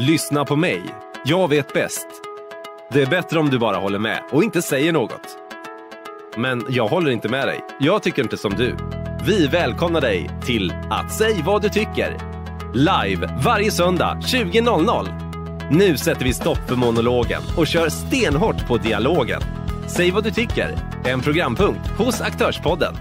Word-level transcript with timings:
Lyssna 0.00 0.44
på 0.44 0.56
mig. 0.56 0.82
Jag 1.24 1.48
vet 1.48 1.72
bäst. 1.72 2.06
Det 2.90 3.02
är 3.02 3.06
bättre 3.06 3.38
om 3.38 3.50
du 3.50 3.58
bara 3.58 3.76
håller 3.76 3.98
med 3.98 4.22
och 4.30 4.44
inte 4.44 4.62
säger 4.62 4.92
något. 4.92 5.38
Men 6.36 6.66
jag 6.68 6.88
håller 6.88 7.10
inte 7.10 7.28
med 7.28 7.48
dig. 7.48 7.60
Jag 7.80 8.02
tycker 8.02 8.22
inte 8.22 8.36
som 8.36 8.54
du. 8.54 8.76
Vi 9.26 9.46
välkomnar 9.46 10.00
dig 10.00 10.30
till 10.44 10.72
att 10.90 11.12
säg 11.12 11.42
vad 11.46 11.62
du 11.62 11.68
tycker. 11.68 12.18
Live 12.74 13.40
varje 13.44 13.70
söndag 13.70 14.18
20.00. 14.22 15.70
Nu 15.70 15.96
sätter 15.96 16.24
vi 16.24 16.32
stopp 16.32 16.68
för 16.68 16.76
monologen 16.76 17.42
och 17.56 17.66
kör 17.66 17.88
stenhårt 17.88 18.66
på 18.66 18.76
dialogen. 18.76 19.40
Säg 19.86 20.10
vad 20.10 20.24
du 20.24 20.30
tycker. 20.30 20.78
En 21.04 21.20
programpunkt 21.20 21.86
hos 21.98 22.20
Aktörspodden. 22.20 22.94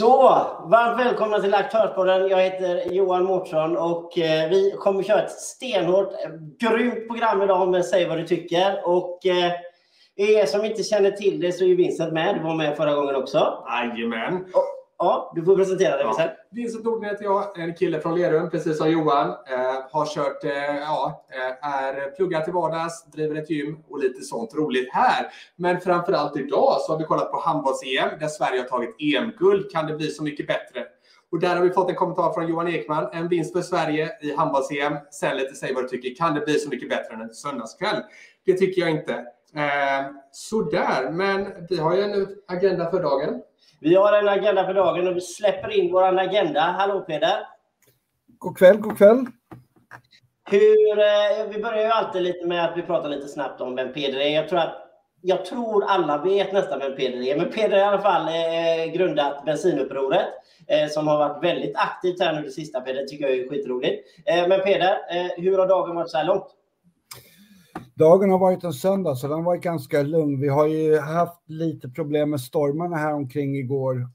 Så, 0.00 0.22
varmt 0.64 1.00
välkomna 1.00 1.40
till 1.40 1.54
Aktörspodden. 1.54 2.28
Jag 2.28 2.42
heter 2.42 2.92
Johan 2.92 3.24
Mårtsson 3.24 3.76
och 3.76 4.18
eh, 4.18 4.50
vi 4.50 4.74
kommer 4.78 5.02
köra 5.02 5.22
ett 5.22 5.30
stenhårt, 5.30 6.12
eh, 6.12 6.30
grymt 6.58 7.08
program 7.08 7.42
idag 7.42 7.68
med 7.68 7.84
Säg 7.84 8.08
vad 8.08 8.18
du 8.18 8.26
tycker. 8.26 8.88
Och 8.88 9.26
eh, 9.26 9.52
er 10.16 10.46
som 10.46 10.64
inte 10.64 10.82
känner 10.82 11.10
till 11.10 11.40
det 11.40 11.52
så 11.52 11.64
är 11.64 11.74
Vincent 11.74 12.12
med. 12.12 12.34
Du 12.34 12.42
var 12.42 12.54
med 12.54 12.76
förra 12.76 12.94
gången 12.94 13.16
också. 13.16 13.64
Jajamän. 13.68 14.44
Ja, 15.02 15.32
du 15.34 15.44
får 15.44 15.56
presentera 15.56 15.96
dig 15.96 16.00
Ja. 16.00 16.08
Vincent. 16.08 16.32
Vincent 16.50 16.84
Nordgren 16.84 17.10
heter 17.10 17.24
jag, 17.24 17.58
en 17.58 17.74
kille 17.74 18.00
från 18.00 18.14
Lerum, 18.14 18.50
precis 18.50 18.78
som 18.78 18.90
Johan. 18.90 19.28
Eh, 19.28 19.82
har 19.90 20.06
kört, 20.06 20.44
eh, 20.44 20.76
ja, 20.80 21.26
eh, 21.32 21.68
är 21.68 22.10
pluggar 22.16 22.40
till 22.40 22.52
vardags, 22.52 23.04
driver 23.04 23.36
ett 23.36 23.50
gym 23.50 23.78
och 23.88 23.98
lite 23.98 24.22
sånt 24.22 24.54
roligt 24.54 24.88
här. 24.92 25.26
Men 25.56 25.80
framförallt 25.80 26.36
idag 26.36 26.76
så 26.80 26.92
har 26.92 26.98
vi 26.98 27.04
kollat 27.04 27.32
på 27.32 27.40
handbolls-EM 27.40 28.08
där 28.20 28.28
Sverige 28.28 28.60
har 28.60 28.68
tagit 28.68 28.96
EM-guld. 29.00 29.70
Kan 29.70 29.86
det 29.86 29.96
bli 29.96 30.10
så 30.10 30.22
mycket 30.22 30.46
bättre? 30.46 30.84
Och 31.32 31.40
där 31.40 31.56
har 31.56 31.62
vi 31.62 31.70
fått 31.70 31.90
en 31.90 31.96
kommentar 31.96 32.32
från 32.32 32.48
Johan 32.48 32.68
Ekman. 32.68 33.08
En 33.12 33.28
vinst 33.28 33.52
för 33.52 33.62
Sverige 33.62 34.10
i 34.22 34.34
handbolls-EM. 34.34 34.96
Sen 35.10 35.36
lite 35.36 35.54
säg 35.54 35.74
vad 35.74 35.84
du 35.84 35.88
tycker. 35.88 36.14
Kan 36.14 36.34
det 36.34 36.40
bli 36.40 36.58
så 36.58 36.68
mycket 36.68 36.88
bättre 36.88 37.14
än 37.14 37.20
en 37.20 37.34
söndagskväll? 37.34 38.02
Det 38.46 38.52
tycker 38.52 38.80
jag 38.80 38.90
inte. 38.90 39.12
Eh, 39.54 40.06
sådär, 40.32 41.10
men 41.10 41.46
vi 41.68 41.76
har 41.76 41.96
ju 41.96 42.02
en 42.02 42.26
agenda 42.48 42.90
för 42.90 43.02
dagen. 43.02 43.42
Vi 43.82 43.94
har 43.94 44.12
en 44.12 44.28
agenda 44.28 44.66
för 44.66 44.74
dagen 44.74 45.08
och 45.08 45.16
vi 45.16 45.20
släpper 45.20 45.70
in 45.70 45.92
vår 45.92 46.18
agenda. 46.18 46.60
Hallå 46.60 47.00
Peder! 47.00 47.46
God 48.38 48.58
kväll, 48.58 48.76
god 48.76 48.98
kväll. 48.98 49.26
Hur, 50.50 50.98
eh, 50.98 51.46
vi 51.48 51.62
börjar 51.62 51.84
ju 51.84 51.90
alltid 51.90 52.22
lite 52.22 52.46
med 52.46 52.64
att 52.64 52.76
vi 52.76 52.82
pratar 52.82 53.08
lite 53.08 53.28
snabbt 53.28 53.60
om 53.60 53.74
vem 53.74 53.92
Peder 53.92 54.20
är. 54.20 54.34
Jag 54.34 54.48
tror, 54.48 54.58
att, 54.58 54.74
jag 55.20 55.44
tror 55.44 55.84
alla 55.84 56.18
vet 56.18 56.52
nästan 56.52 56.78
vem 56.78 56.96
Peder 56.96 57.22
är. 57.22 57.36
Men 57.36 57.50
Peder 57.50 57.70
har 57.70 57.78
i 57.78 57.82
alla 57.82 58.00
fall 58.00 58.28
eh, 58.28 58.92
grundat 58.92 59.44
Bensinupproret 59.44 60.26
eh, 60.68 60.88
som 60.88 61.08
har 61.08 61.18
varit 61.18 61.44
väldigt 61.44 61.76
aktivt 61.76 62.20
här 62.20 62.32
nu 62.32 62.42
det 62.42 62.50
sista. 62.50 62.80
Peder 62.80 63.04
tycker 63.04 63.28
jag 63.28 63.38
är 63.38 63.48
skitroligt. 63.48 64.06
Eh, 64.26 64.48
men 64.48 64.60
Peder, 64.60 64.92
eh, 64.92 65.30
hur 65.36 65.58
har 65.58 65.66
dagen 65.66 65.96
varit 65.96 66.10
så 66.10 66.16
här 66.16 66.24
långt? 66.24 66.46
Dagen 68.00 68.30
har 68.30 68.38
varit 68.38 68.64
en 68.64 68.72
söndag 68.72 69.14
så 69.14 69.28
den 69.28 69.36
har 69.36 69.44
varit 69.44 69.62
ganska 69.62 70.02
lugn. 70.02 70.40
Vi 70.40 70.48
har 70.48 70.66
ju 70.66 70.98
haft 70.98 71.50
lite 71.50 71.88
problem 71.88 72.30
med 72.30 72.40
stormarna 72.40 72.96
här 72.96 73.14
omkring 73.14 73.56
igår. 73.56 74.08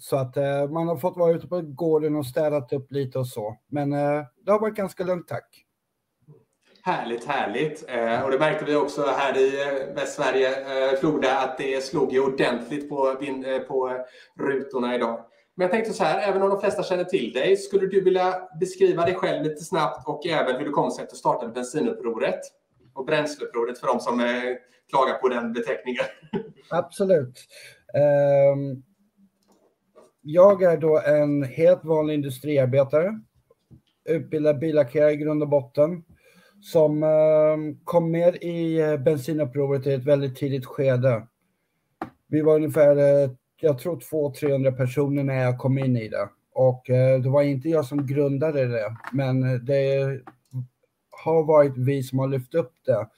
Så 0.00 0.16
att 0.16 0.36
eh, 0.36 0.68
man 0.68 0.88
har 0.88 0.96
fått 0.96 1.16
vara 1.16 1.32
ute 1.32 1.48
på 1.48 1.60
gården 1.60 2.16
och 2.16 2.26
städat 2.26 2.72
upp 2.72 2.92
lite 2.92 3.18
och 3.18 3.26
så. 3.26 3.56
Men 3.70 3.92
eh, 3.92 4.22
det 4.44 4.52
har 4.52 4.60
varit 4.60 4.74
ganska 4.74 5.04
lugnt 5.04 5.28
tack. 5.28 5.64
Härligt, 6.82 7.24
härligt. 7.24 7.84
Eh, 7.88 8.24
och 8.24 8.30
det 8.30 8.38
märkte 8.38 8.64
vi 8.64 8.76
också 8.76 9.02
här 9.06 9.38
i 9.38 9.60
eh, 9.60 9.94
Västsverige, 9.94 10.48
eh, 10.48 10.98
Floda, 10.98 11.38
att 11.38 11.58
det 11.58 11.84
slog 11.84 12.12
ju 12.12 12.20
ordentligt 12.20 12.88
på, 12.88 13.16
eh, 13.20 13.58
på 13.58 14.04
rutorna 14.40 14.94
idag. 14.94 15.20
Men 15.56 15.64
jag 15.64 15.70
tänkte 15.70 15.92
så 15.92 16.04
här, 16.04 16.28
även 16.28 16.42
om 16.42 16.50
de 16.50 16.60
flesta 16.60 16.82
känner 16.82 17.04
till 17.04 17.32
dig, 17.32 17.56
skulle 17.56 17.86
du 17.86 18.00
vilja 18.00 18.34
beskriva 18.60 19.04
dig 19.04 19.14
själv 19.14 19.42
lite 19.42 19.64
snabbt 19.64 20.08
och 20.08 20.26
även 20.26 20.56
hur 20.56 20.64
det 20.64 20.70
kom 20.70 20.90
sig 20.90 21.02
att 21.04 21.10
du 21.10 21.16
startade 21.16 21.52
bensinupproret 21.52 22.40
och 22.98 23.04
bränsleupproret 23.04 23.78
för 23.78 23.86
de 23.86 24.00
som 24.00 24.20
eh, 24.20 24.26
klagar 24.90 25.14
på 25.14 25.28
den 25.28 25.52
beteckningen? 25.52 26.04
Absolut. 26.70 27.46
Ehm, 27.94 28.82
jag 30.22 30.62
är 30.62 30.76
då 30.76 31.00
en 31.00 31.42
helt 31.42 31.84
vanlig 31.84 32.14
industriarbetare. 32.14 33.20
Utbildad 34.04 34.58
billackerare 34.58 35.12
i 35.12 35.16
grund 35.16 35.42
och 35.42 35.48
botten. 35.48 36.04
Som 36.60 37.02
ehm, 37.02 37.78
kom 37.84 38.10
med 38.10 38.36
i 38.36 38.80
eh, 38.80 38.96
bensinupproret 38.96 39.86
i 39.86 39.92
ett 39.92 40.04
väldigt 40.04 40.36
tidigt 40.36 40.66
skede. 40.66 41.26
Vi 42.28 42.40
var 42.42 42.54
ungefär, 42.56 42.96
eh, 42.96 43.30
jag 43.60 43.78
tror 43.78 43.96
200-300 43.96 44.76
personer 44.76 45.24
när 45.24 45.42
jag 45.44 45.58
kom 45.58 45.78
in 45.78 45.96
i 45.96 46.08
det. 46.08 46.28
Och 46.54 46.90
eh, 46.90 47.20
det 47.20 47.28
var 47.28 47.42
inte 47.42 47.68
jag 47.68 47.84
som 47.84 48.06
grundade 48.06 48.66
det, 48.66 48.96
men 49.12 49.64
det 49.64 50.20
har 51.24 51.44
varit 51.44 51.76
vi 51.76 52.02
som 52.02 52.18
har 52.18 52.28
lyft 52.28 52.54
upp 52.54 52.72
det. 52.84 53.08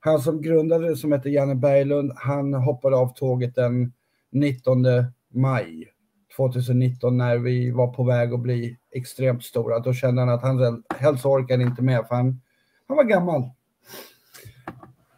Han 0.00 0.20
som 0.20 0.42
grundade 0.42 0.88
det 0.88 0.96
som 0.96 1.12
heter 1.12 1.30
Janne 1.30 1.54
Berglund, 1.54 2.12
han 2.16 2.54
hoppade 2.54 2.96
av 2.96 3.14
tåget 3.14 3.54
den 3.54 3.92
19 4.30 4.84
maj 5.28 5.92
2019 6.36 7.16
när 7.16 7.38
vi 7.38 7.70
var 7.70 7.86
på 7.86 8.04
väg 8.04 8.32
att 8.32 8.40
bli 8.40 8.78
extremt 8.90 9.44
stora. 9.44 9.78
Då 9.78 9.92
kände 9.92 10.22
han 10.22 10.28
att 10.28 10.42
han 10.42 10.82
helst 10.88 11.26
orkade 11.26 11.62
inte 11.62 11.82
med 11.82 12.08
för 12.08 12.14
han, 12.14 12.40
han 12.88 12.96
var 12.96 13.04
gammal. 13.04 13.50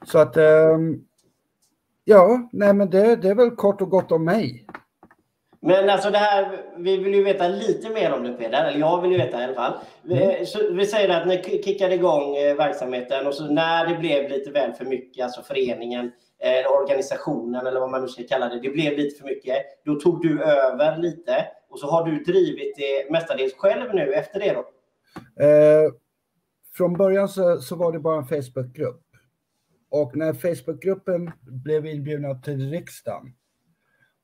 Så 0.06 0.18
att, 0.18 0.36
ehm, 0.36 1.04
ja, 2.04 2.48
nej 2.52 2.74
men 2.74 2.90
det, 2.90 3.16
det 3.16 3.28
är 3.28 3.34
väl 3.34 3.50
kort 3.50 3.80
och 3.80 3.90
gott 3.90 4.12
om 4.12 4.24
mig. 4.24 4.63
Men 5.66 5.90
alltså 5.90 6.10
det 6.10 6.18
här, 6.18 6.62
vi 6.76 6.96
vill 6.96 7.14
ju 7.14 7.24
veta 7.24 7.48
lite 7.48 7.90
mer 7.90 8.12
om 8.12 8.22
det 8.22 8.32
Peder, 8.32 8.64
eller 8.64 8.78
jag 8.78 9.02
vill 9.02 9.10
ju 9.10 9.16
veta 9.16 9.40
i 9.40 9.44
alla 9.44 9.54
fall. 9.54 9.72
Vi, 10.02 10.46
så 10.46 10.58
vi 10.72 10.86
säger 10.86 11.20
att 11.20 11.26
ni 11.26 11.62
kickade 11.64 11.94
igång 11.94 12.36
eh, 12.36 12.56
verksamheten 12.56 13.26
och 13.26 13.34
så 13.34 13.46
när 13.46 13.86
det 13.86 13.98
blev 13.98 14.30
lite 14.30 14.50
väl 14.50 14.72
för 14.72 14.84
mycket, 14.84 15.24
alltså 15.24 15.42
föreningen, 15.42 16.12
eh, 16.38 16.82
organisationen 16.82 17.66
eller 17.66 17.80
vad 17.80 17.90
man 17.90 18.02
nu 18.02 18.08
ska 18.08 18.22
kalla 18.22 18.48
det, 18.48 18.60
det 18.60 18.70
blev 18.70 18.96
lite 18.96 19.18
för 19.20 19.24
mycket. 19.24 19.56
Då 19.84 19.94
tog 19.94 20.22
du 20.22 20.42
över 20.42 20.98
lite 20.98 21.46
och 21.70 21.78
så 21.78 21.86
har 21.86 22.04
du 22.04 22.24
drivit 22.24 22.76
det 22.76 23.10
mestadels 23.10 23.54
själv 23.54 23.94
nu 23.94 24.12
efter 24.12 24.40
det 24.40 24.52
då. 24.52 24.64
Eh, 25.44 25.92
från 26.76 26.92
början 26.96 27.28
så, 27.28 27.60
så 27.60 27.76
var 27.76 27.92
det 27.92 27.98
bara 27.98 28.16
en 28.16 28.26
Facebookgrupp. 28.26 29.02
Och 29.90 30.16
när 30.16 30.32
Facebookgruppen 30.32 31.30
blev 31.64 31.86
inbjudna 31.86 32.34
till 32.34 32.70
riksdagen, 32.70 33.34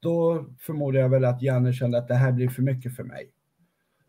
då 0.01 0.47
förmodar 0.59 1.01
jag 1.01 1.09
väl 1.09 1.25
att 1.25 1.43
Janne 1.43 1.73
kände 1.73 1.99
att 1.99 2.09
det 2.09 2.15
här 2.15 2.33
blir 2.33 2.49
för 2.49 2.63
mycket 2.63 2.97
för 2.97 3.05
mig. 3.05 3.31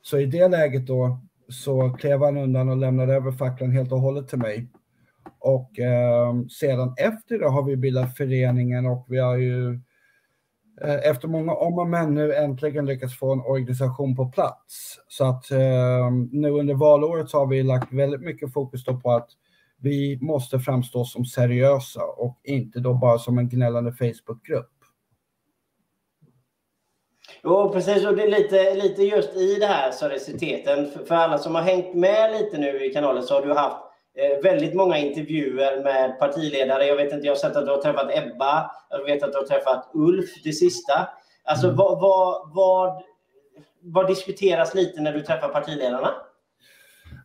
Så 0.02 0.20
i 0.20 0.26
det 0.26 0.48
läget 0.48 0.88
då 0.88 1.22
så 1.50 1.90
klev 1.90 2.24
han 2.24 2.38
undan 2.38 2.70
och 2.70 2.78
lämnade 2.78 3.14
över 3.14 3.32
facklan 3.32 3.72
helt 3.72 3.92
och 3.92 4.02
hållet 4.02 4.28
till 4.28 4.40
mig. 4.40 4.68
Och 5.40 5.80
eh, 5.80 6.34
sedan 6.60 6.94
efter 6.98 7.40
det 7.40 7.50
har 7.50 7.64
vi 7.64 7.78
bildat 7.78 8.18
föreningen 8.18 8.86
och 8.86 9.06
vi 9.10 9.18
har 9.18 9.38
ju 9.38 9.74
eh, 10.82 11.10
efter 11.10 11.28
många 11.28 11.54
om 11.54 11.80
och 11.80 11.88
men 11.88 12.14
nu 12.14 12.34
äntligen 12.34 12.86
lyckats 12.86 13.20
få 13.20 13.34
en 13.34 13.42
organisation 13.42 14.16
på 14.16 14.30
plats. 14.30 15.00
Så 15.08 15.26
att 15.26 15.52
eh, 15.52 16.12
nu 16.32 16.50
under 16.50 16.74
valåret 16.74 17.30
så 17.30 17.40
har 17.40 17.48
vi 17.48 17.64
lagt 17.64 17.94
väldigt 17.94 18.22
mycket 18.22 18.54
fokus 18.54 18.84
då 18.84 19.00
på 19.00 19.12
att 19.12 19.30
vi 19.78 20.20
måste 20.22 20.60
framstå 20.60 21.06
som 21.06 21.26
seriösa 21.26 22.02
och 22.18 22.40
inte 22.44 22.80
då 22.80 22.94
bara 22.94 23.20
som 23.20 23.38
en 23.38 23.50
gnällande 23.50 23.92
Facebookgrupp. 23.94 24.81
Jo, 27.44 27.72
precis. 27.74 28.06
Och 28.06 28.16
det 28.16 28.24
är 28.24 28.28
lite, 28.28 28.74
lite 28.74 29.04
just 29.04 29.36
i 29.36 29.56
det 29.60 29.66
här 29.66 29.92
seriositeten. 29.92 30.92
För, 30.92 31.06
för 31.06 31.16
alla 31.16 31.38
som 31.38 31.56
har 31.56 31.62
hängt 31.62 31.96
med 31.96 32.32
lite 32.32 32.58
nu 32.58 32.86
i 32.86 32.94
kanalen 32.94 33.24
så 33.24 33.34
har 33.34 33.46
du 33.46 33.54
haft 33.54 33.78
eh, 34.18 34.44
väldigt 34.44 34.74
många 34.74 34.98
intervjuer 34.98 35.84
med 35.84 36.20
partiledare. 36.20 36.86
Jag 36.86 36.96
vet 36.96 37.14
inte, 37.14 37.26
jag 37.28 37.34
har 37.34 37.40
sett 37.40 37.56
att 37.56 37.66
du 37.66 37.72
har 37.72 37.82
träffat 37.82 38.12
Ebba. 38.14 38.72
Jag 38.90 39.04
vet 39.04 39.24
att 39.24 39.32
du 39.32 39.38
har 39.38 39.46
träffat 39.46 39.90
Ulf, 39.94 40.30
det 40.44 40.54
sista. 40.54 41.10
Alltså 41.44 41.68
Mm. 41.68 41.78
vad, 41.78 42.02
vad, 42.02 42.52
vad, 42.54 43.04
vad 43.82 44.08
diskuteras 44.08 44.76
lite 44.76 45.02
när 45.02 45.14
du 45.14 45.22
träffar 45.22 45.50
partiledarna? 45.50 46.10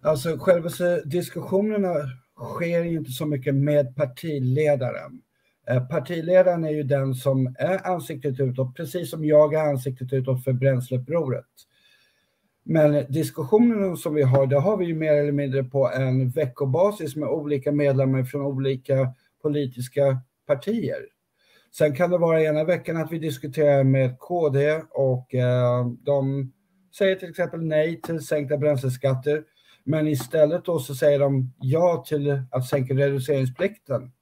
Alltså 0.02 0.38
själva 0.38 0.68
diskussionerna 1.04 1.94
sker 2.36 2.84
ju 2.84 2.98
inte 2.98 3.10
så 3.10 3.26
mycket 3.26 3.54
med 3.54 3.96
partiledaren. 3.96 5.22
Eh, 5.70 5.88
partiledaren 5.88 6.64
är 6.64 6.70
ju 6.70 6.82
den 6.82 7.14
som 7.14 7.54
är 7.58 7.86
ansiktet 7.86 8.40
utåt, 8.40 8.76
precis 8.76 9.10
som 9.10 9.24
jag 9.24 9.54
är 9.54 9.70
ansiktet 9.70 10.12
utåt 10.12 10.44
för 10.44 10.52
Bränsleupproret. 10.52 11.44
Men 12.64 13.12
diskussionen 13.12 13.96
som 13.96 14.14
vi 14.14 14.22
har, 14.22 14.46
det 14.46 14.58
har 14.58 14.76
vi 14.76 14.84
ju 14.84 14.94
mer 14.94 15.12
eller 15.12 15.32
mindre 15.32 15.64
på 15.64 15.90
en 15.90 16.30
veckobasis 16.30 17.16
med 17.16 17.28
olika 17.28 17.72
medlemmar 17.72 18.24
från 18.24 18.42
olika 18.42 19.12
politiska 19.42 20.20
partier. 20.46 21.06
Sen 21.78 21.94
kan 21.94 22.10
det 22.10 22.18
vara 22.18 22.42
ena 22.42 22.64
veckan 22.64 22.96
att 22.96 23.12
vi 23.12 23.18
diskuterar 23.18 23.84
med 23.84 24.18
KD 24.18 24.80
och 24.90 25.34
eh, 25.34 25.86
de 25.86 26.52
säger 26.98 27.16
till 27.16 27.30
exempel 27.30 27.60
nej 27.60 28.00
till 28.00 28.26
sänkta 28.26 28.56
bränsleskatter. 28.56 29.44
Men 29.84 30.08
istället 30.08 30.64
då 30.64 30.78
så 30.78 30.94
säger 30.94 31.18
de 31.18 31.52
ja 31.60 32.04
till 32.08 32.42
att 32.50 32.66
sänka 32.66 32.94
reduceringsplikten. 32.94 34.12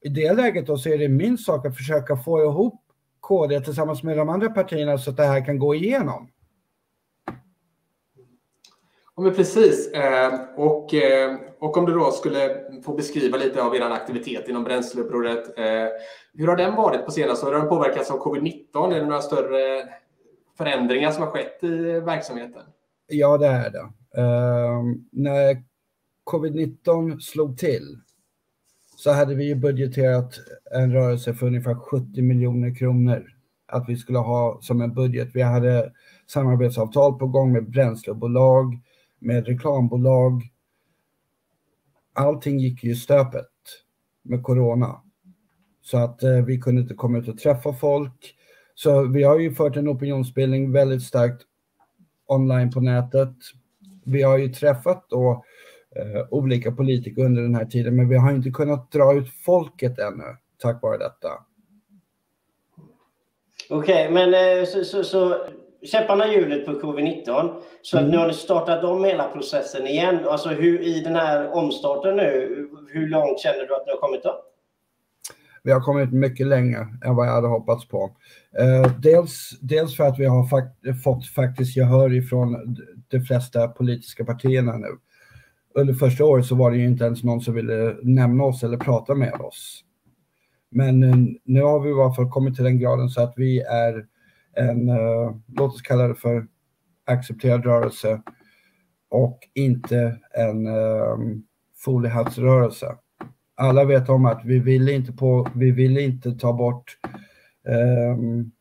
I 0.00 0.08
det 0.08 0.32
läget 0.32 0.66
då 0.66 0.78
så 0.78 0.88
är 0.88 0.98
det 0.98 1.08
min 1.08 1.38
sak 1.38 1.66
att 1.66 1.76
försöka 1.76 2.16
få 2.16 2.42
ihop 2.42 2.82
KD 3.20 3.60
tillsammans 3.60 4.02
med 4.02 4.16
de 4.16 4.28
andra 4.28 4.50
partierna 4.50 4.98
så 4.98 5.10
att 5.10 5.16
det 5.16 5.24
här 5.24 5.44
kan 5.44 5.58
gå 5.58 5.74
igenom. 5.74 6.30
Ja, 9.16 9.22
men 9.22 9.34
precis. 9.34 9.92
Eh, 9.92 10.40
och, 10.56 10.94
eh, 10.94 11.36
och 11.58 11.76
om 11.76 11.86
du 11.86 11.92
då 11.92 12.10
skulle 12.10 12.64
få 12.84 12.94
beskriva 12.94 13.38
lite 13.38 13.62
av 13.62 13.76
er 13.76 13.80
aktivitet 13.80 14.48
inom 14.48 14.64
Bränsleupproret. 14.64 15.58
Eh, 15.58 15.88
hur 16.34 16.46
har 16.46 16.56
den 16.56 16.74
varit 16.74 17.04
på 17.04 17.10
senaste 17.10 17.46
Har 17.46 17.52
den 17.52 17.68
påverkats 17.68 18.10
av 18.10 18.18
covid-19? 18.18 18.92
Är 18.92 19.00
det 19.00 19.06
några 19.06 19.20
större 19.20 19.88
förändringar 20.58 21.10
som 21.10 21.22
har 21.22 21.30
skett 21.30 21.64
i 21.64 22.00
verksamheten? 22.00 22.62
Ja, 23.06 23.38
det 23.38 23.46
är 23.46 23.70
det. 23.70 23.88
när 25.12 25.62
covid-19 26.24 27.18
slog 27.20 27.58
till 27.58 27.98
så 28.98 29.12
hade 29.12 29.34
vi 29.34 29.44
ju 29.44 29.54
budgeterat 29.54 30.40
en 30.70 30.92
rörelse 30.92 31.34
för 31.34 31.46
ungefär 31.46 31.74
70 31.74 32.22
miljoner 32.22 32.74
kronor 32.74 33.32
att 33.66 33.84
vi 33.88 33.96
skulle 33.96 34.18
ha 34.18 34.58
som 34.62 34.80
en 34.80 34.94
budget. 34.94 35.28
Vi 35.34 35.42
hade 35.42 35.92
samarbetsavtal 36.26 37.18
på 37.18 37.26
gång 37.26 37.52
med 37.52 37.70
bränslebolag, 37.70 38.78
med 39.18 39.46
reklambolag. 39.46 40.42
Allting 42.12 42.58
gick 42.58 42.84
ju 42.84 42.94
stöpet 42.94 43.50
med 44.22 44.42
corona. 44.42 45.02
Så 45.82 45.98
att 45.98 46.22
eh, 46.22 46.44
vi 46.44 46.60
kunde 46.60 46.82
inte 46.82 46.94
komma 46.94 47.18
ut 47.18 47.28
och 47.28 47.38
träffa 47.38 47.72
folk. 47.72 48.34
Så 48.74 49.02
vi 49.02 49.22
har 49.22 49.38
ju 49.38 49.54
fört 49.54 49.76
en 49.76 49.88
opinionsbildning 49.88 50.72
väldigt 50.72 51.02
starkt 51.02 51.42
online 52.26 52.70
på 52.70 52.80
nätet. 52.80 53.34
Vi 54.04 54.22
har 54.22 54.38
ju 54.38 54.48
träffat 54.48 55.06
då 55.10 55.44
olika 56.30 56.72
politiker 56.72 57.24
under 57.24 57.42
den 57.42 57.54
här 57.54 57.64
tiden, 57.64 57.96
men 57.96 58.08
vi 58.08 58.16
har 58.16 58.30
inte 58.32 58.50
kunnat 58.50 58.92
dra 58.92 59.14
ut 59.14 59.28
folket 59.44 59.98
ännu 59.98 60.36
tack 60.58 60.82
vare 60.82 60.98
detta. 60.98 61.28
Okej, 63.70 64.08
okay, 64.08 64.14
men 64.14 64.58
eh, 64.58 64.64
så, 64.64 64.84
så, 64.84 65.04
så 65.04 65.46
käpparna 65.82 66.32
hjulet 66.32 66.66
på 66.66 66.72
covid-19. 66.72 67.54
Så 67.82 67.98
mm. 67.98 68.10
nu 68.10 68.16
har 68.16 68.26
ni 68.26 68.34
startat 68.34 68.84
om 68.84 69.04
hela 69.04 69.28
processen 69.28 69.86
igen. 69.86 70.18
Alltså 70.28 70.48
hur, 70.48 70.80
i 70.80 71.00
den 71.00 71.16
här 71.16 71.54
omstarten 71.54 72.16
nu, 72.16 72.68
hur 72.92 73.08
långt 73.08 73.40
känner 73.40 73.66
du 73.66 73.76
att 73.76 73.86
ni 73.86 73.92
har 73.92 73.98
kommit 74.00 74.22
då? 74.22 74.44
Vi 75.62 75.72
har 75.72 75.80
kommit 75.80 76.12
mycket 76.12 76.46
längre 76.46 76.86
än 77.04 77.14
vad 77.14 77.26
jag 77.26 77.32
hade 77.32 77.48
hoppats 77.48 77.88
på. 77.88 78.10
Eh, 78.58 78.92
dels, 78.98 79.50
dels 79.60 79.96
för 79.96 80.04
att 80.04 80.18
vi 80.18 80.24
har 80.24 80.48
fakt 80.48 81.02
fått 81.04 81.26
faktiskt 81.26 81.76
gehör 81.76 82.14
ifrån 82.14 82.76
de 83.08 83.20
flesta 83.20 83.68
politiska 83.68 84.24
partierna 84.24 84.76
nu. 84.76 84.88
Under 85.78 85.94
första 85.94 86.24
året 86.24 86.46
så 86.46 86.54
var 86.54 86.70
det 86.70 86.76
ju 86.76 86.84
inte 86.84 87.04
ens 87.04 87.24
någon 87.24 87.40
som 87.40 87.54
ville 87.54 87.96
nämna 88.02 88.44
oss 88.44 88.62
eller 88.62 88.76
prata 88.76 89.14
med 89.14 89.32
oss. 89.32 89.84
Men 90.70 91.02
eh, 91.02 91.16
nu 91.44 91.62
har 91.62 91.80
vi 91.80 91.90
i 91.90 91.92
alla 91.92 92.14
fall 92.14 92.30
kommit 92.30 92.54
till 92.54 92.64
den 92.64 92.78
graden 92.78 93.08
så 93.08 93.22
att 93.22 93.34
vi 93.36 93.60
är 93.60 94.06
en, 94.56 94.88
uh, 94.88 95.36
låt 95.46 95.74
oss 95.74 95.82
kalla 95.82 96.08
det 96.08 96.14
för 96.14 96.46
accepterad 97.06 97.64
rörelse 97.64 98.22
och 99.10 99.38
inte 99.54 100.20
en 100.34 100.66
ehm, 100.66 101.20
um, 101.20 101.44
foliehattsrörelse. 101.76 102.96
Alla 103.54 103.84
vet 103.84 104.08
om 104.08 104.26
att 104.26 104.42
vi 104.44 104.58
vill 104.58 104.88
inte, 104.88 105.12
på, 105.12 105.48
vi 105.54 105.70
vill 105.70 105.98
inte 105.98 106.32
ta 106.32 106.52
bort 106.52 106.98
um, 108.14 108.52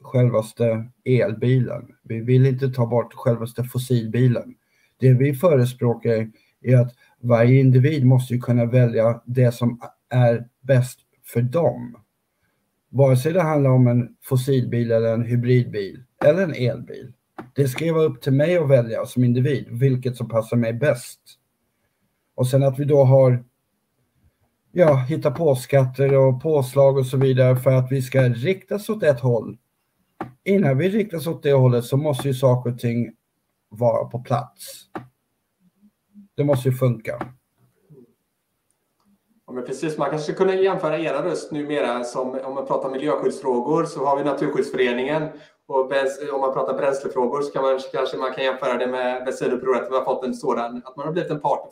självaste 0.00 0.88
elbilen. 1.04 1.88
Vi 2.02 2.20
vill 2.20 2.46
inte 2.46 2.68
ta 2.68 2.86
bort 2.86 3.14
självaste 3.14 3.64
fossilbilen. 3.64 4.54
Det 5.02 5.12
vi 5.12 5.34
förespråkar 5.34 6.30
är 6.60 6.76
att 6.76 6.94
varje 7.20 7.60
individ 7.60 8.06
måste 8.06 8.38
kunna 8.38 8.64
välja 8.64 9.22
det 9.26 9.52
som 9.52 9.80
är 10.10 10.48
bäst 10.60 10.98
för 11.24 11.42
dem. 11.42 11.96
Vare 12.90 13.16
sig 13.16 13.32
det 13.32 13.42
handlar 13.42 13.70
om 13.70 13.86
en 13.86 14.08
fossilbil 14.22 14.90
eller 14.90 15.14
en 15.14 15.24
hybridbil 15.24 16.04
eller 16.24 16.42
en 16.42 16.54
elbil. 16.54 17.12
Det 17.54 17.68
ska 17.68 17.92
vara 17.92 18.04
upp 18.04 18.22
till 18.22 18.32
mig 18.32 18.56
att 18.56 18.68
välja 18.68 19.06
som 19.06 19.24
individ 19.24 19.66
vilket 19.70 20.16
som 20.16 20.28
passar 20.28 20.56
mig 20.56 20.72
bäst. 20.72 21.20
Och 22.34 22.48
sen 22.48 22.62
att 22.62 22.78
vi 22.78 22.84
då 22.84 23.04
har 23.04 23.44
ja, 24.72 24.96
hitta 24.96 25.30
på 25.30 25.54
skatter 25.54 26.16
och 26.16 26.42
påslag 26.42 26.98
och 26.98 27.06
så 27.06 27.16
vidare 27.16 27.56
för 27.56 27.72
att 27.72 27.92
vi 27.92 28.02
ska 28.02 28.28
riktas 28.28 28.88
åt 28.88 29.02
ett 29.02 29.20
håll. 29.20 29.58
Innan 30.44 30.78
vi 30.78 30.88
riktas 30.88 31.26
åt 31.26 31.42
det 31.42 31.52
hållet 31.52 31.84
så 31.84 31.96
måste 31.96 32.28
ju 32.28 32.34
saker 32.34 32.72
och 32.72 32.78
ting 32.78 33.12
vara 33.72 34.04
på 34.04 34.18
plats. 34.18 34.84
Det 36.34 36.44
måste 36.44 36.68
ju 36.68 36.74
funka. 36.74 37.26
Ja, 39.46 39.52
men 39.52 39.64
precis, 39.66 39.98
man 39.98 40.10
kanske 40.10 40.32
skulle 40.32 40.50
kunna 40.50 40.62
jämföra 40.62 40.98
era 40.98 41.24
röst 41.24 41.52
numera 41.52 42.04
som 42.04 42.38
om 42.44 42.54
man 42.54 42.66
pratar 42.66 42.90
miljöskyddsfrågor 42.90 43.84
så 43.84 44.04
har 44.04 44.18
vi 44.18 44.24
Naturskyddsföreningen 44.24 45.28
och 45.66 45.92
om 46.34 46.40
man 46.40 46.52
pratar 46.52 46.78
bränslefrågor 46.78 47.42
så 47.42 47.52
kan 47.52 47.62
man 47.62 47.78
kanske 47.92 48.16
man 48.16 48.34
kan 48.34 48.44
jämföra 48.44 48.78
det 48.78 48.86
med 48.86 49.24
bensinupproret. 49.24 49.88
Vi 49.90 49.94
har 49.94 50.04
fått 50.04 50.24
en 50.24 50.34
sådan, 50.34 50.82
att 50.84 50.96
man 50.96 51.06
har 51.06 51.12
blivit 51.12 51.30
en 51.30 51.40
part 51.40 51.64
att 51.64 51.70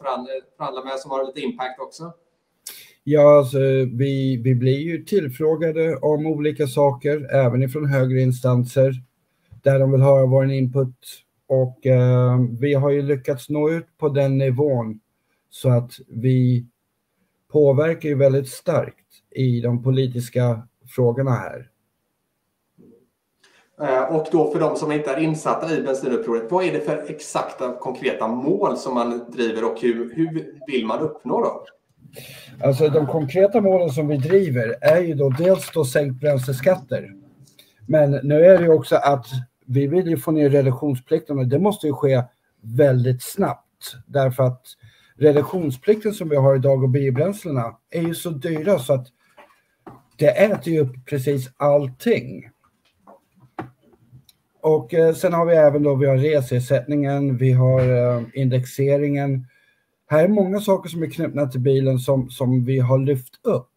förhandla 0.57 0.85
med 0.85 0.99
som 0.99 1.11
har 1.11 1.27
lite 1.27 1.41
impact 1.41 1.81
också. 1.81 2.13
Ja, 3.05 3.39
alltså, 3.39 3.59
vi, 3.93 4.41
vi 4.45 4.55
blir 4.55 4.79
ju 4.79 5.05
tillfrågade 5.05 5.97
om 5.97 6.27
olika 6.27 6.67
saker, 6.67 7.35
även 7.35 7.63
ifrån 7.63 7.87
högre 7.87 8.21
instanser, 8.21 8.93
där 9.63 9.79
de 9.79 9.93
vill 9.93 10.01
höra 10.01 10.27
vår 10.27 10.51
input. 10.51 10.97
Och 11.51 11.87
eh, 11.87 12.39
vi 12.61 12.75
har 12.75 12.91
ju 12.91 13.03
lyckats 13.03 13.49
nå 13.49 13.71
ut 13.71 13.87
på 13.99 14.09
den 14.09 14.39
nivån 14.39 15.01
så 15.49 15.71
att 15.71 15.93
vi 16.09 16.67
påverkar 17.53 18.09
ju 18.09 18.15
väldigt 18.15 18.49
starkt 18.49 19.07
i 19.31 19.61
de 19.61 19.83
politiska 19.83 20.63
frågorna 20.89 21.31
här. 21.31 21.69
Eh, 23.83 24.17
och 24.17 24.27
då 24.33 24.53
för 24.53 24.61
de 24.61 24.77
som 24.77 24.93
inte 24.93 25.11
är 25.11 25.21
insatta 25.21 25.75
i 25.75 25.83
bensinupproret, 25.83 26.51
vad 26.51 26.65
är 26.65 26.73
det 26.73 26.81
för 26.81 27.11
exakta 27.11 27.77
konkreta 27.81 28.29
mål 28.29 28.77
som 28.77 28.95
man 28.95 29.31
driver 29.31 29.65
och 29.65 29.81
hur, 29.81 30.15
hur 30.15 30.55
vill 30.67 30.87
man 30.87 31.01
uppnå 31.01 31.43
dem? 31.43 31.61
Alltså 32.65 32.89
de 32.89 33.07
konkreta 33.07 33.61
målen 33.61 33.91
som 33.91 34.09
vi 34.09 34.17
driver 34.17 34.77
är 34.81 35.01
ju 35.01 35.15
då 35.15 35.29
dels 35.29 35.71
då 35.75 35.85
sänkt 35.85 36.21
bränsleskatter. 36.21 37.15
Men 37.87 38.11
nu 38.11 38.45
är 38.45 38.59
det 38.59 38.65
ju 38.65 38.73
också 38.73 38.97
att 38.97 39.27
vi 39.71 39.87
vill 39.87 40.07
ju 40.07 40.17
få 40.17 40.31
ner 40.31 40.51
reduktionsplikten 40.51 41.39
och 41.39 41.47
det 41.47 41.59
måste 41.59 41.87
ju 41.87 41.93
ske 41.93 42.23
väldigt 42.61 43.23
snabbt 43.23 43.95
därför 44.07 44.43
att 44.43 44.67
reduktionsplikten 45.17 46.13
som 46.13 46.29
vi 46.29 46.37
har 46.37 46.57
idag 46.57 46.83
och 46.83 46.89
biobränslena 46.89 47.77
är 47.91 48.03
ju 48.03 48.15
så 48.15 48.31
dyra 48.31 48.79
så 48.79 48.93
att 48.93 49.07
det 50.17 50.29
äter 50.29 50.73
ju 50.73 50.81
upp 50.81 51.07
precis 51.07 51.51
allting. 51.57 52.51
Och 54.61 54.95
eh, 54.95 55.15
sen 55.15 55.33
har 55.33 55.47
vi 55.47 55.55
även 55.55 55.83
då, 55.83 55.95
vi 55.95 56.07
har 56.07 56.17
reseersättningen, 56.17 57.37
vi 57.37 57.53
har 57.53 57.81
eh, 57.81 58.23
indexeringen. 58.35 59.47
Här 60.07 60.25
är 60.25 60.29
många 60.29 60.61
saker 60.61 60.89
som 60.89 61.03
är 61.03 61.11
knutna 61.11 61.47
till 61.47 61.61
bilen 61.61 61.99
som, 61.99 62.31
som 62.31 62.65
vi 62.65 62.79
har 62.79 62.99
lyft 62.99 63.35
upp. 63.43 63.71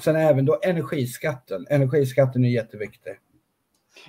Sen 0.00 0.16
även 0.16 0.44
då 0.46 0.58
energiskatten. 0.62 1.66
Energiskatten 1.70 2.44
är 2.44 2.48
jätteviktig. 2.48 3.12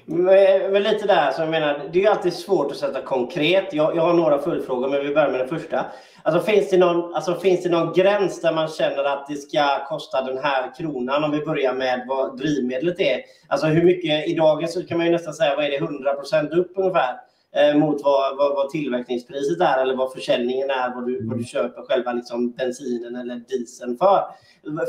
Men 0.05 0.83
lite 0.83 1.07
där, 1.07 1.31
så 1.31 1.41
jag 1.41 1.49
menar, 1.49 1.89
det 1.91 1.99
är 1.99 2.03
ju 2.03 2.09
alltid 2.09 2.33
svårt 2.33 2.71
att 2.71 2.77
sätta 2.77 3.01
konkret. 3.01 3.73
Jag, 3.73 3.95
jag 3.95 4.01
har 4.01 4.13
några 4.13 4.39
följdfrågor, 4.39 4.89
men 4.89 5.05
vi 5.05 5.13
börjar 5.13 5.29
med 5.29 5.39
den 5.39 5.47
första. 5.47 5.85
Alltså, 6.23 6.51
finns, 6.51 6.69
det 6.69 6.77
någon, 6.77 7.13
alltså, 7.13 7.35
finns 7.35 7.63
det 7.63 7.69
någon 7.69 7.93
gräns 7.93 8.41
där 8.41 8.53
man 8.53 8.67
känner 8.67 9.03
att 9.03 9.27
det 9.27 9.35
ska 9.35 9.85
kosta 9.87 10.21
den 10.21 10.37
här 10.37 10.75
kronan? 10.77 11.23
Om 11.23 11.31
vi 11.31 11.45
börjar 11.45 11.73
med 11.73 12.05
vad 12.07 12.37
drivmedlet 12.37 12.99
är. 12.99 13.21
Alltså 13.47 13.67
hur 13.67 13.83
mycket, 13.83 14.27
i 14.27 14.33
dagens 14.33 14.73
så 14.73 14.85
kan 14.85 14.97
man 14.97 15.05
ju 15.05 15.11
nästan 15.11 15.33
säga, 15.33 15.55
vad 15.55 15.65
är 15.65 15.69
det, 15.69 15.77
100 15.77 16.11
upp 16.51 16.71
ungefär? 16.75 17.28
Eh, 17.55 17.79
mot 17.79 18.01
vad, 18.03 18.37
vad, 18.37 18.55
vad, 18.55 18.69
tillverkningspriset 18.69 19.61
är 19.61 19.81
eller 19.81 19.95
vad 19.95 20.13
försäljningen 20.13 20.69
är, 20.69 20.95
vad 20.95 21.07
du, 21.07 21.27
vad 21.27 21.37
du 21.37 21.43
köper 21.43 21.81
själva 21.81 22.13
liksom 22.13 22.51
bensinen 22.51 23.15
eller 23.15 23.35
dieseln 23.35 23.97
för. 23.97 24.23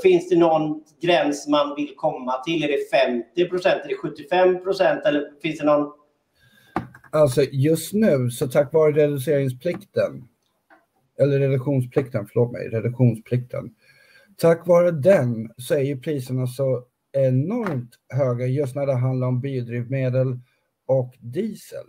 Finns 0.03 0.29
det 0.29 0.39
någon 0.39 0.83
gräns 1.03 1.49
man 1.49 1.75
vill 1.77 1.95
komma 1.97 2.43
till? 2.43 2.65
Är 2.65 2.69
det 2.69 2.91
50 2.91 3.49
procent? 3.49 3.81
Är 3.85 3.89
det 3.89 3.95
75 3.95 4.63
procent? 4.63 5.05
Eller 5.05 5.41
finns 5.43 5.59
det 5.59 5.65
någon? 5.65 5.93
Alltså 7.13 7.43
just 7.43 7.93
nu, 7.93 8.31
så 8.31 8.49
tack 8.49 8.73
vare 8.73 8.93
reduceringsplikten, 8.93 10.29
eller 11.21 11.39
reduktionsplikten, 11.39 12.27
förlåt 12.33 12.53
mig, 12.53 12.69
reduktionsplikten. 12.69 13.71
Tack 14.37 14.67
vare 14.67 14.91
den 14.91 15.51
så 15.57 15.75
är 15.75 15.83
ju 15.83 16.01
priserna 16.01 16.47
så 16.47 16.85
enormt 17.13 17.91
höga 18.09 18.47
just 18.47 18.75
när 18.75 18.87
det 18.87 18.95
handlar 18.95 19.29
om 19.29 19.41
biodrivmedel 19.41 20.39
och 20.87 21.15
diesel. 21.21 21.87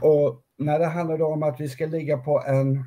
Och 0.00 0.42
när 0.58 0.78
det 0.78 0.86
handlar 0.86 1.22
om 1.22 1.42
att 1.42 1.60
vi 1.60 1.68
ska 1.68 1.86
ligga 1.86 2.18
på 2.18 2.42
en, 2.46 2.84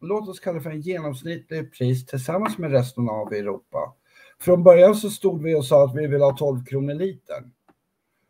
låt 0.00 0.28
oss 0.28 0.40
kalla 0.40 0.58
det 0.58 0.62
för 0.62 0.70
en 0.70 0.80
genomsnittlig 0.80 1.72
pris 1.72 2.06
tillsammans 2.06 2.58
med 2.58 2.70
resten 2.70 3.08
av 3.08 3.32
Europa. 3.32 3.94
Från 4.40 4.62
början 4.62 4.94
så 4.94 5.10
stod 5.10 5.42
vi 5.42 5.54
och 5.54 5.64
sa 5.64 5.84
att 5.84 5.96
vi 5.96 6.06
vill 6.06 6.20
ha 6.20 6.36
12 6.36 6.64
kronor 6.64 6.94
litern. 6.94 7.52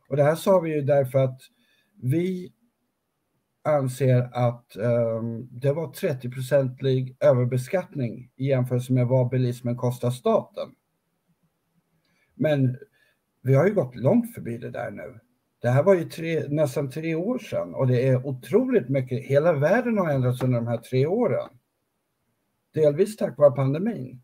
Och 0.09 0.17
det 0.17 0.23
här 0.23 0.35
sa 0.35 0.61
vi 0.61 0.75
ju 0.75 0.81
därför 0.81 1.19
att 1.19 1.41
vi 2.03 2.53
anser 3.65 4.31
att 4.33 4.77
um, 4.77 5.49
det 5.51 5.73
var 5.73 5.93
30-procentig 5.93 7.17
överbeskattning 7.21 8.31
i 8.37 8.47
jämförelse 8.47 8.93
med 8.93 9.07
vad 9.07 9.29
bilismen 9.29 9.77
kostar 9.77 10.11
staten. 10.11 10.75
Men 12.35 12.79
vi 13.43 13.55
har 13.55 13.67
ju 13.67 13.75
gått 13.75 13.97
långt 13.97 14.35
förbi 14.35 14.59
det 14.59 14.71
där 14.71 14.91
nu. 14.91 15.21
Det 15.63 15.71
här 15.71 15.83
var 15.83 15.95
ju 15.95 16.05
tre, 16.05 16.49
nästan 16.49 16.91
tre 16.91 17.15
år 17.15 17.39
sedan 17.39 17.75
och 17.75 17.87
det 17.87 18.09
är 18.09 18.27
otroligt 18.27 18.89
mycket. 18.89 19.25
Hela 19.25 19.53
världen 19.53 19.99
har 19.99 20.11
ändrats 20.11 20.43
under 20.43 20.59
de 20.59 20.67
här 20.67 20.79
tre 20.79 21.07
åren. 21.07 21.49
Delvis 22.75 23.17
tack 23.17 23.39
vare 23.39 23.51
pandemin. 23.51 24.23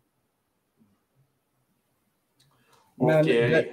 Men 2.95 3.25
det, 3.25 3.65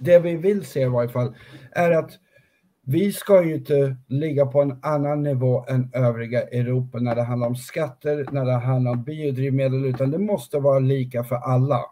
det 0.00 0.18
vi 0.18 0.36
vill 0.36 0.64
se 0.64 0.82
i 0.82 0.88
varje 0.88 1.08
fall 1.08 1.34
är 1.70 1.90
att 1.90 2.10
vi 2.86 3.12
ska 3.12 3.44
ju 3.44 3.54
inte 3.54 3.96
ligga 4.08 4.46
på 4.46 4.62
en 4.62 4.78
annan 4.82 5.22
nivå 5.22 5.64
än 5.68 5.90
övriga 5.94 6.42
Europa 6.42 6.98
när 6.98 7.14
det 7.14 7.22
handlar 7.22 7.48
om 7.48 7.56
skatter, 7.56 8.26
när 8.32 8.44
det 8.44 8.52
handlar 8.52 8.92
om 8.92 9.04
biodrivmedel, 9.04 9.84
utan 9.84 10.10
det 10.10 10.18
måste 10.18 10.58
vara 10.58 10.78
lika 10.78 11.24
för 11.24 11.36
alla. 11.36 11.84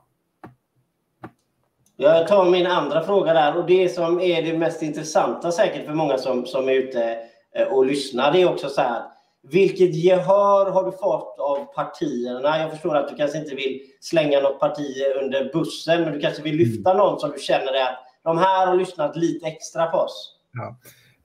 Jag 2.03 2.29
tar 2.29 2.51
min 2.51 2.67
andra 2.67 3.03
fråga 3.03 3.33
där 3.33 3.57
och 3.57 3.67
det 3.67 3.89
som 3.89 4.21
är 4.21 4.43
det 4.43 4.59
mest 4.59 4.83
intressanta 4.83 5.53
säkert 5.53 5.87
för 5.87 5.95
många 5.95 6.19
som, 6.19 6.47
som 6.47 6.69
är 6.69 6.73
ute 6.73 7.19
eh, 7.55 7.67
och 7.67 7.87
lyssnar, 7.87 8.33
det 8.33 8.43
är 8.43 8.53
också 8.53 8.69
så 8.69 8.81
här. 8.81 9.03
Vilket 9.43 9.95
gehör 9.95 10.71
har 10.71 10.85
du 10.85 10.93
fått 10.93 11.39
av 11.39 11.65
partierna? 11.75 12.59
Jag 12.59 12.71
förstår 12.71 12.97
att 12.97 13.09
du 13.09 13.17
kanske 13.17 13.39
inte 13.39 13.55
vill 13.55 13.81
slänga 14.01 14.41
något 14.41 14.61
parti 14.61 14.97
under 15.23 15.53
bussen, 15.53 16.03
men 16.03 16.13
du 16.13 16.21
kanske 16.21 16.43
vill 16.43 16.57
lyfta 16.57 16.95
någon 16.95 17.21
som 17.21 17.31
du 17.31 17.39
känner 17.39 17.83
att 17.83 17.99
de 18.25 18.39
här 18.39 18.67
har 18.67 18.77
lyssnat 18.77 19.17
lite 19.17 19.47
extra 19.47 19.87
på 19.87 19.99
oss. 19.99 20.35
Ja. 20.53 20.77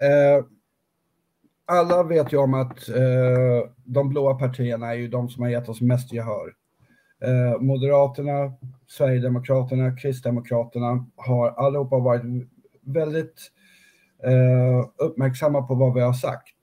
Eh, 0.08 0.46
alla 1.65 2.03
vet 2.03 2.34
ju 2.34 2.38
om 2.38 2.53
att 2.53 2.89
eh, 2.89 3.70
de 3.86 4.10
blåa 4.10 4.34
partierna 4.34 4.88
är 4.88 4.96
ju 4.96 5.08
de 5.08 5.29
som 5.29 5.44
har 5.44 5.50
gett 5.50 5.70
oss 5.70 5.82
mest 5.82 6.13
gehör. 6.13 6.53
Eh, 7.25 7.62
Moderaterna, 7.62 8.53
Sverigedemokraterna, 8.88 9.98
Kristdemokraterna 9.98 11.05
har 11.15 11.50
allihopa 11.50 12.00
varit 12.00 12.48
väldigt 12.86 13.51
eh, 14.24 14.89
uppmärksamma 14.98 15.62
på 15.62 15.75
vad 15.75 15.94
vi 15.94 16.01
har 16.01 16.13
sagt. 16.13 16.55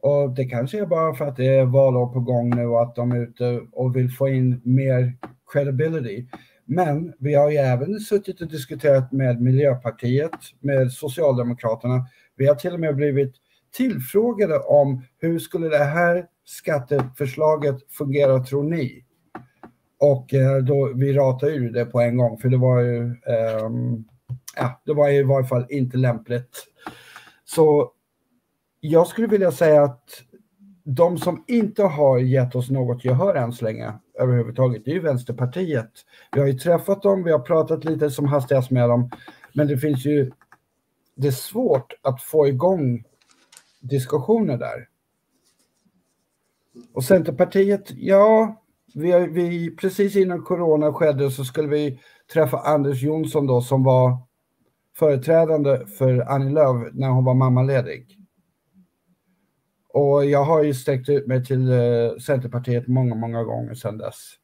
Och 0.00 0.34
det 0.34 0.44
kanske 0.44 0.80
är 0.80 0.86
bara 0.86 1.14
för 1.14 1.24
att 1.24 1.36
det 1.36 1.46
är 1.46 1.64
valår 1.64 2.06
på 2.06 2.20
gång 2.20 2.56
nu 2.56 2.66
och 2.66 2.82
att 2.82 2.94
de 2.94 3.12
är 3.12 3.22
ute 3.22 3.60
och 3.72 3.96
vill 3.96 4.10
få 4.10 4.28
in 4.28 4.60
mer 4.64 5.12
credibility. 5.52 6.26
Men 6.64 7.12
vi 7.18 7.34
har 7.34 7.50
ju 7.50 7.56
även 7.56 8.00
suttit 8.00 8.40
och 8.40 8.48
diskuterat 8.48 9.12
med 9.12 9.40
Miljöpartiet, 9.40 10.30
med 10.60 10.92
Socialdemokraterna. 10.92 12.06
Vi 12.36 12.46
har 12.46 12.54
till 12.54 12.74
och 12.74 12.80
med 12.80 12.96
blivit 12.96 13.34
tillfrågade 13.76 14.58
om 14.58 15.02
hur 15.18 15.38
skulle 15.38 15.68
det 15.68 15.84
här 15.84 16.26
skatteförslaget 16.44 17.76
fungera 17.90 18.44
tror 18.44 18.62
ni? 18.62 19.05
Och 19.98 20.34
eh, 20.34 20.56
då 20.56 20.92
vi 20.94 21.12
ratade 21.12 21.52
ur 21.52 21.72
det 21.72 21.84
på 21.84 22.00
en 22.00 22.16
gång 22.16 22.38
för 22.38 22.48
det 22.48 22.56
var 22.56 22.80
ju, 22.80 23.00
um, 23.64 24.04
ja, 24.56 24.80
det 24.84 24.94
var 24.94 25.10
i 25.10 25.22
varje 25.22 25.46
fall 25.46 25.66
inte 25.68 25.96
lämpligt. 25.96 26.66
Så 27.44 27.92
jag 28.80 29.06
skulle 29.06 29.26
vilja 29.26 29.52
säga 29.52 29.82
att 29.82 30.22
de 30.84 31.18
som 31.18 31.44
inte 31.48 31.82
har 31.82 32.18
gett 32.18 32.54
oss 32.54 32.70
något 32.70 33.04
gehör 33.04 33.34
än 33.34 33.52
så 33.52 33.64
länge 33.64 33.92
överhuvudtaget, 34.18 34.84
det 34.84 34.90
är 34.90 34.94
ju 34.94 35.00
Vänsterpartiet. 35.00 35.90
Vi 36.32 36.40
har 36.40 36.46
ju 36.46 36.52
träffat 36.52 37.02
dem, 37.02 37.24
vi 37.24 37.32
har 37.32 37.38
pratat 37.38 37.84
lite 37.84 38.10
som 38.10 38.26
hastigast 38.26 38.70
med 38.70 38.88
dem, 38.88 39.10
men 39.52 39.66
det 39.66 39.78
finns 39.78 40.04
ju, 40.04 40.30
det 41.14 41.26
är 41.26 41.32
svårt 41.32 41.94
att 42.02 42.22
få 42.22 42.48
igång 42.48 43.04
diskussioner 43.80 44.58
där. 44.58 44.88
Och 46.92 47.04
Centerpartiet, 47.04 47.90
ja, 47.90 48.62
vi, 48.96 49.26
vi, 49.26 49.76
precis 49.76 50.16
innan 50.16 50.42
corona 50.42 50.92
skedde 50.92 51.30
så 51.30 51.44
skulle 51.44 51.68
vi 51.68 52.00
träffa 52.32 52.58
Anders 52.58 53.02
Jonsson 53.02 53.46
då 53.46 53.60
som 53.60 53.84
var 53.84 54.18
företrädande 54.96 55.86
för 55.86 56.20
Annie 56.20 56.52
Lööf 56.52 56.92
när 56.92 57.08
hon 57.08 57.24
var 57.24 57.34
mammaledig. 57.34 58.18
Och 59.92 60.24
jag 60.24 60.44
har 60.44 60.62
ju 60.62 60.74
sträckt 60.74 61.08
ut 61.08 61.26
mig 61.26 61.44
till 61.44 61.72
eh, 61.72 62.16
Centerpartiet 62.26 62.88
många, 62.88 63.14
många 63.14 63.42
gånger 63.44 63.74
sedan 63.74 63.98
dess. 63.98 64.34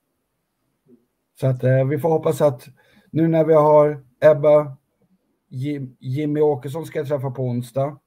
Så 1.41 1.47
att 1.47 1.65
eh, 1.65 1.85
vi 1.85 1.99
får 1.99 2.09
hoppas 2.09 2.41
att 2.41 2.69
nu 3.11 3.29
när 3.29 3.45
vi 3.45 3.55
har 3.55 4.05
Ebba, 4.21 4.77
Jim, 5.49 5.97
Jimmy 6.01 6.41
Åkesson 6.41 6.87
ska 6.87 6.99
jag 6.99 7.09
träffa 7.09 7.31
på 7.31 7.43
onsdag 7.43 7.99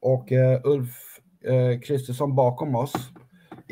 och 0.00 0.32
eh, 0.32 0.60
Ulf 0.64 1.20
eh, 1.44 1.80
Kristersson 1.80 2.34
bakom 2.34 2.74
oss 2.74 3.11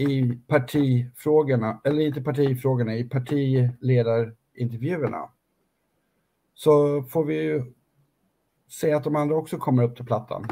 i 0.00 0.38
partifrågorna, 0.46 1.80
eller 1.84 2.00
inte 2.00 2.22
partifrågorna, 2.22 2.96
i 2.96 3.04
partiledarintervjuerna. 3.04 5.30
Så 6.54 7.02
får 7.02 7.24
vi 7.24 7.42
ju 7.42 7.72
se 8.68 8.92
att 8.92 9.04
de 9.04 9.16
andra 9.16 9.36
också 9.36 9.58
kommer 9.58 9.82
upp 9.82 9.96
till 9.96 10.06
plattan. 10.06 10.46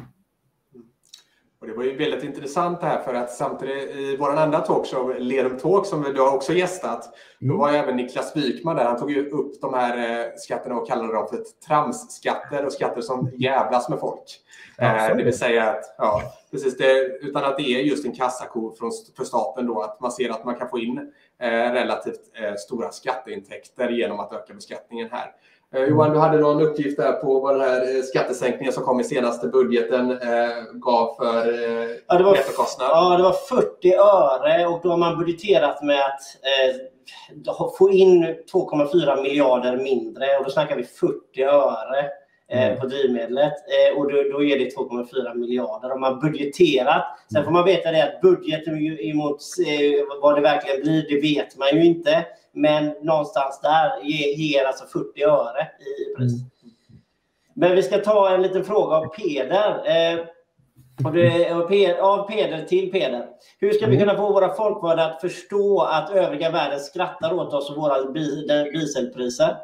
Det 1.68 1.75
var 1.75 1.84
ju 1.84 1.96
väldigt 1.96 2.25
intressant 2.25 2.80
det 2.80 2.87
här 2.87 3.02
för 3.02 3.14
att 3.14 3.30
samtidigt 3.30 3.96
i 3.96 4.16
vår 4.16 4.37
andra 4.37 4.60
talkshow, 4.60 5.14
Lerum 5.18 5.58
Talk, 5.58 5.87
som 5.87 6.02
du 6.02 6.20
har 6.20 6.34
också 6.34 6.52
gästat, 6.52 7.04
mm. 7.40 7.52
då 7.52 7.60
var 7.60 7.72
även 7.72 7.96
Niklas 7.96 8.37
Wykman 8.37 8.76
där. 8.76 8.84
Han 8.84 8.98
tog 8.98 9.10
ju 9.10 9.28
upp 9.28 9.60
de 9.60 9.75
här 9.75 9.96
eh, 9.96 10.26
skatterna 10.37 10.75
och 10.75 10.88
kallade 10.88 11.12
dem 11.12 11.28
för 11.28 11.38
tramsskatter 11.66 12.66
och 12.66 12.72
skatter 12.72 13.00
som 13.00 13.30
jävlas 13.37 13.88
med 13.88 14.00
folk. 14.00 14.40
Ja, 14.76 15.10
eh, 15.10 15.16
det 15.16 15.25
vill 15.25 15.38
säga 15.38 15.70
att, 15.70 15.94
ja, 15.98 16.22
precis 16.50 16.76
det, 16.76 17.18
utan 17.20 17.44
att 17.44 17.56
det 17.56 17.62
är 17.62 17.80
just 17.80 18.06
en 18.06 18.14
kassako 18.14 18.75
från, 18.78 18.90
för 19.16 19.25
staten 19.25 19.66
då, 19.66 19.82
att 19.82 20.00
man 20.00 20.12
ser 20.12 20.30
att 20.30 20.44
man 20.44 20.54
kan 20.54 20.68
få 20.68 20.78
in 20.78 20.98
eh, 21.42 21.48
relativt 21.50 22.20
eh, 22.34 22.54
stora 22.54 22.92
skatteintäkter 22.92 23.88
genom 23.88 24.20
att 24.20 24.32
öka 24.32 24.54
beskattningen 24.54 25.08
här. 25.10 25.32
Eh, 25.75 25.84
Johan, 25.84 26.12
du 26.12 26.18
hade 26.18 26.38
någon 26.38 26.62
uppgift 26.62 26.96
där 26.96 27.12
på 27.12 27.40
vad 27.40 27.54
den 27.54 27.68
här 27.68 27.96
eh, 27.96 28.02
skattesänkningen 28.02 28.72
som 28.72 28.84
kom 28.84 29.00
i 29.00 29.04
senaste 29.04 29.48
budgeten 29.48 30.10
eh, 30.10 30.62
gav 30.72 31.14
för 31.16 31.48
eh, 31.48 31.88
ja, 32.06 32.18
det 32.18 32.25
var, 32.25 32.32
nettokostnad. 32.32 32.88
Ja, 32.90 33.16
det 33.16 33.22
var 33.22 33.32
40 33.32 33.94
öre 33.94 34.66
och 34.66 34.80
då 34.82 34.90
har 34.90 34.96
man 34.96 35.18
budgeterat 35.18 35.82
med 35.82 35.98
att 35.98 36.20
eh, 37.56 37.70
få 37.78 37.90
in 37.90 38.25
2,4 38.25 39.22
miljarder 39.22 39.76
mindre 39.76 40.37
och 40.38 40.44
då 40.44 40.50
snackar 40.50 40.76
vi 40.76 40.84
40 40.84 41.42
öre. 41.42 42.10
Eh, 42.50 42.66
mm. 42.66 42.80
på 42.80 42.86
drivmedlet 42.86 43.52
eh, 43.52 43.98
och 43.98 44.12
då, 44.12 44.22
då 44.32 44.44
är 44.44 44.58
det 44.58 44.76
2,4 44.76 45.34
miljarder 45.34 45.92
om 45.92 46.00
man 46.00 46.20
budgeterat. 46.20 47.04
Sen 47.32 47.36
mm. 47.36 47.44
får 47.44 47.52
man 47.52 47.64
veta 47.64 47.90
det 47.90 48.04
att 48.04 48.20
budgeten 48.20 48.76
emot 49.00 49.40
eh, 49.66 50.20
vad 50.22 50.36
det 50.36 50.40
verkligen 50.40 50.80
blir, 50.80 51.06
det 51.08 51.20
vet 51.20 51.56
man 51.58 51.68
ju 51.74 51.84
inte. 51.84 52.26
Men 52.52 52.94
någonstans 53.02 53.60
där 53.60 54.04
ger, 54.04 54.36
ger 54.36 54.64
alltså 54.64 54.84
40 54.86 55.22
öre 55.22 55.68
i 55.80 56.16
pris. 56.16 56.32
Mm. 56.32 56.44
Men 57.54 57.76
vi 57.76 57.82
ska 57.82 57.98
ta 57.98 58.34
en 58.34 58.42
liten 58.42 58.64
fråga 58.64 58.96
av 58.96 59.06
Peder. 59.06 59.80
Av 62.00 62.28
Peder 62.28 62.64
till 62.64 62.90
Peder. 62.90 63.26
Hur 63.58 63.72
ska 63.72 63.86
vi 63.86 63.98
kunna 63.98 64.16
få 64.16 64.32
våra 64.32 64.54
folkvalda 64.54 65.04
att 65.04 65.20
förstå 65.20 65.80
att 65.80 66.10
övriga 66.10 66.50
världen 66.50 66.80
skrattar 66.80 67.32
åt 67.32 67.54
oss 67.54 67.70
och 67.70 67.76
våra 67.76 68.02
dieselpriser? 68.72 69.56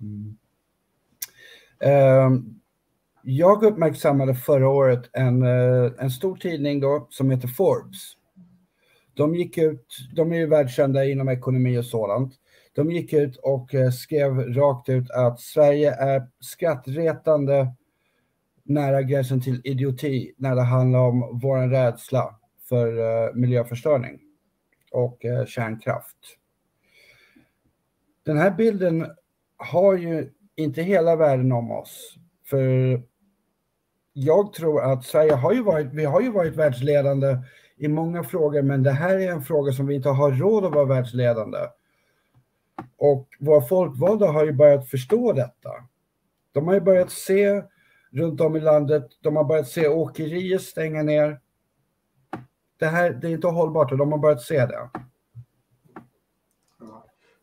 Mm. 0.00 0.31
Ehm, 1.82 2.60
jag 3.22 3.62
uppmärksammade 3.62 4.34
förra 4.34 4.68
året 4.68 5.10
en, 5.12 5.42
eh, 5.42 5.92
en 5.98 6.10
stor 6.10 6.36
tidning 6.36 6.80
då 6.80 7.06
som 7.10 7.30
heter 7.30 7.48
Forbes. 7.48 8.12
De 9.14 9.34
gick 9.34 9.58
ut, 9.58 9.96
de 10.16 10.32
är 10.32 10.36
ju 10.36 10.46
världskända 10.46 11.04
inom 11.04 11.28
ekonomi 11.28 11.78
och 11.78 11.84
sådant. 11.84 12.34
De 12.74 12.90
gick 12.90 13.12
ut 13.12 13.36
och 13.36 13.74
eh, 13.74 13.90
skrev 13.90 14.38
rakt 14.38 14.88
ut 14.88 15.10
att 15.10 15.40
Sverige 15.40 15.94
är 15.94 16.28
skrattretande 16.40 17.68
nära 18.64 19.02
gränsen 19.02 19.40
till 19.40 19.60
idioti 19.64 20.34
när 20.36 20.54
det 20.56 20.62
handlar 20.62 21.00
om 21.00 21.40
vår 21.42 21.68
rädsla 21.68 22.38
för 22.68 22.98
eh, 22.98 23.34
miljöförstöring 23.34 24.20
och 24.92 25.18
kärnkraft. 25.46 26.16
Den 28.24 28.36
här 28.36 28.50
bilden 28.50 29.06
har 29.56 29.96
ju 29.96 30.30
inte 30.56 30.82
hela 30.82 31.16
världen 31.16 31.52
om 31.52 31.70
oss. 31.70 32.16
För 32.44 33.02
jag 34.12 34.52
tror 34.52 34.82
att 34.92 35.04
Sverige 35.04 35.32
har 35.32 35.52
ju 35.52 35.62
varit, 35.62 35.92
vi 35.92 36.04
har 36.04 36.20
ju 36.20 36.30
varit 36.30 36.56
världsledande 36.56 37.38
i 37.76 37.88
många 37.88 38.24
frågor, 38.24 38.62
men 38.62 38.82
det 38.82 38.90
här 38.90 39.18
är 39.18 39.32
en 39.32 39.42
fråga 39.42 39.72
som 39.72 39.86
vi 39.86 39.94
inte 39.94 40.08
har 40.08 40.32
råd 40.32 40.64
att 40.64 40.74
vara 40.74 40.84
världsledande. 40.84 41.58
Och 42.96 43.28
våra 43.40 43.60
folkvalda 43.60 44.26
har 44.26 44.44
ju 44.44 44.52
börjat 44.52 44.88
förstå 44.88 45.32
detta. 45.32 45.70
De 46.52 46.66
har 46.66 46.74
ju 46.74 46.80
börjat 46.80 47.10
se 47.10 47.62
runt 48.12 48.40
om 48.40 48.56
i 48.56 48.60
landet, 48.60 49.08
de 49.20 49.36
har 49.36 49.44
börjat 49.44 49.68
se 49.68 49.88
åkerier 49.88 50.58
stänga 50.58 51.02
ner. 51.02 51.40
Det 52.78 52.86
här 52.86 53.10
det 53.10 53.28
är 53.28 53.32
inte 53.32 53.46
hållbart 53.46 53.92
och 53.92 53.98
de 53.98 54.12
har 54.12 54.18
börjat 54.18 54.42
se 54.42 54.66
det. 54.66 54.90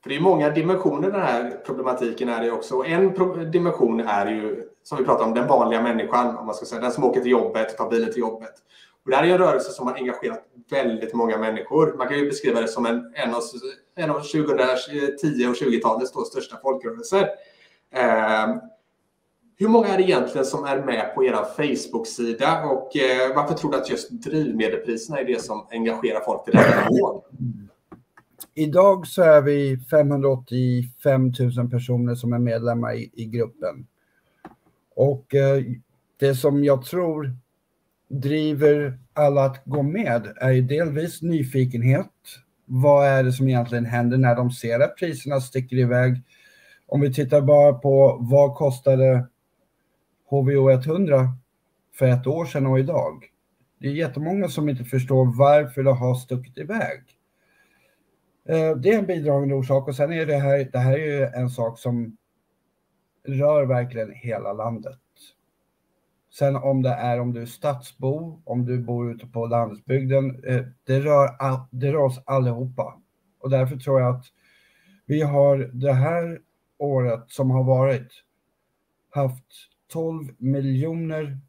För 0.04 0.10
det 0.10 0.16
är 0.16 0.20
många 0.20 0.50
dimensioner 0.50 1.12
den 1.12 1.22
här 1.22 1.62
problematiken 1.66 2.30
är 2.30 2.44
det 2.44 2.52
också. 2.52 2.76
Och 2.76 2.88
en 2.88 3.52
dimension 3.52 4.00
är 4.00 4.26
ju, 4.26 4.64
som 4.84 4.98
vi 4.98 5.04
pratar 5.04 5.26
om, 5.26 5.34
den 5.34 5.48
vanliga 5.48 5.82
människan, 5.82 6.38
om 6.38 6.46
man 6.46 6.56
ska 6.56 6.66
säga, 6.66 6.82
den 6.82 6.92
som 6.92 7.04
åker 7.04 7.22
till 7.22 7.32
jobbet, 7.32 7.78
tar 7.78 7.90
bilen 7.90 8.12
till 8.12 8.20
jobbet. 8.20 8.54
Och 9.06 9.12
det 9.12 9.16
här 9.16 9.24
är 9.24 9.32
en 9.32 9.38
rörelse 9.38 9.72
som 9.72 9.88
har 9.88 9.94
engagerat 9.94 10.40
väldigt 10.72 11.14
många 11.14 11.38
människor. 11.38 11.96
Man 11.98 12.08
kan 12.08 12.18
ju 12.18 12.26
beskriva 12.26 12.62
det 12.62 12.68
som 12.68 12.86
en, 12.86 13.14
en, 13.16 13.34
av, 13.34 13.42
en 13.96 14.10
av 14.10 14.20
2010 14.20 15.48
och 15.48 15.56
20-talets 15.56 16.12
största 16.28 16.58
folkrörelser. 16.58 17.30
Eh, 17.96 18.56
hur 19.58 19.68
många 19.68 19.88
är 19.88 19.98
det 19.98 20.04
egentligen 20.04 20.46
som 20.46 20.66
är 20.66 20.78
med 20.78 21.16
på 21.16 21.24
er 21.24 21.34
Facebook-sida 21.34 22.64
och 22.66 22.96
eh, 22.96 23.36
varför 23.36 23.54
tror 23.54 23.72
du 23.72 23.78
att 23.78 23.90
just 23.90 24.10
drivmedelpriserna 24.10 25.20
är 25.20 25.26
det 25.26 25.42
som 25.42 25.68
engagerar 25.72 26.20
folk 26.20 26.44
till 26.44 26.54
den 26.54 26.94
nivån? 26.94 27.22
Idag 28.54 29.08
så 29.08 29.22
är 29.22 29.42
vi 29.42 29.78
585 29.92 31.34
000 31.58 31.70
personer 31.70 32.16
som 32.16 32.34
är 32.34 32.40
medlemmar 32.40 32.94
i, 32.94 33.12
i 33.14 33.26
gruppen. 33.26 33.88
Och 34.96 35.36
eh, 35.36 35.64
det 36.20 36.36
som 36.36 36.64
jag 36.64 36.86
tror 36.86 37.36
driver 38.10 39.00
alla 39.14 39.46
att 39.46 39.66
gå 39.66 39.84
med 39.84 40.34
är 40.42 40.52
ju 40.52 40.62
delvis 40.62 41.22
nyfikenhet. 41.22 42.12
Vad 42.66 43.08
är 43.08 43.24
det 43.24 43.32
som 43.32 43.48
egentligen 43.48 43.86
händer 43.86 44.18
när 44.18 44.36
de 44.36 44.52
ser 44.52 44.80
att 44.80 44.98
priserna 44.98 45.42
sticker 45.42 45.78
iväg? 45.78 46.22
Om 46.88 47.02
vi 47.02 47.14
tittar 47.14 47.42
bara 47.42 47.74
på 47.74 48.18
vad 48.22 48.56
kostade 48.56 49.28
HVO 50.30 50.70
100 50.70 51.30
för 51.96 52.06
ett 52.06 52.28
år 52.28 52.46
sedan 52.46 52.68
och 52.68 52.80
idag. 52.80 53.26
Det 53.80 53.88
är 53.88 53.92
jättemånga 53.92 54.48
som 54.48 54.70
inte 54.70 54.84
förstår 54.84 55.38
varför 55.38 55.84
det 55.84 55.94
har 55.94 56.16
stuckit 56.16 56.58
iväg. 56.58 57.19
Eh, 58.50 58.76
det 58.76 58.90
är 58.90 59.00
en 59.00 59.06
bidragande 59.06 59.56
orsak 59.56 59.88
och 59.88 59.96
sen 59.96 60.14
är 60.14 60.26
det 60.26 60.38
här, 60.38 60.70
det 60.72 60.80
här 60.80 60.94
är 60.94 61.20
ju 61.20 61.24
en 61.24 61.50
sak 61.50 61.80
som 61.80 62.18
rör 63.24 63.66
verkligen 63.66 64.12
hela 64.12 64.54
landet. 64.54 65.00
Sen 66.32 66.56
om 66.56 66.82
det 66.82 66.90
är 66.90 67.20
om 67.20 67.34
du 67.34 67.42
är 67.42 67.46
stadsbo, 67.46 68.42
om 68.44 68.66
du 68.66 68.80
bor 68.80 69.12
ute 69.12 69.28
på 69.28 69.46
landsbygden, 69.46 70.44
eh, 70.44 70.66
det 70.84 71.00
rör, 71.00 71.30
det 71.72 71.92
rör 71.94 72.04
oss 72.04 72.22
allihopa. 72.26 73.02
Och 73.40 73.50
därför 73.50 73.78
tror 73.78 74.02
jag 74.02 74.16
att 74.16 74.26
vi 75.06 75.22
har 75.22 75.58
det 75.74 75.94
här 75.94 76.42
året 76.78 77.24
som 77.28 77.52
har 77.52 77.64
varit 77.64 78.12
haft 79.10 79.46
12 79.88 80.24
miljoner 80.38 81.40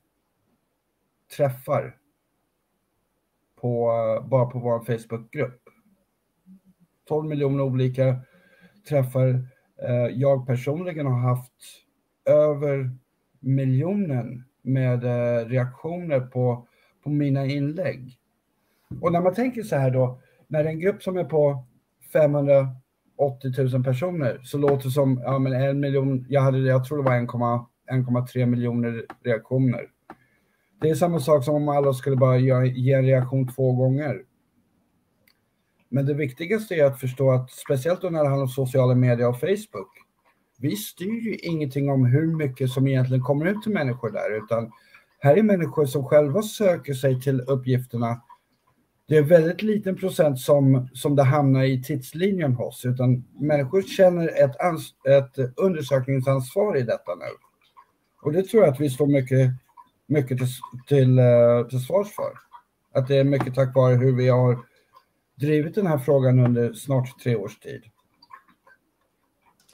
träffar 1.37 1.97
på, 3.61 3.90
eh, 3.92 4.28
bara 4.28 4.47
på 4.47 4.59
vår 4.59 4.80
Facebookgrupp. 4.80 5.60
12 7.11 7.29
miljoner 7.29 7.64
olika 7.64 8.17
träffar. 8.88 9.29
Eh, 9.88 10.07
jag 10.12 10.47
personligen 10.47 11.07
har 11.07 11.21
haft 11.21 11.52
över 12.25 12.90
miljonen 13.40 14.45
med 14.62 15.05
eh, 15.05 15.49
reaktioner 15.49 16.21
på, 16.21 16.67
på 17.05 17.11
mina 17.11 17.47
inlägg. 17.47 18.17
Och 19.00 19.12
när 19.12 19.21
man 19.21 19.35
tänker 19.35 19.62
så 19.62 19.76
här 19.76 19.90
då, 19.90 20.21
när 20.49 20.64
en 20.64 20.81
grupp 20.81 21.02
som 21.02 21.17
är 21.17 21.25
på 21.25 21.64
580 22.12 22.73
000 23.73 23.85
personer 23.85 24.40
så 24.43 24.59
låter 24.59 24.85
det 24.85 24.90
som, 24.90 25.23
ja 25.25 25.38
men 25.38 25.52
en 25.52 25.81
miljon, 25.81 26.26
jag, 26.29 26.40
hade, 26.40 26.59
jag 26.59 26.85
tror 26.85 26.99
det 26.99 27.05
var 27.05 27.17
1,3 27.17 28.47
miljoner 28.47 29.05
reaktioner. 29.25 29.87
Det 30.81 30.90
är 30.90 30.95
samma 30.95 31.21
sak 31.21 31.45
som 31.45 31.55
om 31.55 31.69
alla 31.69 31.93
skulle 31.93 32.17
bara 32.17 32.37
ge 32.37 32.93
en 32.93 33.05
reaktion 33.05 33.49
två 33.49 33.73
gånger. 33.73 34.23
Men 35.91 36.07
det 36.07 36.15
viktigaste 36.15 36.75
är 36.75 36.85
att 36.85 37.01
förstå 37.01 37.31
att 37.31 37.51
speciellt 37.51 38.03
när 38.03 38.11
det 38.11 38.29
handlar 38.29 38.43
om 38.43 38.49
sociala 38.49 38.95
medier 38.95 39.29
och 39.29 39.41
Facebook, 39.41 39.91
vi 40.59 40.77
styr 40.77 41.21
ju 41.21 41.37
ingenting 41.37 41.91
om 41.91 42.07
hur 42.07 42.37
mycket 42.37 42.71
som 42.71 42.87
egentligen 42.87 43.23
kommer 43.23 43.47
ut 43.47 43.63
till 43.63 43.73
människor 43.73 44.11
där, 44.11 44.45
utan 44.45 44.73
här 45.19 45.37
är 45.37 45.43
människor 45.43 45.87
som 45.87 46.05
själva 46.05 46.43
söker 46.43 46.95
sig 46.95 47.21
till 47.21 47.41
uppgifterna. 47.41 48.23
Det 49.09 49.17
är 49.17 49.23
väldigt 49.23 49.63
liten 49.63 49.97
procent 49.97 50.41
som, 50.41 50.89
som 50.95 51.17
det 51.17 51.23
hamnar 51.23 51.63
i 51.63 51.83
tidslinjen 51.83 52.53
hos, 52.53 52.85
utan 52.85 53.25
människor 53.41 53.83
känner 53.83 54.45
ett, 54.45 54.61
ans 54.61 54.95
ett 55.09 55.53
undersökningsansvar 55.57 56.77
i 56.77 56.83
detta 56.83 57.15
nu. 57.15 57.25
Och 58.23 58.33
det 58.33 58.43
tror 58.43 58.63
jag 58.63 58.73
att 58.73 58.81
vi 58.81 58.91
står 58.91 59.07
mycket, 59.07 59.51
mycket 60.07 60.39
till, 60.39 60.49
till, 60.87 61.19
eh, 61.19 61.67
till 61.69 61.81
svars 61.81 62.09
för. 62.09 62.33
Att 62.95 63.09
det 63.09 63.17
är 63.17 63.25
mycket 63.25 63.55
tack 63.55 63.75
vare 63.75 63.95
hur 63.95 64.17
vi 64.17 64.29
har 64.29 64.59
drivit 65.41 65.75
den 65.75 65.87
här 65.87 65.99
frågan 65.99 66.39
under 66.39 66.73
snart 66.73 67.23
tre 67.23 67.37
års 67.37 67.59
tid. 67.59 67.83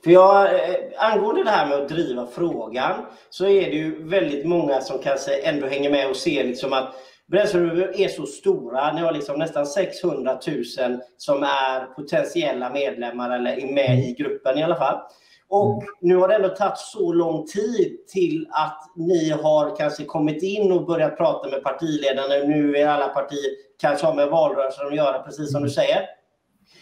För 0.04 0.10
jag, 0.10 0.54
eh, 0.54 0.76
angående 0.98 1.44
det 1.44 1.50
här 1.50 1.68
med 1.68 1.78
att 1.78 1.88
driva 1.88 2.26
frågan 2.26 3.06
så 3.30 3.46
är 3.46 3.70
det 3.70 3.76
ju 3.76 4.08
väldigt 4.08 4.46
många 4.46 4.80
som 4.80 4.98
kanske 4.98 5.36
ändå 5.36 5.66
hänger 5.66 5.90
med 5.90 6.10
och 6.10 6.16
ser 6.16 6.44
liksom 6.44 6.72
att 6.72 6.94
Bränslerubben 7.26 7.94
är 7.94 8.08
så 8.08 8.26
stora. 8.26 8.92
Ni 8.92 9.00
har 9.00 9.12
liksom 9.12 9.38
nästan 9.38 9.66
600 9.66 10.38
000 10.46 10.64
som 11.16 11.42
är 11.42 11.84
potentiella 11.84 12.70
medlemmar 12.70 13.30
eller 13.30 13.56
är 13.56 13.72
med 13.72 13.98
i 13.98 14.14
gruppen 14.18 14.58
i 14.58 14.62
alla 14.62 14.76
fall. 14.76 15.00
Och 15.48 15.82
nu 16.00 16.16
har 16.16 16.28
det 16.28 16.34
ändå 16.34 16.48
tagit 16.48 16.78
så 16.78 17.12
lång 17.12 17.46
tid 17.46 18.06
till 18.06 18.48
att 18.50 18.82
ni 18.96 19.30
har 19.30 19.76
kanske 19.76 20.04
kommit 20.04 20.42
in 20.42 20.72
och 20.72 20.86
börjat 20.86 21.16
prata 21.16 21.48
med 21.48 21.62
partiledarna. 21.62 22.34
Nu 22.46 22.76
är 22.76 22.88
alla 22.88 23.08
partier 23.08 23.50
kanske 23.80 24.06
har 24.06 24.14
med 24.14 24.28
valrörelsen 24.28 24.86
att 24.86 24.96
göra, 24.96 25.22
precis 25.22 25.52
som 25.52 25.62
du 25.62 25.70
säger. 25.70 26.00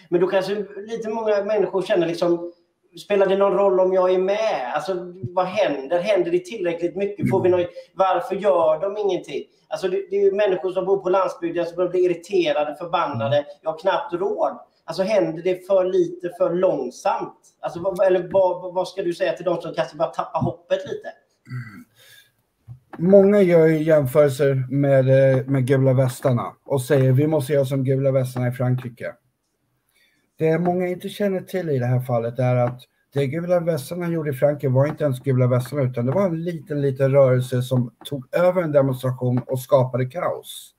Men 0.09 0.21
då 0.21 0.27
kanske 0.27 0.67
lite 0.87 1.09
många 1.09 1.45
människor 1.45 1.83
känner 1.83 2.07
liksom 2.07 2.53
Spelar 2.99 3.27
det 3.27 3.37
någon 3.37 3.53
roll 3.53 3.81
om 3.81 3.93
jag 3.93 4.15
är 4.15 4.19
med? 4.19 4.73
Alltså, 4.75 4.97
vad 5.23 5.47
händer? 5.47 5.99
Händer 5.99 6.31
det 6.31 6.45
tillräckligt 6.45 6.97
mycket? 6.97 7.31
Får 7.31 7.43
vi 7.43 7.49
något? 7.49 7.67
Varför 7.95 8.35
gör 8.35 8.81
de 8.81 8.97
ingenting? 8.97 9.45
Alltså, 9.69 9.89
det, 9.89 10.07
det 10.11 10.17
är 10.17 10.33
människor 10.33 10.73
som 10.73 10.85
bor 10.85 10.99
på 10.99 11.09
landsbygden 11.09 11.67
som 11.67 11.89
blir 11.89 12.11
irriterade, 12.11 12.77
förbannade. 12.77 13.45
Jag 13.63 13.71
har 13.71 13.79
knappt 13.79 14.13
råd. 14.13 14.59
Alltså 14.85 15.03
händer 15.03 15.43
det 15.43 15.67
för 15.67 15.85
lite, 15.85 16.31
för 16.39 16.55
långsamt? 16.55 17.39
Alltså, 17.61 17.81
vad, 17.81 18.07
eller 18.07 18.29
vad, 18.33 18.75
vad 18.75 18.89
ska 18.89 19.03
du 19.03 19.15
säga 19.15 19.33
till 19.33 19.45
de 19.45 19.61
som 19.61 19.75
kanske 19.75 19.97
bara 19.97 20.09
tappar 20.09 20.41
hoppet 20.41 20.79
lite? 20.79 21.09
Mm. 21.51 21.85
Många 22.99 23.43
gör 23.43 23.67
jämförelser 23.67 24.67
med, 24.71 25.09
eh, 25.09 25.47
med 25.47 25.67
gula 25.67 25.93
västarna 25.93 26.53
och 26.65 26.83
säger 26.83 27.13
vi 27.13 27.27
måste 27.27 27.53
göra 27.53 27.65
som 27.65 27.85
gula 27.85 28.11
västarna 28.11 28.49
i 28.49 28.53
Frankrike. 28.53 29.15
Det 30.39 30.59
många 30.59 30.87
inte 30.87 31.09
känner 31.09 31.41
till 31.41 31.71
i 31.71 31.79
det 31.79 31.87
här 31.87 32.01
fallet 32.01 32.39
är 32.39 32.57
att 32.57 32.81
det 33.13 33.27
gula 33.27 33.61
västarna 33.61 34.09
gjorde 34.09 34.31
i 34.31 34.35
Frankrike 34.35 34.69
var 34.69 34.87
inte 34.87 35.05
ens 35.05 35.21
gula 35.21 35.47
västarna 35.47 35.83
utan 35.83 36.07
det 36.07 36.13
var 36.13 36.27
en 36.27 36.45
liten, 36.45 36.83
liten 36.83 37.13
rörelse 37.13 37.63
som 37.63 37.95
tog 38.05 38.35
över 38.35 38.63
en 38.63 38.73
demonstration 38.73 39.39
och 39.39 39.61
skapade 39.61 40.05
kaos. 40.05 40.75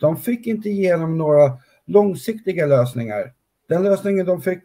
De 0.00 0.16
fick 0.16 0.46
inte 0.46 0.68
igenom 0.68 1.18
några 1.18 1.58
långsiktiga 1.86 2.66
lösningar. 2.66 3.32
Den 3.68 3.82
lösningen 3.82 4.26
de 4.26 4.42
fick 4.42 4.58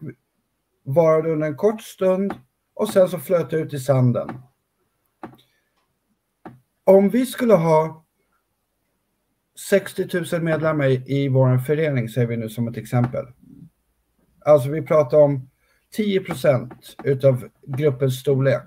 varade 0.83 1.31
under 1.31 1.47
en 1.47 1.57
kort 1.57 1.81
stund 1.81 2.33
och 2.73 2.89
sen 2.89 3.09
så 3.09 3.19
flöt 3.19 3.49
det 3.49 3.57
ut 3.57 3.73
i 3.73 3.79
sanden. 3.79 4.29
Om 6.83 7.09
vi 7.09 7.25
skulle 7.25 7.53
ha 7.53 8.05
60 9.69 10.07
000 10.33 10.41
medlemmar 10.41 11.11
i 11.11 11.27
vår 11.27 11.57
förening, 11.57 12.09
säger 12.09 12.27
vi 12.27 12.37
nu 12.37 12.49
som 12.49 12.67
ett 12.67 12.77
exempel. 12.77 13.25
Alltså 14.45 14.69
vi 14.69 14.81
pratar 14.81 15.17
om 15.17 15.49
10 15.91 16.19
procent 16.19 16.95
utav 17.03 17.49
gruppens 17.67 18.19
storlek. 18.19 18.63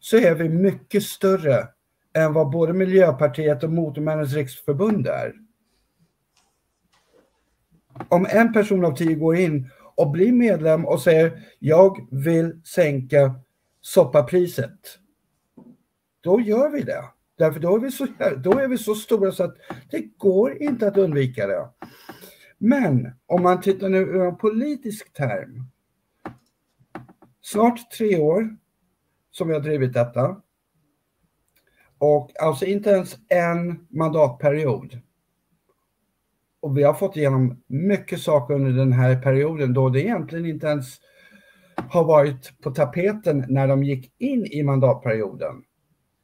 Så 0.00 0.16
är 0.16 0.34
vi 0.34 0.48
mycket 0.48 1.02
större 1.02 1.68
än 2.14 2.32
vad 2.32 2.50
både 2.50 2.72
Miljöpartiet 2.72 3.64
och 3.64 3.72
Motormännens 3.72 4.34
riksförbund 4.34 5.06
är. 5.06 5.32
Om 8.08 8.26
en 8.30 8.52
person 8.52 8.84
av 8.84 8.96
tio 8.96 9.14
går 9.14 9.36
in 9.36 9.70
och 9.94 10.10
blir 10.10 10.32
medlem 10.32 10.84
och 10.84 11.00
säger 11.00 11.42
jag 11.58 12.08
vill 12.10 12.60
sänka 12.64 13.34
soppapriset. 13.80 14.98
Då 16.20 16.40
gör 16.40 16.70
vi 16.70 16.80
det. 16.80 17.04
Därför 17.38 17.60
då 17.60 17.76
är 17.76 17.80
vi 17.80 17.90
så, 17.90 18.06
då 18.36 18.58
är 18.58 18.68
vi 18.68 18.78
så 18.78 18.94
stora 18.94 19.32
så 19.32 19.44
att 19.44 19.56
det 19.90 20.00
går 20.18 20.62
inte 20.62 20.88
att 20.88 20.96
undvika 20.96 21.46
det. 21.46 21.68
Men 22.58 23.12
om 23.26 23.42
man 23.42 23.60
tittar 23.60 23.88
nu 23.88 23.98
ur 23.98 24.20
en 24.20 24.36
politisk 24.36 25.12
term. 25.12 25.66
Snart 27.40 27.90
tre 27.90 28.18
år 28.18 28.56
som 29.30 29.48
vi 29.48 29.54
har 29.54 29.60
drivit 29.60 29.92
detta. 29.92 30.40
Och 31.98 32.40
alltså 32.40 32.64
inte 32.64 32.90
ens 32.90 33.16
en 33.28 33.86
mandatperiod. 33.88 35.00
Och 36.64 36.78
vi 36.78 36.82
har 36.82 36.94
fått 36.94 37.16
igenom 37.16 37.62
mycket 37.66 38.20
saker 38.20 38.54
under 38.54 38.72
den 38.72 38.92
här 38.92 39.22
perioden 39.22 39.74
då 39.74 39.88
det 39.88 40.02
egentligen 40.02 40.46
inte 40.46 40.66
ens 40.66 41.00
har 41.76 42.04
varit 42.04 42.60
på 42.62 42.70
tapeten 42.70 43.44
när 43.48 43.68
de 43.68 43.84
gick 43.84 44.12
in 44.18 44.46
i 44.46 44.62
mandatperioden. 44.62 45.62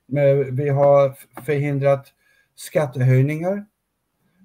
Men 0.07 0.57
vi 0.57 0.69
har 0.69 1.15
förhindrat 1.45 2.07
skattehöjningar. 2.55 3.67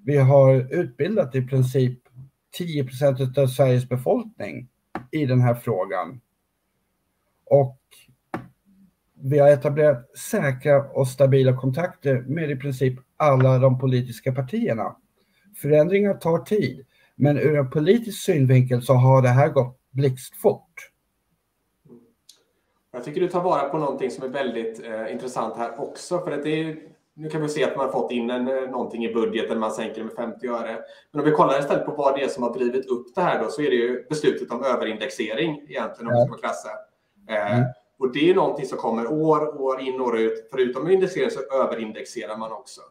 Vi 0.05 0.17
har 0.17 0.73
utbildat 0.73 1.35
i 1.35 1.47
princip 1.47 1.99
10 2.57 2.83
procent 2.83 3.37
av 3.37 3.47
Sveriges 3.47 3.89
befolkning 3.89 4.69
i 5.11 5.25
den 5.25 5.41
här 5.41 5.55
frågan. 5.55 6.21
Och 7.45 7.79
vi 9.21 9.39
har 9.39 9.49
etablerat 9.49 10.17
säkra 10.17 10.83
och 10.83 11.07
stabila 11.07 11.57
kontakter 11.57 12.21
med 12.21 12.51
i 12.51 12.55
princip 12.55 12.99
alla 13.17 13.59
de 13.59 13.79
politiska 13.79 14.33
partierna. 14.33 14.95
Förändringar 15.55 16.13
tar 16.13 16.37
tid, 16.37 16.85
men 17.15 17.37
ur 17.37 17.57
en 17.57 17.69
politisk 17.69 18.23
synvinkel 18.23 18.81
så 18.81 18.93
har 18.93 19.21
det 19.21 19.29
här 19.29 19.49
gått 19.49 19.79
blixtfort. 19.91 20.91
Jag 22.91 23.03
tycker 23.03 23.21
du 23.21 23.27
tar 23.27 23.41
vara 23.41 23.69
på 23.69 23.77
någonting 23.77 24.11
som 24.11 24.23
är 24.23 24.27
väldigt 24.27 24.85
eh, 24.85 25.11
intressant 25.11 25.57
här 25.57 25.81
också. 25.81 26.19
För 26.19 26.31
att 26.31 26.43
det 26.43 26.63
är, 26.63 26.77
nu 27.13 27.29
kan 27.29 27.41
vi 27.41 27.49
se 27.49 27.63
att 27.63 27.77
man 27.77 27.85
har 27.85 27.93
fått 27.93 28.11
in 28.11 28.29
en, 28.29 28.47
eh, 28.47 28.69
någonting 28.69 29.05
i 29.05 29.13
budgeten, 29.13 29.59
man 29.59 29.71
sänker 29.71 30.03
med 30.03 30.13
50 30.13 30.47
öre. 30.47 30.77
Men 31.11 31.21
om 31.21 31.25
vi 31.25 31.31
kollar 31.31 31.59
istället 31.59 31.85
på 31.85 31.91
vad 31.91 32.15
det 32.15 32.23
är 32.23 32.27
som 32.27 32.43
har 32.43 32.53
drivit 32.53 32.85
upp 32.85 33.15
det 33.15 33.21
här 33.21 33.43
då, 33.43 33.49
så 33.49 33.61
är 33.61 33.69
det 33.69 33.75
ju 33.75 34.05
beslutet 34.09 34.51
om 34.51 34.63
överindexering 34.63 35.61
egentligen, 35.67 36.11
om 36.11 36.19
vi 36.19 36.27
ska 36.27 36.37
klassa. 36.37 36.69
Eh, 37.29 37.57
mm. 37.57 37.65
Och 37.99 38.13
det 38.13 38.29
är 38.29 38.35
någonting 38.35 38.65
som 38.65 38.77
kommer 38.77 39.07
år, 39.07 39.61
år 39.61 39.81
in, 39.81 40.01
år 40.01 40.19
ut. 40.19 40.47
Förutom 40.51 40.89
indexering 40.89 41.31
så 41.31 41.39
överindexerar 41.63 42.37
man 42.37 42.51
också. 42.51 42.81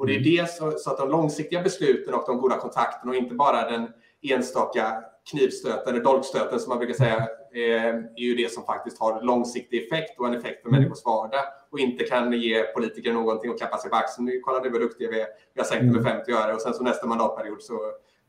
Och 0.00 0.06
det 0.06 0.12
är 0.12 0.18
mm. 0.18 0.36
det 0.36 0.50
så, 0.50 0.70
så, 0.70 0.90
att 0.90 0.98
de 0.98 1.10
långsiktiga 1.10 1.62
besluten 1.62 2.14
och 2.14 2.24
de 2.26 2.38
goda 2.38 2.56
kontakterna 2.56 3.10
och 3.10 3.16
inte 3.16 3.34
bara 3.34 3.70
den 3.70 3.88
enstaka 4.22 5.04
knivstöten 5.30 5.94
eller 5.94 6.04
dolkstöten 6.04 6.60
som 6.60 6.68
man 6.68 6.78
brukar 6.78 6.94
säga 6.94 7.16
eh, 7.54 7.94
är 7.94 8.20
ju 8.20 8.34
det 8.34 8.52
som 8.52 8.64
faktiskt 8.64 9.00
har 9.00 9.22
långsiktig 9.22 9.84
effekt 9.84 10.20
och 10.20 10.26
en 10.26 10.34
effekt 10.34 10.62
för 10.62 10.68
mm. 10.68 10.80
människors 10.80 11.04
vardag 11.04 11.44
och 11.70 11.78
inte 11.78 12.04
kan 12.04 12.32
ge 12.32 12.62
politiker 12.62 13.12
någonting 13.12 13.50
att 13.50 13.58
klappa 13.58 13.78
sig 13.78 13.90
på 13.90 13.96
axeln. 13.96 14.40
Kolla 14.42 14.60
nu 14.60 14.70
vad 14.70 14.80
duktiga 14.80 15.10
vi 15.10 15.20
är. 15.20 15.26
Vi 15.54 15.60
har 15.60 15.64
sänkt 15.66 15.94
med 15.94 16.04
50 16.04 16.30
mm. 16.30 16.42
öre 16.42 16.54
och 16.54 16.60
sen 16.60 16.74
så 16.74 16.82
nästa 16.82 17.06
mandatperiod 17.06 17.62
så 17.62 17.78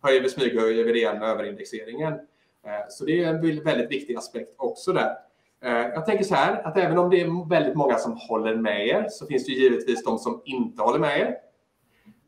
höjer 0.02 0.22
vi 0.22 0.30
smyghöjer 0.30 0.84
vi 0.84 0.92
det 0.92 1.00
igen 1.00 1.20
med 1.20 1.30
överindexeringen. 1.30 2.14
Eh, 2.14 2.86
så 2.90 3.06
det 3.06 3.24
är 3.24 3.28
en 3.28 3.64
väldigt 3.64 3.92
viktig 3.92 4.16
aspekt 4.16 4.54
också 4.58 4.94
där. 4.94 5.16
Eh, 5.66 5.72
jag 5.72 6.06
tänker 6.06 6.24
så 6.24 6.36
här 6.36 6.68
att 6.68 6.78
även 6.78 6.98
om 6.98 7.10
det 7.10 7.22
är 7.22 7.50
väldigt 7.50 7.76
många 7.76 7.98
som 7.98 8.18
håller 8.18 8.56
med 8.56 8.88
er 8.88 9.08
så 9.10 9.26
finns 9.26 9.46
det 9.46 9.52
givetvis 9.52 10.04
de 10.04 10.20
som 10.20 10.42
inte 10.46 10.84
håller 10.84 11.00
med 11.00 11.20
er. 11.20 11.36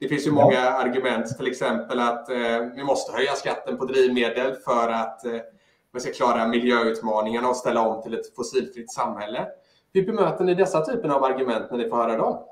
Det 0.03 0.09
finns 0.09 0.27
ju 0.27 0.31
många 0.31 0.59
argument, 0.59 1.37
till 1.37 1.47
exempel 1.47 1.99
att 1.99 2.29
eh, 2.29 2.59
vi 2.75 2.83
måste 2.83 3.11
höja 3.11 3.31
skatten 3.31 3.77
på 3.77 3.85
drivmedel 3.85 4.55
för 4.55 4.89
att 4.89 5.25
eh, 5.25 5.31
vi 5.93 5.99
ska 5.99 6.11
klara 6.11 6.47
miljöutmaningarna 6.47 7.49
och 7.49 7.55
ställa 7.55 7.87
om 7.87 8.03
till 8.03 8.13
ett 8.13 8.35
fossilfritt 8.35 8.91
samhälle. 8.91 9.47
Hur 9.93 10.05
bemöter 10.05 10.45
ni 10.45 10.55
dessa 10.55 10.85
typer 10.85 11.09
av 11.09 11.23
argument 11.23 11.71
när 11.71 11.77
ni 11.77 11.89
får 11.89 11.97
höra 11.97 12.17
dem? 12.17 12.43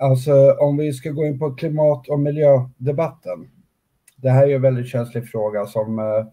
Alltså 0.00 0.32
om 0.60 0.76
vi 0.76 0.92
ska 0.92 1.10
gå 1.10 1.24
in 1.24 1.38
på 1.38 1.54
klimat 1.54 2.08
och 2.08 2.20
miljödebatten. 2.20 3.50
Det 4.16 4.30
här 4.30 4.48
är 4.48 4.54
en 4.54 4.62
väldigt 4.62 4.88
känslig 4.88 5.30
fråga 5.30 5.66
som, 5.66 5.98
eh, 5.98 6.26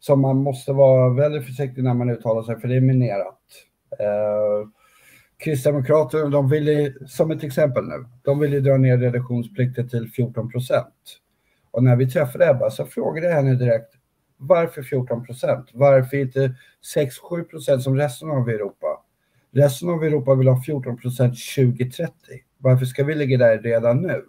som 0.00 0.20
man 0.20 0.36
måste 0.36 0.72
vara 0.72 1.14
väldigt 1.14 1.46
försiktig 1.46 1.84
när 1.84 1.94
man 1.94 2.10
uttalar 2.10 2.42
sig 2.42 2.60
för 2.60 2.68
det 2.68 2.76
är 2.76 2.80
minerat. 2.80 3.40
Uh, 4.00 4.68
Kristdemokraterna, 5.44 6.28
de 6.28 6.48
vill, 6.48 6.94
som 7.06 7.30
ett 7.30 7.44
exempel 7.44 7.84
nu, 7.84 8.04
de 8.22 8.38
vill 8.38 8.52
ju 8.52 8.60
dra 8.60 8.76
ner 8.76 8.98
reduktionsplikten 8.98 9.88
till 9.88 10.10
14 10.10 10.50
procent. 10.50 11.20
Och 11.70 11.84
när 11.84 11.96
vi 11.96 12.10
träffade 12.10 12.50
Ebba 12.50 12.70
så 12.70 12.86
frågade 12.86 13.26
jag 13.26 13.34
henne 13.34 13.54
direkt, 13.54 13.94
varför 14.36 14.82
14 14.82 15.24
procent? 15.24 15.70
Varför 15.72 16.16
inte 16.16 16.54
6-7 16.96 17.44
procent 17.44 17.82
som 17.82 17.96
resten 17.96 18.30
av 18.30 18.48
Europa? 18.48 18.86
Resten 19.52 19.88
av 19.88 20.04
Europa 20.04 20.34
vill 20.34 20.48
ha 20.48 20.62
14 20.62 20.96
procent 20.96 21.34
2030. 21.56 22.12
Varför 22.58 22.86
ska 22.86 23.04
vi 23.04 23.14
ligga 23.14 23.38
där 23.38 23.58
redan 23.58 24.02
nu? 24.02 24.24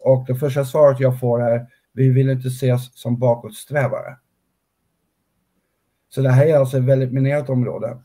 Och 0.00 0.24
det 0.26 0.34
första 0.34 0.64
svaret 0.64 1.00
jag 1.00 1.20
får 1.20 1.42
är, 1.42 1.66
vi 1.92 2.08
vill 2.08 2.30
inte 2.30 2.48
ses 2.48 3.00
som 3.00 3.18
bakåtsträvare. 3.18 4.16
Så 6.08 6.20
det 6.20 6.30
här 6.30 6.46
är 6.46 6.56
alltså 6.56 6.78
ett 6.78 6.84
väldigt 6.84 7.12
minerat 7.12 7.50
område. 7.50 7.98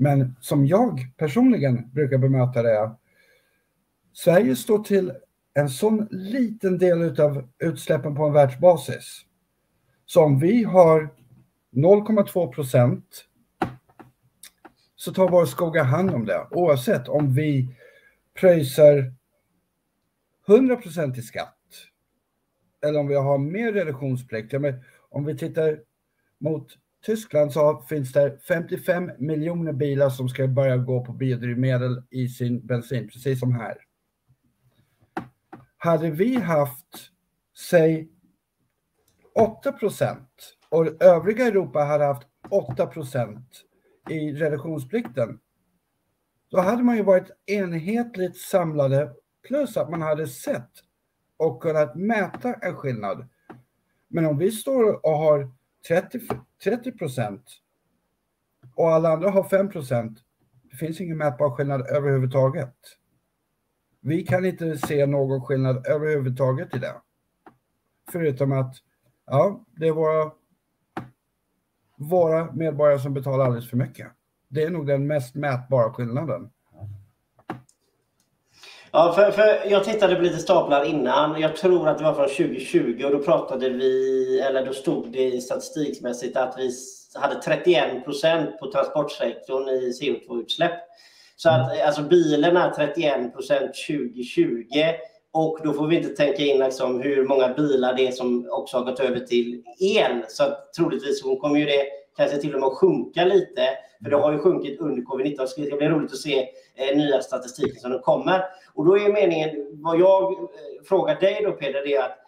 Men 0.00 0.36
som 0.40 0.66
jag 0.66 1.06
personligen 1.16 1.90
brukar 1.92 2.18
bemöta 2.18 2.62
det 2.62 2.70
är, 2.70 2.90
Sverige 4.12 4.56
står 4.56 4.78
till 4.78 5.12
en 5.54 5.68
sån 5.68 6.08
liten 6.10 6.78
del 6.78 7.20
av 7.20 7.48
utsläppen 7.58 8.14
på 8.14 8.24
en 8.24 8.32
världsbasis. 8.32 9.24
Så 10.06 10.24
om 10.24 10.38
vi 10.38 10.64
har 10.64 11.08
0,2 11.72 12.52
procent 12.52 13.24
så 14.96 15.12
tar 15.12 15.28
våra 15.28 15.46
skogar 15.46 15.84
hand 15.84 16.10
om 16.10 16.26
det 16.26 16.46
oavsett 16.50 17.08
om 17.08 17.34
vi 17.34 17.76
pröjsar 18.34 19.12
100 20.48 20.76
procent 20.76 21.18
i 21.18 21.22
skatt 21.22 21.54
eller 22.86 23.00
om 23.00 23.08
vi 23.08 23.14
har 23.14 23.38
mer 23.38 23.72
reduktionsplikt. 23.72 24.54
Om 25.10 25.24
vi 25.24 25.38
tittar 25.38 25.80
mot 26.38 26.78
Tyskland 27.08 27.52
så 27.52 27.82
finns 27.88 28.12
det 28.12 28.38
55 28.48 29.10
miljoner 29.18 29.72
bilar 29.72 30.10
som 30.10 30.28
ska 30.28 30.48
börja 30.48 30.76
gå 30.76 31.04
på 31.04 31.12
biodrivmedel 31.12 32.02
i 32.10 32.28
sin 32.28 32.66
bensin, 32.66 33.08
precis 33.08 33.40
som 33.40 33.52
här. 33.52 33.76
Hade 35.76 36.10
vi 36.10 36.34
haft, 36.36 37.10
säg 37.70 38.08
8 39.34 39.72
procent 39.72 40.56
och 40.68 41.02
övriga 41.02 41.46
Europa 41.46 41.78
hade 41.78 42.04
haft 42.04 42.22
8 42.50 42.86
procent 42.86 43.64
i 44.10 44.32
reduktionsplikten, 44.32 45.40
då 46.50 46.60
hade 46.60 46.82
man 46.82 46.96
ju 46.96 47.02
varit 47.02 47.30
enhetligt 47.46 48.36
samlade 48.36 49.12
plus 49.48 49.76
att 49.76 49.90
man 49.90 50.02
hade 50.02 50.26
sett 50.26 50.70
och 51.36 51.62
kunnat 51.62 51.94
mäta 51.94 52.54
en 52.54 52.76
skillnad. 52.76 53.28
Men 54.08 54.26
om 54.26 54.38
vi 54.38 54.50
står 54.50 55.06
och 55.06 55.18
har 55.18 55.50
30, 55.88 56.20
30 56.64 56.92
procent 56.92 57.42
och 58.74 58.90
alla 58.90 59.08
andra 59.08 59.30
har 59.30 59.44
5 59.44 59.70
procent. 59.70 60.18
Det 60.70 60.76
finns 60.76 61.00
ingen 61.00 61.18
mätbar 61.18 61.50
skillnad 61.50 61.86
överhuvudtaget. 61.86 62.74
Vi 64.00 64.26
kan 64.26 64.44
inte 64.44 64.78
se 64.78 65.06
någon 65.06 65.44
skillnad 65.44 65.86
överhuvudtaget 65.86 66.76
i 66.76 66.78
det. 66.78 66.94
Förutom 68.12 68.52
att 68.52 68.76
ja, 69.26 69.64
det 69.76 69.86
är 69.86 69.92
våra, 69.92 70.32
våra 71.96 72.52
medborgare 72.52 72.98
som 72.98 73.14
betalar 73.14 73.44
alldeles 73.44 73.70
för 73.70 73.76
mycket. 73.76 74.08
Det 74.48 74.62
är 74.62 74.70
nog 74.70 74.86
den 74.86 75.06
mest 75.06 75.34
mätbara 75.34 75.92
skillnaden. 75.92 76.50
Ja, 78.92 79.12
för, 79.12 79.30
för 79.30 79.70
jag 79.70 79.84
tittade 79.84 80.16
på 80.16 80.22
lite 80.22 80.38
staplar 80.38 80.84
innan. 80.84 81.40
Jag 81.40 81.56
tror 81.56 81.88
att 81.88 81.98
det 81.98 82.04
var 82.04 82.14
från 82.14 82.28
2020 82.28 83.02
och 83.04 83.10
då 83.10 83.18
pratade 83.18 83.68
vi, 83.68 84.40
eller 84.40 84.66
då 84.66 84.72
stod 84.72 85.12
det 85.12 85.24
i 85.24 85.40
statistikmässigt 85.40 86.36
att 86.36 86.54
vi 86.58 86.70
hade 87.14 87.34
31 87.34 88.04
procent 88.04 88.58
på 88.58 88.72
transportsektorn 88.72 89.68
i 89.68 89.92
CO2-utsläpp. 90.00 90.72
Så 91.36 91.48
att 91.48 91.72
mm. 91.72 91.86
alltså 91.86 92.02
bilen 92.02 92.56
är 92.56 92.70
31 92.70 93.34
procent 93.34 93.70
2020 93.88 94.64
och 95.32 95.58
då 95.64 95.72
får 95.72 95.86
vi 95.86 95.96
inte 95.96 96.08
tänka 96.08 96.42
in 96.42 96.58
liksom 96.58 97.00
hur 97.00 97.24
många 97.24 97.48
bilar 97.48 97.94
det 97.94 98.06
är 98.06 98.12
som 98.12 98.48
också 98.50 98.76
har 98.76 98.84
gått 98.84 99.00
över 99.00 99.20
till 99.20 99.62
el. 99.80 100.24
Så 100.28 100.44
att 100.44 100.74
troligtvis 100.74 101.22
kommer 101.22 101.58
ju 101.58 101.64
det 101.64 101.84
kanske 102.18 102.38
till 102.38 102.54
och 102.54 102.60
med 102.60 102.66
att 102.66 102.78
sjunka 102.78 103.24
lite. 103.24 103.68
För 104.02 104.10
det 104.10 104.16
har 104.16 104.32
ju 104.32 104.38
sjunkit 104.38 104.80
under 104.80 105.02
covid-19. 105.02 105.46
Så 105.46 105.60
det 105.60 105.66
ska 105.66 105.76
bli 105.76 105.88
roligt 105.88 106.12
att 106.12 106.18
se 106.18 106.48
eh, 106.74 106.96
nya 106.96 107.20
statistiken 107.20 107.80
som 107.80 107.98
kommer. 107.98 108.44
Och 108.74 108.84
då 108.84 108.98
är 108.98 109.12
meningen, 109.12 109.50
vad 109.72 110.00
jag 110.00 110.32
eh, 110.32 110.48
frågar 110.88 111.20
dig 111.20 111.40
då 111.44 111.52
Peder, 111.52 111.82
det 111.84 111.94
är 111.94 112.04
att 112.04 112.18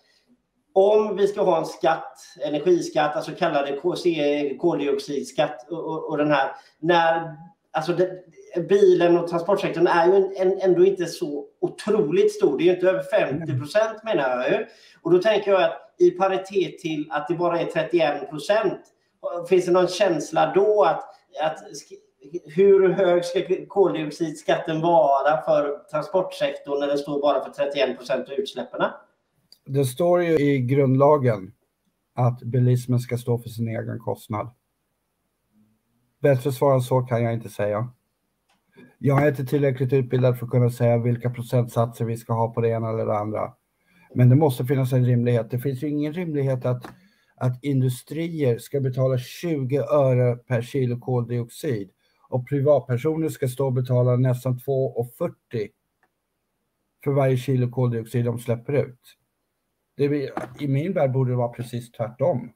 om 0.72 1.16
vi 1.16 1.26
ska 1.26 1.42
ha 1.42 1.58
en 1.58 1.66
skatt, 1.66 2.18
energiskatt, 2.46 3.16
alltså 3.16 3.32
kallade 3.32 3.76
koldioxidskatt 4.58 5.66
och, 5.70 5.78
och, 5.78 6.10
och 6.10 6.16
den 6.16 6.30
här, 6.30 6.50
när, 6.78 7.34
alltså 7.72 7.92
det, 7.92 8.10
bilen 8.68 9.18
och 9.18 9.28
transportsektorn 9.28 9.86
är 9.86 10.06
ju 10.06 10.16
en, 10.16 10.32
en, 10.36 10.60
ändå 10.60 10.84
inte 10.84 11.06
så 11.06 11.46
otroligt 11.60 12.34
stor. 12.34 12.58
Det 12.58 12.64
är 12.64 12.66
ju 12.66 12.74
inte 12.74 12.88
över 12.88 13.02
50 13.02 13.58
procent 13.58 14.04
menar 14.04 14.28
jag 14.28 14.50
ju. 14.50 14.66
Och 15.02 15.10
då 15.10 15.18
tänker 15.18 15.50
jag 15.50 15.62
att 15.62 15.94
i 15.98 16.10
paritet 16.10 16.78
till 16.78 17.06
att 17.10 17.28
det 17.28 17.34
bara 17.34 17.60
är 17.60 17.64
31 17.64 18.30
procent, 18.30 18.80
finns 19.48 19.66
det 19.66 19.72
någon 19.72 19.88
känsla 19.88 20.52
då 20.54 20.84
att, 20.84 21.04
att 21.42 21.58
hur 22.44 22.88
hög 22.88 23.24
ska 23.24 23.40
koldioxidskatten 23.68 24.80
vara 24.80 25.42
för 25.42 25.78
transportsektorn 25.90 26.80
när 26.80 26.86
den 26.86 26.98
står 26.98 27.20
bara 27.20 27.44
för 27.44 27.50
31 27.50 27.96
procent 27.96 28.28
av 28.28 28.34
utsläppen? 28.34 28.80
Det 29.66 29.84
står 29.84 30.22
ju 30.22 30.38
i 30.38 30.58
grundlagen 30.58 31.52
att 32.14 32.42
bilismen 32.42 32.98
ska 32.98 33.18
stå 33.18 33.38
för 33.38 33.48
sin 33.48 33.68
egen 33.68 33.98
kostnad. 33.98 34.50
Bättre 36.20 36.52
svar 36.52 36.74
än 36.74 36.80
så 36.80 37.00
kan 37.00 37.22
jag 37.22 37.34
inte 37.34 37.48
säga. 37.48 37.88
Jag 38.98 39.22
är 39.22 39.28
inte 39.28 39.44
tillräckligt 39.44 39.92
utbildad 39.92 40.38
för 40.38 40.46
att 40.46 40.50
kunna 40.50 40.70
säga 40.70 40.98
vilka 40.98 41.30
procentsatser 41.30 42.04
vi 42.04 42.16
ska 42.16 42.32
ha 42.32 42.52
på 42.54 42.60
det 42.60 42.68
ena 42.68 42.88
eller 42.88 43.06
det 43.06 43.18
andra. 43.18 43.52
Men 44.14 44.28
det 44.28 44.36
måste 44.36 44.64
finnas 44.64 44.92
en 44.92 45.04
rimlighet. 45.04 45.50
Det 45.50 45.58
finns 45.58 45.82
ju 45.82 45.88
ingen 45.88 46.12
rimlighet 46.12 46.64
att, 46.64 46.86
att 47.40 47.64
industrier 47.64 48.58
ska 48.58 48.80
betala 48.80 49.18
20 49.18 49.78
öre 49.78 50.36
per 50.36 50.62
kilo 50.62 51.00
koldioxid 51.00 51.90
och 52.28 52.48
privatpersoner 52.48 53.28
ska 53.28 53.48
stå 53.48 53.66
och 53.66 53.72
betala 53.72 54.16
nästan 54.16 54.58
2,40 54.58 55.34
för 57.04 57.10
varje 57.10 57.36
kilo 57.36 57.70
koldioxid 57.70 58.24
de 58.24 58.38
släpper 58.38 58.72
ut. 58.72 59.16
Det, 59.96 60.30
I 60.58 60.68
min 60.68 60.92
värld 60.92 61.12
borde 61.12 61.30
det 61.30 61.36
vara 61.36 61.48
precis 61.48 61.92
tvärtom. 61.92 62.52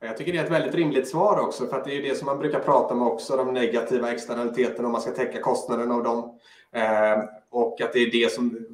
Jag 0.00 0.16
tycker 0.16 0.32
det 0.32 0.38
är 0.38 0.44
ett 0.44 0.50
väldigt 0.50 0.74
rimligt 0.74 1.08
svar 1.08 1.40
också, 1.40 1.66
för 1.66 1.76
att 1.76 1.84
det 1.84 1.96
är 1.96 2.02
det 2.02 2.14
som 2.14 2.26
man 2.26 2.38
brukar 2.38 2.60
prata 2.60 2.94
om 2.94 3.02
också, 3.02 3.36
de 3.36 3.54
negativa 3.54 4.12
externaliteterna 4.12 4.88
om 4.88 4.92
man 4.92 5.00
ska 5.00 5.10
täcka 5.10 5.40
kostnaden 5.40 5.90
av 5.90 6.02
dem. 6.02 6.38
Eh, 6.72 7.24
och 7.50 7.80
att 7.80 7.92
det 7.92 7.98
är 7.98 8.10
det 8.10 8.32
som 8.32 8.66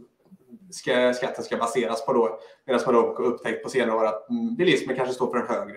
ska, 0.74 1.14
skatten 1.14 1.44
ska 1.44 1.56
baseras 1.56 2.06
på 2.06 2.12
då. 2.12 2.38
Medan 2.66 2.82
man 2.87 2.94
då 2.94 3.00
upptäckt 3.00 3.62
på 3.64 3.70
senare 3.70 3.96
år 3.96 4.06
att 4.06 4.26
bilismen 4.58 4.96
kanske 4.96 5.14
står 5.14 5.30
för 5.30 5.38
en 5.38 5.46
högre 5.46 5.76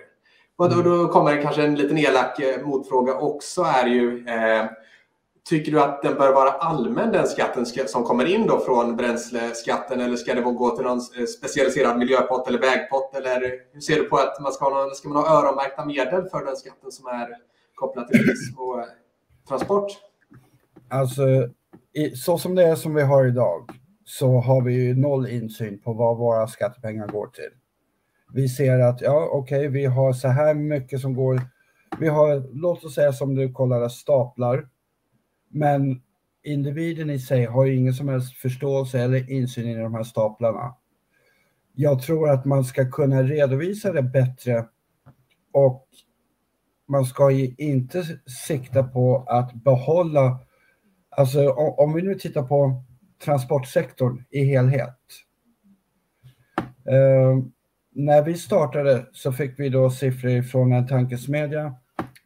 Och 0.56 0.70
då, 0.70 0.82
då 0.82 1.08
kommer 1.08 1.42
kanske 1.42 1.64
en 1.64 1.74
liten 1.74 1.98
elak 1.98 2.40
eh, 2.40 2.66
motfråga 2.66 3.14
också 3.14 3.62
är 3.62 3.86
ju 3.86 4.28
eh, 4.28 4.66
Tycker 5.48 5.72
du 5.72 5.80
att 5.80 6.02
den 6.02 6.14
bör 6.14 6.32
vara 6.32 6.50
allmän 6.50 7.12
den 7.12 7.26
skatten 7.26 7.66
som 7.66 8.04
kommer 8.04 8.24
in 8.24 8.46
då 8.46 8.60
från 8.60 8.96
bränsleskatten 8.96 10.00
eller 10.00 10.16
ska 10.16 10.34
det 10.34 10.40
gå 10.40 10.76
till 10.76 10.84
någon 10.84 10.98
eh, 10.98 11.24
specialiserad 11.24 11.98
miljöpott 11.98 12.48
eller 12.48 12.58
vägpott? 12.58 13.14
Eller 13.14 13.40
hur 13.72 13.80
ser 13.80 13.96
du 13.96 14.04
på 14.04 14.16
att 14.16 14.40
man 14.40 14.52
ska 14.52 14.64
ha, 14.64 14.84
någon, 14.84 14.94
ska 14.94 15.08
man 15.08 15.24
ha 15.24 15.38
öronmärkta 15.38 15.84
medel 15.84 16.28
för 16.28 16.44
den 16.44 16.56
skatten 16.56 16.92
som 16.92 17.06
är 17.06 17.28
kopplad 17.74 18.08
till 18.08 18.18
turism 18.18 18.58
och 18.58 18.80
eh, 18.80 18.86
transport? 19.48 19.86
Alltså, 20.88 21.22
så 22.24 22.38
som 22.38 22.54
det 22.54 22.64
är 22.64 22.76
som 22.76 22.94
vi 22.94 23.02
har 23.02 23.26
idag 23.26 23.70
så 24.08 24.40
har 24.40 24.62
vi 24.62 24.74
ju 24.74 24.94
noll 24.94 25.26
insyn 25.26 25.78
på 25.78 25.92
vad 25.92 26.18
våra 26.18 26.46
skattepengar 26.46 27.06
går 27.06 27.26
till. 27.26 27.50
Vi 28.32 28.48
ser 28.48 28.78
att, 28.78 29.00
ja 29.00 29.28
okej, 29.32 29.58
okay, 29.58 29.68
vi 29.68 29.84
har 29.84 30.12
så 30.12 30.28
här 30.28 30.54
mycket 30.54 31.00
som 31.00 31.14
går, 31.14 31.40
vi 32.00 32.08
har, 32.08 32.48
låt 32.52 32.84
oss 32.84 32.94
säga 32.94 33.12
som 33.12 33.34
du 33.34 33.52
kollade, 33.52 33.90
staplar 33.90 34.68
men 35.48 36.02
individen 36.42 37.10
i 37.10 37.18
sig 37.18 37.44
har 37.44 37.64
ju 37.64 37.76
ingen 37.76 37.94
som 37.94 38.08
helst 38.08 38.36
förståelse 38.36 39.00
eller 39.00 39.30
insyn 39.30 39.68
i 39.68 39.74
de 39.74 39.94
här 39.94 40.02
staplarna. 40.02 40.74
Jag 41.74 42.02
tror 42.02 42.30
att 42.30 42.44
man 42.44 42.64
ska 42.64 42.90
kunna 42.90 43.22
redovisa 43.22 43.92
det 43.92 44.02
bättre 44.02 44.66
och 45.52 45.88
man 46.88 47.04
ska 47.04 47.30
ju 47.30 47.54
inte 47.58 48.04
sikta 48.46 48.82
på 48.82 49.24
att 49.26 49.52
behålla, 49.54 50.38
alltså 51.10 51.50
om 51.52 51.92
vi 51.92 52.02
nu 52.02 52.14
tittar 52.14 52.42
på 52.42 52.84
transportsektorn 53.24 54.24
i 54.30 54.44
helhet. 54.44 54.98
Eh, 56.88 57.38
när 57.92 58.22
vi 58.22 58.34
startade 58.34 59.06
så 59.12 59.32
fick 59.32 59.58
vi 59.58 59.68
då 59.68 59.90
siffror 59.90 60.42
från 60.42 60.72
en 60.72 60.86
tankesmedja 60.86 61.74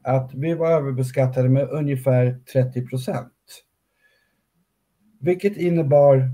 att 0.03 0.35
vi 0.35 0.55
var 0.55 0.71
överbeskattade 0.71 1.49
med 1.49 1.69
ungefär 1.71 2.39
30 2.53 2.87
procent. 2.87 3.33
Vilket 5.21 5.57
innebar 5.57 6.31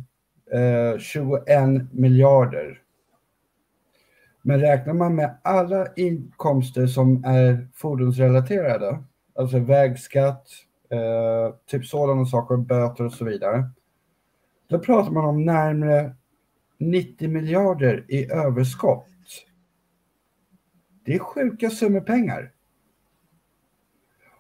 eh, 0.53 0.99
21 0.99 1.93
miljarder. 1.93 2.83
Men 4.43 4.61
räknar 4.61 4.95
man 4.95 5.15
med 5.15 5.39
alla 5.45 5.87
inkomster 5.97 6.87
som 6.87 7.25
är 7.25 7.69
fordonsrelaterade, 7.75 9.05
alltså 9.35 9.59
vägskatt, 9.59 10.47
eh, 10.91 11.55
typ 11.67 11.87
sådana 11.87 12.27
saker, 12.27 12.57
böter 12.57 13.05
och 13.05 13.13
så 13.13 13.25
vidare. 13.25 13.71
Då 14.69 14.79
pratar 14.79 15.11
man 15.11 15.25
om 15.25 15.45
närmare 15.45 16.15
90 16.79 17.29
miljarder 17.29 18.05
i 18.09 18.33
överskott. 18.33 19.07
Det 21.05 21.15
är 21.15 21.19
sjuka 21.19 21.71
summor 21.71 22.01
pengar. 22.01 22.53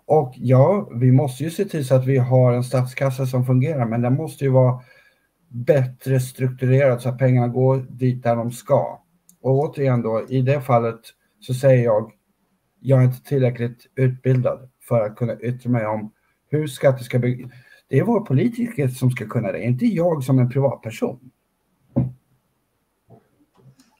Och 0.07 0.35
ja, 0.37 0.91
vi 0.95 1.13
måste 1.13 1.45
ju 1.45 1.51
se 1.51 1.65
till 1.65 1.87
så 1.87 1.95
att 1.95 2.07
vi 2.07 2.19
har 2.19 2.53
en 2.53 2.65
statskassa 2.65 3.27
som 3.27 3.47
fungerar, 3.47 3.87
men 3.87 4.03
den 4.03 4.15
måste 4.15 4.45
ju 4.45 4.51
vara 4.51 4.81
bättre 5.49 6.21
strukturerad 6.21 7.03
så 7.03 7.09
att 7.09 7.19
pengarna 7.19 7.49
går 7.49 7.87
dit 7.91 8.23
där 8.23 8.37
de 8.37 8.53
ska. 8.53 9.03
Och 9.41 9.59
återigen 9.59 10.03
då, 10.03 10.27
i 10.29 10.43
det 10.43 10.61
fallet 10.61 11.01
så 11.41 11.55
säger 11.55 11.85
jag, 11.85 12.13
jag 12.81 13.01
är 13.01 13.05
inte 13.05 13.23
tillräckligt 13.23 13.87
utbildad 13.95 14.71
för 14.89 15.07
att 15.07 15.17
kunna 15.17 15.41
yttra 15.41 15.71
mig 15.71 15.87
om 15.87 16.13
hur 16.51 16.67
skatter 16.67 17.05
ska 17.05 17.19
byggas. 17.19 17.51
Det 17.89 17.99
är 17.99 18.03
våra 18.03 18.21
politiker 18.21 18.89
som 18.89 19.11
ska 19.11 19.29
kunna 19.29 19.53
det, 19.53 19.63
inte 19.63 19.87
jag 19.87 20.25
som 20.25 20.39
en 20.39 20.51
privatperson. 20.51 21.19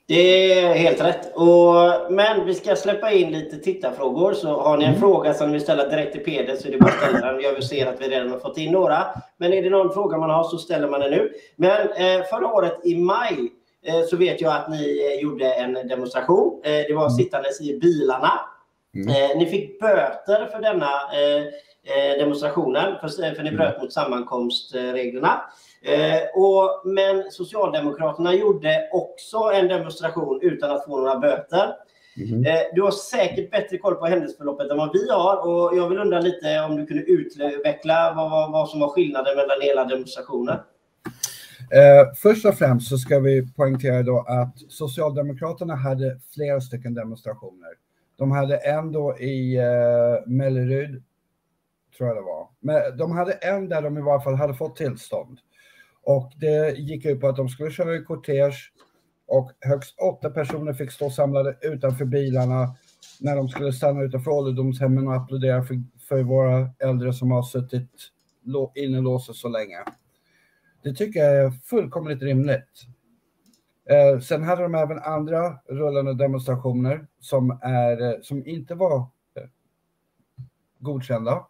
Det 0.09 0.53
är 0.53 0.75
helt 0.75 1.01
rätt. 1.01 1.37
Och, 1.37 2.13
men 2.13 2.47
vi 2.47 2.55
ska 2.55 2.77
släppa 2.77 3.13
in 3.13 3.33
lite 3.33 3.57
tittarfrågor. 3.57 4.33
Så 4.33 4.61
har 4.61 4.77
ni 4.77 4.85
en 4.85 4.91
mm. 4.91 5.01
fråga 5.01 5.35
som 5.35 5.47
ni 5.47 5.53
vill 5.53 5.63
ställa 5.63 5.89
direkt 5.89 6.13
till 6.13 6.25
Peder 6.25 6.57
så 6.57 6.69
är 6.69 6.73
det 6.73 6.79
bara 6.79 6.91
att 6.91 6.99
ställa 6.99 7.33
den. 7.33 7.43
Jag 7.43 7.65
ser 7.65 7.87
att 7.87 8.01
vi 8.01 8.09
redan 8.09 8.31
har 8.31 8.39
fått 8.39 8.59
in 8.59 8.73
några. 8.73 9.05
Men 9.37 9.53
är 9.53 9.63
det 9.63 9.71
någon 9.71 9.93
fråga 9.93 10.19
man 10.19 10.31
har 10.31 10.45
så 10.45 10.59
ställer 10.59 10.89
man 10.89 11.01
den 11.01 11.11
nu. 11.11 11.33
Men 11.57 11.81
eh, 11.81 12.25
förra 12.31 12.47
året 12.47 12.81
i 12.85 12.97
maj 12.97 13.39
eh, 13.87 14.01
så 14.11 14.17
vet 14.17 14.41
jag 14.41 14.57
att 14.57 14.71
ni 14.71 15.13
eh, 15.15 15.23
gjorde 15.23 15.53
en 15.53 15.75
demonstration. 15.75 16.61
Eh, 16.65 16.71
det 16.71 16.95
var 16.95 17.07
mm. 17.07 17.17
sittandes 17.17 17.61
i 17.61 17.79
bilarna. 17.79 18.33
Mm. 18.95 19.09
Eh, 19.09 19.39
ni 19.39 19.47
fick 19.47 19.81
böter 19.81 20.47
för 20.47 20.61
denna 20.61 20.87
eh, 20.87 21.45
demonstrationen 22.19 22.99
för, 23.01 23.35
för 23.35 23.43
ni 23.43 23.53
bröt 23.53 23.83
mot 23.83 23.93
sammankomstreglerna. 23.93 25.43
Eh, 25.83 26.23
och, 26.35 26.83
men 26.85 27.31
Socialdemokraterna 27.31 28.35
gjorde 28.35 28.89
också 28.93 29.39
en 29.39 29.69
demonstration 29.69 30.41
utan 30.43 30.71
att 30.71 30.85
få 30.85 30.97
några 30.97 31.19
böter. 31.19 31.75
Mm. 32.17 32.45
Eh, 32.45 32.61
du 32.75 32.83
har 32.83 32.91
säkert 32.91 33.51
bättre 33.51 33.79
koll 33.79 33.95
på 33.95 34.07
händelseförloppet 34.07 34.71
än 34.71 34.77
vad 34.77 34.93
vi 34.93 35.11
har 35.11 35.47
och 35.49 35.77
jag 35.77 35.89
vill 35.89 35.99
undra 35.99 36.21
lite 36.21 36.61
om 36.61 36.77
du 36.77 36.87
kunde 36.87 37.03
utveckla 37.03 38.13
vad, 38.17 38.31
vad, 38.31 38.53
vad 38.53 38.69
som 38.69 38.81
var 38.81 38.89
skillnaden 38.89 39.37
mellan 39.37 39.61
hela 39.61 39.85
demonstrationen. 39.85 40.57
Eh, 41.71 42.15
först 42.17 42.47
och 42.47 42.55
främst 42.55 42.89
så 42.89 42.99
ska 42.99 43.19
vi 43.19 43.53
poängtera 43.53 44.03
då 44.03 44.25
att 44.29 44.55
Socialdemokraterna 44.69 45.75
hade 45.75 46.19
flera 46.35 46.61
stycken 46.61 46.95
demonstrationer. 46.95 47.69
De 48.17 48.31
hade 48.31 48.57
en 48.57 48.93
då 48.93 49.19
i 49.19 49.57
eh, 49.57 50.27
Mellerud, 50.27 51.03
tror 51.99 52.09
jag 52.09 52.17
det 52.17 52.23
var. 52.23 52.49
Men 52.61 52.97
de 52.97 53.13
hade 53.13 53.33
en 53.33 53.69
där 53.69 53.83
de 53.83 53.99
i 53.99 54.01
varje 54.01 54.25
fall 54.25 54.35
hade 54.35 54.55
fått 54.55 54.77
tillstånd. 54.77 55.39
Och 56.03 56.33
det 56.37 56.79
gick 56.79 57.05
ut 57.05 57.21
på 57.21 57.29
att 57.29 57.37
de 57.37 57.49
skulle 57.49 57.71
köra 57.71 57.97
i 57.97 58.05
kortege 58.05 58.55
och 59.27 59.53
högst 59.61 59.99
åtta 59.99 60.31
personer 60.31 60.73
fick 60.73 60.93
stå 60.93 61.11
samlade 61.11 61.57
utanför 61.61 62.05
bilarna 62.05 62.75
när 63.21 63.37
de 63.37 63.49
skulle 63.49 63.73
stanna 63.73 64.03
utanför 64.03 64.31
ålderdomshemmen 64.31 65.09
och 65.09 65.15
applådera 65.15 65.63
för, 65.63 65.83
för 66.09 66.23
våra 66.23 66.71
äldre 66.79 67.13
som 67.13 67.31
har 67.31 67.43
suttit 67.43 67.91
inlåsta 68.75 69.33
så 69.33 69.49
länge. 69.49 69.77
Det 70.83 70.95
tycker 70.95 71.21
jag 71.21 71.45
är 71.45 71.51
fullkomligt 71.51 72.23
rimligt. 72.23 72.87
Eh, 73.91 74.21
sen 74.21 74.43
hade 74.43 74.63
de 74.63 74.75
även 74.75 74.99
andra 74.99 75.59
rullande 75.69 76.15
demonstrationer 76.15 77.07
som, 77.21 77.59
är, 77.63 78.03
eh, 78.03 78.21
som 78.23 78.47
inte 78.47 78.75
var 78.75 78.99
eh, 78.99 79.49
godkända. 80.79 81.47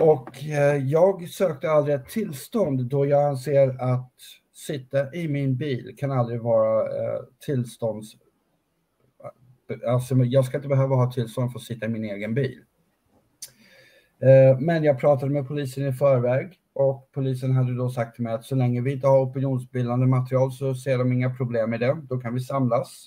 Och 0.00 0.44
eh, 0.44 0.76
jag 0.76 1.28
sökte 1.28 1.70
aldrig 1.70 1.96
ett 1.96 2.08
tillstånd 2.08 2.86
då 2.86 3.06
jag 3.06 3.28
anser 3.28 3.82
att 3.82 4.12
sitta 4.52 5.14
i 5.14 5.28
min 5.28 5.56
bil 5.56 5.94
kan 5.98 6.12
aldrig 6.12 6.40
vara 6.40 6.82
eh, 6.82 7.20
tillstånds... 7.46 8.12
Alltså, 9.86 10.14
jag 10.14 10.44
ska 10.44 10.56
inte 10.56 10.68
behöva 10.68 10.94
ha 10.94 11.12
tillstånd 11.12 11.52
för 11.52 11.58
att 11.58 11.64
sitta 11.64 11.86
i 11.86 11.88
min 11.88 12.04
egen 12.04 12.34
bil. 12.34 12.60
Eh, 14.22 14.60
men 14.60 14.84
jag 14.84 15.00
pratade 15.00 15.32
med 15.32 15.48
polisen 15.48 15.86
i 15.86 15.92
förväg 15.92 16.52
och 16.72 17.10
polisen 17.12 17.52
hade 17.52 17.76
då 17.76 17.90
sagt 17.90 18.14
till 18.14 18.24
mig 18.24 18.32
att 18.34 18.44
så 18.44 18.54
länge 18.54 18.80
vi 18.80 18.92
inte 18.92 19.06
har 19.06 19.24
opinionsbildande 19.24 20.06
material 20.06 20.52
så 20.52 20.74
ser 20.74 20.98
de 20.98 21.12
inga 21.12 21.34
problem 21.34 21.70
med 21.70 21.80
det. 21.80 21.96
Då 22.08 22.18
kan 22.18 22.34
vi 22.34 22.40
samlas. 22.40 23.06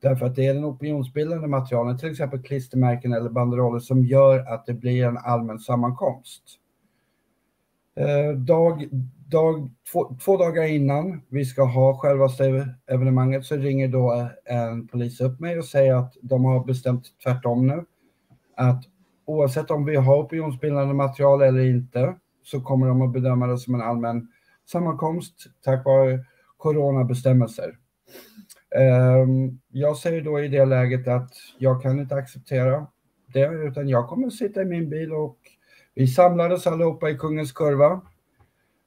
Därför 0.00 0.26
att 0.26 0.34
det 0.34 0.46
är 0.46 0.54
den 0.54 0.64
opinionsbildande 0.64 1.48
materialen, 1.48 1.98
till 1.98 2.10
exempel 2.10 2.42
klistermärken 2.42 3.12
eller 3.12 3.30
banderoller, 3.30 3.78
som 3.78 4.04
gör 4.04 4.38
att 4.54 4.66
det 4.66 4.74
blir 4.74 5.04
en 5.04 5.18
allmän 5.18 5.58
sammankomst. 5.58 6.42
Eh, 7.96 8.36
dag, 8.36 8.88
dag, 9.28 9.70
två, 9.92 10.16
två, 10.24 10.36
dagar 10.36 10.64
innan 10.64 11.22
vi 11.28 11.44
ska 11.44 11.64
ha 11.64 11.98
själva 11.98 12.28
evenemanget 12.86 13.44
så 13.44 13.56
ringer 13.56 13.88
då 13.88 14.30
en 14.44 14.88
polis 14.88 15.20
upp 15.20 15.40
mig 15.40 15.58
och 15.58 15.64
säger 15.64 15.94
att 15.94 16.16
de 16.22 16.44
har 16.44 16.64
bestämt 16.64 17.04
tvärtom 17.24 17.66
nu. 17.66 17.84
Att 18.56 18.84
oavsett 19.24 19.70
om 19.70 19.84
vi 19.84 19.96
har 19.96 20.22
opinionsbildande 20.22 20.94
material 20.94 21.42
eller 21.42 21.64
inte 21.64 22.14
så 22.42 22.60
kommer 22.60 22.86
de 22.86 23.02
att 23.02 23.12
bedöma 23.12 23.46
det 23.46 23.58
som 23.58 23.74
en 23.74 23.82
allmän 23.82 24.28
sammankomst 24.66 25.34
tack 25.64 25.84
vare 25.84 26.24
coronabestämmelser. 26.56 27.78
Ehm, 28.76 29.58
jag 29.68 29.96
säger 29.96 30.22
då 30.22 30.40
i 30.40 30.48
det 30.48 30.64
läget 30.64 31.08
att 31.08 31.30
jag 31.58 31.82
kan 31.82 32.00
inte 32.00 32.14
acceptera 32.14 32.86
det, 33.32 33.46
utan 33.46 33.88
jag 33.88 34.08
kommer 34.08 34.26
att 34.26 34.32
sitta 34.32 34.62
i 34.62 34.64
min 34.64 34.90
bil 34.90 35.12
och 35.12 35.38
vi 35.94 36.06
samlades 36.06 36.66
allihopa 36.66 37.10
i 37.10 37.14
Kungens 37.14 37.52
Kurva. 37.52 38.00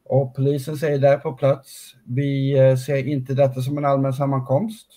Och 0.05 0.35
polisen 0.35 0.77
säger 0.77 0.99
där 0.99 1.17
på 1.17 1.33
plats, 1.33 1.95
vi 2.05 2.59
eh, 2.59 2.75
ser 2.75 3.07
inte 3.07 3.33
detta 3.33 3.61
som 3.61 3.77
en 3.77 3.85
allmän 3.85 4.13
sammankomst. 4.13 4.87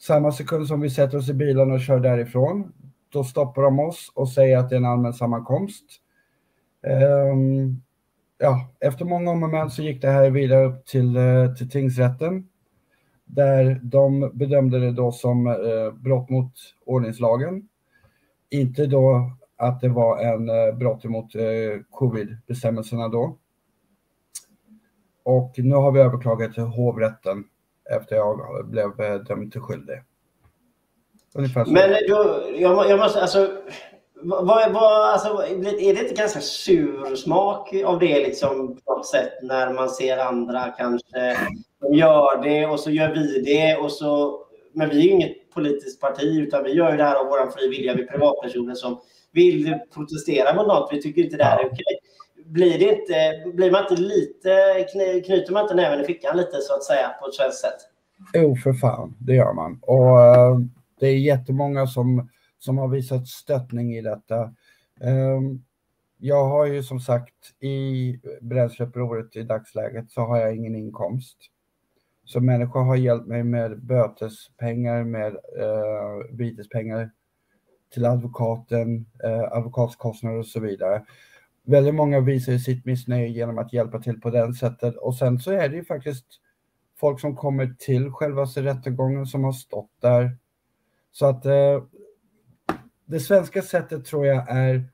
Samma 0.00 0.32
sekund 0.32 0.66
som 0.66 0.80
vi 0.80 0.90
sätter 0.90 1.18
oss 1.18 1.28
i 1.28 1.34
bilen 1.34 1.70
och 1.70 1.80
kör 1.80 2.00
därifrån, 2.00 2.72
då 3.08 3.24
stoppar 3.24 3.62
de 3.62 3.78
oss 3.78 4.12
och 4.14 4.28
säger 4.28 4.58
att 4.58 4.70
det 4.70 4.74
är 4.74 4.78
en 4.78 4.84
allmän 4.84 5.12
sammankomst. 5.12 5.84
Um, 7.32 7.82
ja, 8.38 8.74
efter 8.80 9.04
många 9.04 9.30
om 9.30 9.42
och 9.42 9.50
men 9.50 9.70
så 9.70 9.82
gick 9.82 10.02
det 10.02 10.10
här 10.10 10.30
vidare 10.30 10.64
upp 10.64 10.86
till, 10.86 11.16
eh, 11.16 11.54
till 11.54 11.70
tingsrätten 11.70 12.48
där 13.24 13.80
de 13.82 14.30
bedömde 14.34 14.80
det 14.80 14.92
då 14.92 15.12
som 15.12 15.46
eh, 15.46 15.92
brott 15.92 16.30
mot 16.30 16.52
ordningslagen. 16.86 17.68
Inte 18.50 18.86
då 18.86 19.30
att 19.56 19.80
det 19.80 19.88
var 19.88 20.18
en 20.18 20.48
eh, 20.48 20.74
brott 20.74 21.04
mot 21.04 21.34
eh, 21.34 21.42
covid-bestämmelserna 21.90 23.08
då. 23.08 23.38
Och 25.22 25.54
nu 25.56 25.74
har 25.74 25.92
vi 25.92 26.00
överklagat 26.00 26.54
till 26.54 26.62
hovrätten 26.62 27.44
efter 27.90 28.16
jag 28.16 28.66
blev 28.68 29.00
eh, 29.00 29.14
dömd 29.14 29.52
till 29.52 29.60
skyldig. 29.60 30.02
Ungefär 31.34 31.64
så. 31.64 31.72
Men 31.72 31.90
då, 32.08 32.42
jag, 32.54 32.90
jag 32.90 32.98
måste, 32.98 33.22
alltså, 33.22 33.62
vad, 34.22 34.72
vad, 34.72 35.12
alltså, 35.12 35.28
är 35.28 35.94
det 35.94 36.00
inte 36.00 36.14
ganska 36.14 36.40
sur 36.40 37.16
smak 37.16 37.74
av 37.84 37.98
det 37.98 38.18
liksom, 38.18 38.76
på 38.84 38.94
något 38.94 39.06
sätt 39.06 39.32
när 39.42 39.72
man 39.72 39.88
ser 39.88 40.18
andra 40.18 40.74
kanske 40.78 41.36
de 41.80 41.94
gör 41.94 42.42
det 42.42 42.66
och 42.66 42.80
så 42.80 42.90
gör 42.90 43.14
vi 43.14 43.40
det 43.40 43.76
och 43.76 43.92
så 43.92 44.40
men 44.74 44.88
vi 44.88 44.98
är 44.98 45.02
ju 45.02 45.10
inget 45.10 45.50
politiskt 45.54 46.00
parti 46.00 46.38
utan 46.38 46.64
vi 46.64 46.72
gör 46.72 46.90
ju 46.90 46.96
det 46.96 47.04
här 47.04 47.16
av 47.16 47.26
vår 47.26 47.50
fri 47.50 47.68
vilja. 47.68 47.94
Vi 47.94 48.02
är 48.02 48.06
privatpersoner 48.06 48.74
som 48.74 49.00
vill 49.32 49.78
protestera 49.94 50.54
mot 50.54 50.66
något. 50.66 50.88
Vi 50.92 51.02
tycker 51.02 51.22
inte 51.22 51.36
det 51.36 51.44
här 51.44 51.60
är 51.60 51.66
okej. 51.66 51.98
Blir, 52.44 52.78
det 52.78 52.84
inte, 52.84 53.50
blir 53.56 53.70
man 53.70 53.82
inte 53.82 54.02
lite, 54.02 54.50
knyter 55.26 55.52
man 55.52 55.62
inte 55.62 55.74
näven 55.74 56.00
i 56.00 56.04
fickan 56.04 56.36
lite 56.36 56.60
så 56.60 56.74
att 56.74 56.84
säga 56.84 57.08
på 57.20 57.28
ett 57.28 57.34
svenskt 57.34 57.60
sätt? 57.60 57.78
Jo, 58.34 58.56
för 58.56 58.72
fan, 58.72 59.14
det 59.18 59.34
gör 59.34 59.52
man. 59.52 59.78
Och 59.82 60.06
uh, 60.06 60.58
det 61.00 61.06
är 61.06 61.18
jättemånga 61.18 61.86
som, 61.86 62.28
som 62.64 62.78
har 62.78 62.88
visat 62.88 63.28
stöttning 63.28 63.94
i 63.94 64.00
detta. 64.00 64.54
Ehm, 65.00 65.64
jag 66.18 66.44
har 66.48 66.66
ju 66.66 66.82
som 66.82 67.00
sagt 67.00 67.62
i 67.62 68.20
Bränsleupproret 68.40 69.36
i 69.36 69.42
dagsläget 69.42 70.10
så 70.10 70.20
har 70.20 70.38
jag 70.38 70.56
ingen 70.56 70.76
inkomst. 70.76 71.38
Så 72.24 72.40
människor 72.40 72.80
har 72.80 72.96
hjälpt 72.96 73.26
mig 73.26 73.44
med 73.44 73.82
bötespengar, 73.82 75.04
med 75.04 75.32
uh, 75.32 76.36
vitespengar 76.36 77.10
till 77.94 78.04
advokaten, 78.04 79.06
uh, 79.24 79.52
advokatskostnader 79.52 80.38
och 80.38 80.46
så 80.46 80.60
vidare. 80.60 81.04
Väldigt 81.62 81.94
många 81.94 82.20
visar 82.20 82.58
sitt 82.58 82.84
missnöje 82.84 83.28
genom 83.28 83.58
att 83.58 83.72
hjälpa 83.72 83.98
till 83.98 84.20
på 84.20 84.30
det 84.30 84.54
sättet. 84.54 84.96
Och 84.96 85.16
sen 85.16 85.38
så 85.38 85.52
är 85.52 85.68
det 85.68 85.76
ju 85.76 85.84
faktiskt 85.84 86.26
folk 86.96 87.20
som 87.20 87.36
kommer 87.36 87.74
till 87.78 88.10
själva 88.10 88.44
rättegången 88.44 89.26
som 89.26 89.44
har 89.44 89.52
stått 89.52 89.90
där. 90.00 90.36
Så 91.12 91.26
att 91.26 91.46
uh, 91.46 91.82
det 93.06 93.20
svenska 93.20 93.62
sättet 93.62 94.04
tror 94.04 94.26
jag 94.26 94.48
är 94.48 94.84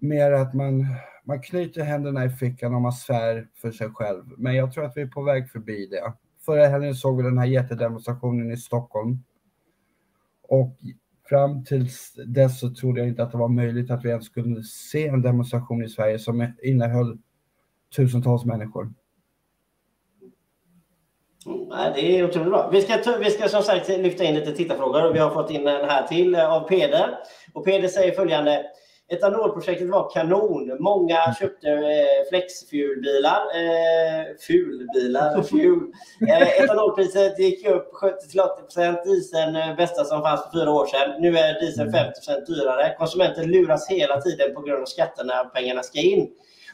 mer 0.00 0.32
att 0.32 0.54
man, 0.54 0.86
man 1.24 1.42
knyter 1.42 1.82
händerna 1.82 2.24
i 2.24 2.30
fickan 2.30 2.74
och 2.74 2.80
man 2.80 2.92
svär 2.92 3.48
för 3.54 3.70
sig 3.70 3.90
själv. 3.90 4.24
Men 4.36 4.54
jag 4.54 4.72
tror 4.72 4.84
att 4.84 4.96
vi 4.96 5.00
är 5.02 5.06
på 5.06 5.22
väg 5.22 5.50
förbi 5.50 5.86
det. 5.86 6.12
Förra 6.44 6.66
helgen 6.66 6.94
såg 6.94 7.16
vi 7.16 7.22
den 7.22 7.38
här 7.38 7.46
jättedemonstrationen 7.46 8.50
i 8.50 8.56
Stockholm. 8.56 9.22
Och 10.42 10.76
fram 11.28 11.64
till 11.64 11.88
dess 12.26 12.60
så 12.60 12.74
trodde 12.74 13.00
jag 13.00 13.08
inte 13.08 13.22
att 13.22 13.32
det 13.32 13.38
var 13.38 13.48
möjligt 13.48 13.90
att 13.90 14.04
vi 14.04 14.08
ens 14.08 14.26
skulle 14.26 14.62
se 14.62 15.08
en 15.08 15.22
demonstration 15.22 15.84
i 15.84 15.88
Sverige 15.88 16.18
som 16.18 16.52
innehöll 16.62 17.18
tusentals 17.96 18.44
människor. 18.44 18.94
Mm, 21.46 21.92
det 21.94 22.18
är 22.18 22.24
otroligt 22.24 22.48
bra. 22.50 22.68
Vi 22.72 22.82
ska, 22.82 23.18
vi 23.18 23.30
ska 23.30 23.48
som 23.48 23.62
sagt 23.62 23.88
lyfta 23.88 24.24
in 24.24 24.34
lite 24.34 24.52
tittarfrågor 24.52 25.06
och 25.06 25.14
vi 25.14 25.18
har 25.18 25.30
fått 25.30 25.50
in 25.50 25.66
en 25.66 25.88
här 25.88 26.06
till 26.06 26.34
eh, 26.34 26.52
av 26.52 26.60
Peder. 26.60 27.18
Och 27.52 27.64
Peder 27.64 27.88
säger 27.88 28.12
följande. 28.12 28.66
Etanolprojektet 29.08 29.88
var 29.88 30.10
kanon. 30.10 30.76
Många 30.80 31.34
köpte 31.40 31.68
eh, 31.68 32.28
flexfuelbilar. 32.28 33.40
Eh, 33.54 34.36
fulbilar. 34.40 35.42
Fuel. 35.50 35.80
Eh, 36.28 36.62
etanolpriset 36.62 37.38
gick 37.38 37.66
upp 37.66 37.92
70-80 37.92 38.96
%. 38.96 39.04
Dieseln 39.04 39.56
eh, 39.56 39.76
bästa 39.76 40.04
som 40.04 40.22
fanns 40.22 40.42
för 40.42 40.60
fyra 40.60 40.70
år 40.70 40.86
sedan. 40.86 41.22
Nu 41.22 41.38
är 41.38 41.60
dieseln 41.60 41.92
50 41.92 42.12
% 42.20 42.46
dyrare. 42.46 42.94
Konsumenten 42.98 43.50
luras 43.50 43.88
hela 43.88 44.20
tiden 44.20 44.54
på 44.54 44.60
grund 44.60 44.82
av 44.82 44.86
skatterna 44.86 45.44
pengarna 45.44 45.82
ska 45.82 46.00
in. 46.00 46.28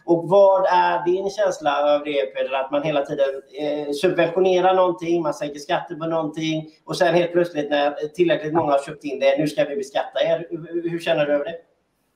Och 0.05 0.29
vad 0.29 0.67
är 0.67 1.05
din 1.05 1.31
känsla 1.31 1.95
av 1.95 2.05
det 2.05 2.35
Peder? 2.35 2.53
Att 2.53 2.71
man 2.71 2.83
hela 2.83 3.03
tiden 3.05 3.27
eh, 3.61 3.93
subventionerar 3.93 4.75
någonting, 4.75 5.23
man 5.23 5.35
sänker 5.35 5.59
skatter 5.59 5.95
på 5.95 6.07
någonting 6.07 6.71
och 6.85 6.97
sen 6.97 7.15
helt 7.15 7.33
plötsligt 7.33 7.71
när 7.71 8.09
tillräckligt 8.15 8.53
många 8.53 8.73
har 8.73 8.79
köpt 8.79 9.05
in 9.05 9.21
det, 9.21 9.39
nu 9.39 9.47
ska 9.49 9.65
vi 9.65 9.77
beskatta 9.77 10.21
er. 10.21 10.47
Hur, 10.51 10.91
hur 10.91 10.99
känner 10.99 11.27
du 11.27 11.33
över 11.33 11.45
det? 11.45 11.57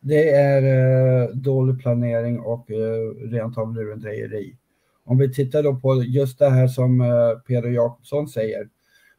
Det 0.01 0.31
är 0.31 0.63
eh, 0.63 1.29
dålig 1.29 1.81
planering 1.81 2.41
och 2.41 2.71
eh, 2.71 3.31
rent 3.31 3.59
av 3.59 3.75
lurendrejeri. 3.75 4.57
Om 5.05 5.19
vi 5.19 5.35
tittar 5.35 5.63
då 5.63 5.77
på 5.77 6.03
just 6.03 6.39
det 6.39 6.51
här 6.51 6.69
som 6.69 7.01
eh, 7.01 7.39
Peder 7.47 7.71
Jakobsson 7.71 8.29
säger. 8.29 8.69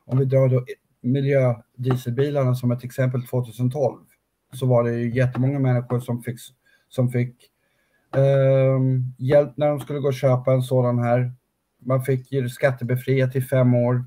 Om 0.06 0.18
vi 0.18 0.26
drar 0.26 0.48
då 0.48 0.66
miljödieselbilarna 1.02 2.56
som 2.56 2.72
ett 2.72 2.84
exempel 2.84 3.28
2012 3.28 3.98
så 4.54 4.66
var 4.66 4.84
det 4.84 4.92
ju 4.92 5.16
jättemånga 5.16 5.60
människor 5.60 6.00
som 6.00 6.24
fick, 6.24 6.40
som 6.90 7.10
fick 7.10 7.36
Ehm, 8.18 9.14
hjälp 9.18 9.58
när 9.58 9.68
de 9.68 9.80
skulle 9.80 10.00
gå 10.00 10.08
och 10.08 10.14
köpa 10.14 10.54
en 10.54 10.62
sådan 10.62 11.00
här. 11.00 11.32
Man 11.80 12.04
fick 12.04 12.32
ju 12.32 12.50
skattebefriat 12.50 13.36
i 13.36 13.42
fem 13.42 13.74
år 13.74 14.04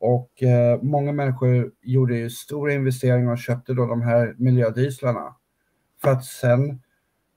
och 0.00 0.42
eh, 0.42 0.82
många 0.82 1.12
människor 1.12 1.72
gjorde 1.82 2.16
ju 2.16 2.30
stora 2.30 2.72
investeringar 2.72 3.32
och 3.32 3.38
köpte 3.38 3.74
då 3.74 3.86
de 3.86 4.02
här 4.02 4.34
miljödieslarna 4.38 5.36
för 6.02 6.10
att 6.10 6.24
sen 6.24 6.82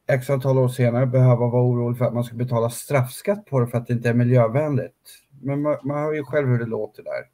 x 0.08 0.30
antal 0.30 0.58
år 0.58 0.68
senare 0.68 1.06
behöva 1.06 1.48
vara 1.48 1.64
orolig 1.64 1.98
för 1.98 2.06
att 2.06 2.14
man 2.14 2.24
ska 2.24 2.36
betala 2.36 2.70
straffskatt 2.70 3.46
på 3.46 3.60
det 3.60 3.68
för 3.68 3.78
att 3.78 3.88
det 3.88 3.94
inte 3.94 4.10
är 4.10 4.14
miljövänligt. 4.14 5.20
Men 5.42 5.62
man, 5.62 5.78
man 5.84 6.04
hör 6.04 6.14
ju 6.14 6.24
själv 6.24 6.48
hur 6.48 6.60
det 6.60 6.66
låter 6.66 7.04
där. 7.04 7.30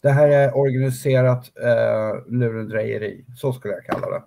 Det 0.00 0.10
här 0.10 0.28
är 0.28 0.56
organiserat 0.56 1.52
eh, 1.62 2.32
lurendrejeri, 2.32 3.24
så 3.36 3.52
skulle 3.52 3.74
jag 3.74 3.84
kalla 3.84 4.10
det. 4.10 4.22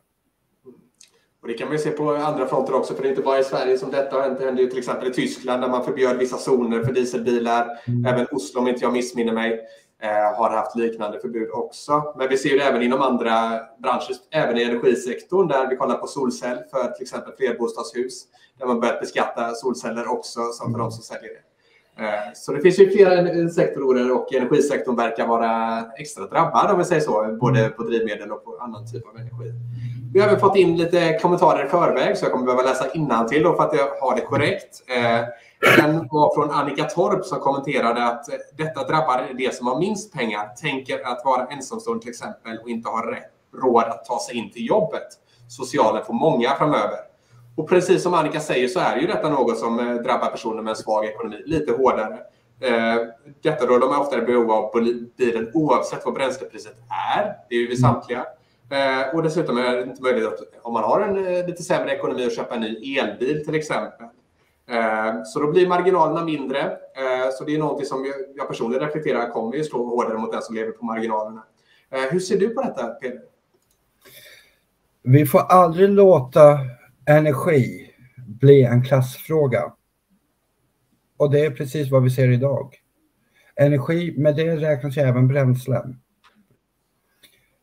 Det 1.49 1.55
kan 1.55 1.67
man 1.67 1.77
ju 1.77 1.83
se 1.83 1.91
på 1.91 2.15
andra 2.15 2.47
fronter 2.47 2.73
också, 2.73 2.93
för 2.93 3.01
det 3.01 3.07
är 3.07 3.09
inte 3.09 3.21
bara 3.21 3.39
i 3.39 3.43
Sverige 3.43 3.77
som 3.77 3.91
detta 3.91 4.15
har 4.15 4.23
hänt. 4.23 4.39
Det 4.39 4.45
hände 4.45 4.61
ju 4.61 4.69
till 4.69 4.79
exempel 4.79 5.07
i 5.07 5.13
Tyskland 5.13 5.61
där 5.61 5.69
man 5.69 5.83
förbjöd 5.85 6.17
vissa 6.17 6.37
zoner 6.37 6.83
för 6.83 6.93
dieselbilar. 6.93 7.79
Mm. 7.87 8.05
Även 8.05 8.27
Oslo, 8.31 8.61
om 8.61 8.67
inte 8.67 8.83
jag 8.83 8.93
missminner 8.93 9.33
mig, 9.33 9.59
eh, 10.01 10.37
har 10.37 10.49
haft 10.49 10.75
liknande 10.75 11.19
förbud 11.19 11.49
också. 11.51 12.13
Men 12.17 12.29
vi 12.29 12.37
ser 12.37 12.57
det 12.57 12.63
även 12.63 12.81
inom 12.83 13.01
andra 13.01 13.59
branscher, 13.77 14.15
även 14.31 14.57
i 14.57 14.63
energisektorn 14.63 15.47
där 15.47 15.69
vi 15.69 15.75
kollar 15.75 15.95
på 15.95 16.07
solcell 16.07 16.57
för 16.71 16.91
till 16.91 17.03
exempel 17.03 17.33
flerbostadshus. 17.37 18.23
Där 18.59 18.65
man 18.65 18.79
börjat 18.79 18.99
beskatta 18.99 19.51
solceller 19.53 20.11
också 20.11 20.39
som 20.51 20.71
för 20.73 20.79
de 20.79 20.91
som 20.91 21.03
säljer 21.03 21.29
det. 21.29 22.03
Eh, 22.03 22.33
så 22.33 22.53
det 22.53 22.61
finns 22.61 22.79
ju 22.79 22.89
flera 22.89 23.49
sektorer 23.49 24.11
och 24.11 24.33
energisektorn 24.33 24.95
verkar 24.95 25.27
vara 25.27 25.81
extra 25.97 26.27
drabbad 26.27 26.71
om 26.71 26.77
vi 26.77 26.85
säger 26.85 27.01
så, 27.01 27.37
både 27.39 27.69
på 27.69 27.83
drivmedel 27.83 28.31
och 28.31 28.45
på 28.45 28.57
annan 28.57 28.91
typ 28.91 29.07
av 29.07 29.15
energi. 29.15 29.53
Vi 30.13 30.19
har 30.19 30.27
även 30.27 30.39
fått 30.39 30.55
in 30.55 30.77
lite 30.77 31.19
kommentarer 31.21 31.65
i 31.65 31.69
förväg 31.69 32.17
så 32.17 32.25
jag 32.25 32.31
kommer 32.31 32.45
behöva 32.45 32.63
läsa 32.63 32.91
innantill 32.91 33.43
för 33.43 33.63
att 33.63 33.73
jag 33.73 33.87
har 34.01 34.15
det 34.15 34.21
korrekt. 34.21 34.83
Eh, 34.87 35.19
en 35.85 36.07
var 36.11 36.35
från 36.35 36.51
Annika 36.51 36.83
Torp 36.83 37.25
som 37.25 37.39
kommenterade 37.39 38.03
att 38.03 38.29
eh, 38.29 38.35
detta 38.57 38.83
drabbar 38.83 39.27
de 39.37 39.51
som 39.51 39.67
har 39.67 39.79
minst 39.79 40.13
pengar, 40.13 40.47
tänker 40.61 41.07
att 41.07 41.25
vara 41.25 41.47
ensamstående 41.47 42.01
till 42.01 42.09
exempel 42.09 42.57
och 42.63 42.69
inte 42.69 42.89
har 42.89 43.19
råd 43.61 43.83
att 43.83 44.05
ta 44.05 44.19
sig 44.19 44.37
in 44.37 44.51
till 44.51 44.67
jobbet. 44.67 45.07
Socialen 45.47 46.05
får 46.05 46.13
många 46.13 46.55
framöver. 46.55 46.99
Och 47.55 47.69
precis 47.69 48.03
som 48.03 48.13
Annika 48.13 48.39
säger 48.39 48.67
så 48.67 48.79
är 48.79 48.97
ju 48.97 49.07
detta 49.07 49.29
något 49.29 49.57
som 49.57 49.79
eh, 49.79 49.95
drabbar 49.95 50.29
personer 50.29 50.61
med 50.61 50.71
en 50.71 50.77
svag 50.77 51.05
ekonomi 51.05 51.43
lite 51.45 51.71
hårdare. 51.71 52.19
Detta 53.41 53.65
då 53.65 53.77
de 53.77 53.91
är 53.91 53.99
ofta 53.99 54.17
i 54.17 54.21
behov 54.21 54.51
av 54.51 54.71
bilen 55.17 55.51
oavsett 55.53 56.05
vad 56.05 56.13
bränslepriset 56.13 56.75
är. 57.15 57.33
Det 57.49 57.55
är 57.55 57.59
ju 57.59 57.67
vi 57.67 57.77
samtliga. 57.77 58.25
Eh, 58.71 59.15
och 59.15 59.23
dessutom 59.23 59.57
är 59.57 59.75
det 59.75 59.83
inte 59.83 60.01
möjligt 60.01 60.27
att 60.27 60.39
om 60.61 60.73
man 60.73 60.83
har 60.83 61.01
en 61.01 61.25
eh, 61.25 61.47
lite 61.47 61.63
sämre 61.63 61.95
ekonomi 61.95 62.25
att 62.25 62.35
köpa 62.35 62.55
en 62.55 62.61
ny 62.61 62.97
elbil 62.97 63.45
till 63.45 63.55
exempel. 63.55 64.07
Eh, 64.69 65.23
så 65.25 65.39
då 65.39 65.51
blir 65.51 65.67
marginalerna 65.67 66.25
mindre. 66.25 66.61
Eh, 66.61 67.29
så 67.37 67.43
det 67.43 67.55
är 67.55 67.59
någonting 67.59 67.85
som 67.85 68.13
jag 68.35 68.47
personligen 68.47 68.85
reflekterar 68.85 69.29
kommer 69.29 69.55
ju 69.55 69.63
slå 69.63 69.85
hårdare 69.85 70.17
mot 70.17 70.31
den 70.31 70.41
som 70.41 70.55
lever 70.55 70.71
på 70.71 70.85
marginalerna. 70.85 71.43
Hur 72.11 72.19
ser 72.19 72.39
du 72.39 72.49
på 72.49 72.61
detta 72.61 72.87
Peder? 72.87 73.21
Vi 75.03 75.25
får 75.25 75.39
aldrig 75.39 75.89
låta 75.89 76.57
energi 77.05 77.91
bli 78.17 78.63
en 78.63 78.83
klassfråga. 78.83 79.73
Och 81.17 81.31
det 81.31 81.45
är 81.45 81.51
precis 81.51 81.91
vad 81.91 82.03
vi 82.03 82.09
ser 82.09 82.31
idag. 82.31 82.75
Energi, 83.55 84.13
med 84.17 84.35
det 84.35 84.55
räknas 84.55 84.97
ju 84.97 85.01
även 85.01 85.27
bränslen. 85.27 85.99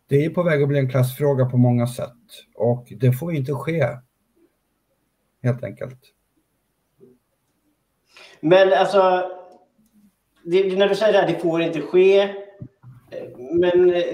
Det 0.09 0.25
är 0.25 0.31
på 0.31 0.43
väg 0.43 0.63
att 0.63 0.69
bli 0.69 0.79
en 0.79 0.91
klassfråga 0.91 1.45
på 1.45 1.57
många 1.57 1.87
sätt 1.87 2.13
och 2.55 2.87
det 3.01 3.13
får 3.13 3.35
inte 3.35 3.53
ske. 3.53 3.87
Helt 5.43 5.65
enkelt. 5.65 5.99
Men 8.41 8.73
alltså, 8.73 9.31
det, 10.45 10.79
när 10.79 10.89
du 10.89 10.95
säger 10.95 11.13
det, 11.13 11.19
här, 11.19 11.29
det 11.29 11.39
får 11.39 11.63
inte 11.63 11.81
ske. 11.81 12.35
Men 13.51 13.95
eh, 13.95 14.05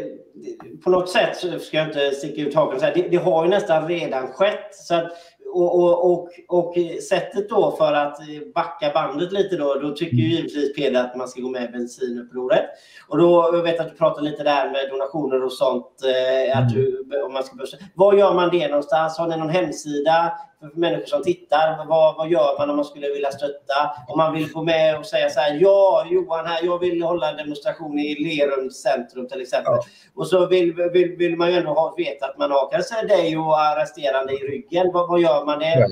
på 0.84 0.90
något 0.90 1.10
sätt 1.10 1.36
så 1.36 1.58
ska 1.58 1.76
jag 1.76 1.88
inte 1.88 2.10
sticka 2.10 2.42
ut 2.42 2.54
hakan 2.54 2.74
och 2.74 2.80
säga 2.80 2.94
det, 2.94 3.08
det 3.08 3.16
har 3.16 3.44
ju 3.44 3.50
nästan 3.50 3.88
redan 3.88 4.28
skett. 4.28 4.74
Så 4.74 4.94
att, 4.94 5.12
och, 5.52 5.78
och, 5.78 6.12
och, 6.12 6.28
och, 6.48 6.74
sättet 7.08 7.48
då 7.48 7.76
för 7.78 7.92
att 7.92 8.18
backa 8.54 8.90
bandet 8.94 9.32
lite 9.32 9.56
då, 9.56 9.74
då 9.74 9.90
tycker 9.90 10.16
ju 10.16 10.28
givetvis 10.28 10.74
Peder 10.74 11.04
att 11.04 11.16
man 11.16 11.28
ska 11.28 11.40
gå 11.40 11.48
med 11.48 11.64
i 11.64 11.68
bensinupproret. 11.68 12.64
Och 13.08 13.18
då, 13.18 13.50
jag 13.52 13.62
vet 13.62 13.80
att 13.80 13.88
du 13.88 13.94
pratar 13.94 14.22
lite 14.22 14.42
där 14.42 14.70
med 14.70 14.90
donationer 14.90 15.44
och 15.44 15.52
sånt. 15.52 15.86
Eh, 16.04 16.58
att 16.58 16.74
du, 16.74 17.04
om 17.26 17.32
man 17.32 17.44
ska 17.44 17.56
börja. 17.56 17.68
Var 17.94 18.14
gör 18.14 18.34
man 18.34 18.50
det 18.50 18.68
någonstans? 18.68 19.18
Har 19.18 19.28
ni 19.28 19.36
någon 19.36 19.50
hemsida? 19.50 20.32
För 20.70 20.80
människor 20.80 21.06
som 21.06 21.22
tittar. 21.22 21.86
Vad, 21.86 22.16
vad 22.16 22.28
gör 22.30 22.58
man 22.58 22.70
om 22.70 22.76
man 22.76 22.84
skulle 22.84 23.08
vilja 23.08 23.30
stötta? 23.30 23.78
Om 24.08 24.18
man 24.18 24.34
vill 24.34 24.52
gå 24.52 24.62
med 24.62 24.98
och 24.98 25.06
säga 25.06 25.30
så 25.30 25.40
här, 25.40 25.58
ja 25.60 26.06
Johan 26.10 26.46
här, 26.46 26.64
jag 26.64 26.78
vill 26.78 27.02
hålla 27.02 27.30
en 27.30 27.36
demonstration 27.36 27.98
i 27.98 28.14
Lerums 28.24 28.82
centrum 28.82 29.28
till 29.28 29.40
exempel. 29.40 29.72
Ja. 29.72 29.82
Och 30.14 30.26
så 30.26 30.46
vill, 30.46 30.74
vill, 30.92 31.16
vill 31.18 31.36
man 31.36 31.50
ju 31.50 31.56
ändå 31.56 31.70
ha, 31.70 31.94
veta 31.96 32.26
att 32.26 32.38
man 32.38 32.50
har 32.50 32.70
kanske 32.70 33.06
dig 33.06 33.36
och 33.36 33.60
arresterande 33.60 34.32
i 34.32 34.36
ryggen. 34.36 34.90
Vad, 34.92 35.08
vad 35.08 35.20
gör 35.20 35.44
man? 35.44 35.58
Det? 35.58 35.88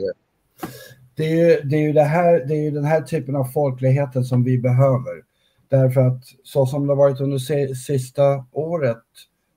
Det 1.16 1.24
är, 1.24 1.36
ju, 1.36 1.60
det, 1.60 1.76
är 1.76 1.80
ju 1.80 1.92
det, 1.92 2.02
här, 2.02 2.44
det 2.48 2.54
är 2.54 2.62
ju 2.62 2.70
den 2.70 2.84
här 2.84 3.00
typen 3.00 3.36
av 3.36 3.44
folkligheten 3.44 4.24
som 4.24 4.44
vi 4.44 4.58
behöver. 4.58 5.30
Därför 5.68 6.00
att 6.00 6.24
så 6.44 6.66
som 6.66 6.86
det 6.86 6.92
har 6.92 6.96
varit 6.96 7.20
under 7.20 7.38
sista 7.74 8.44
året 8.52 9.02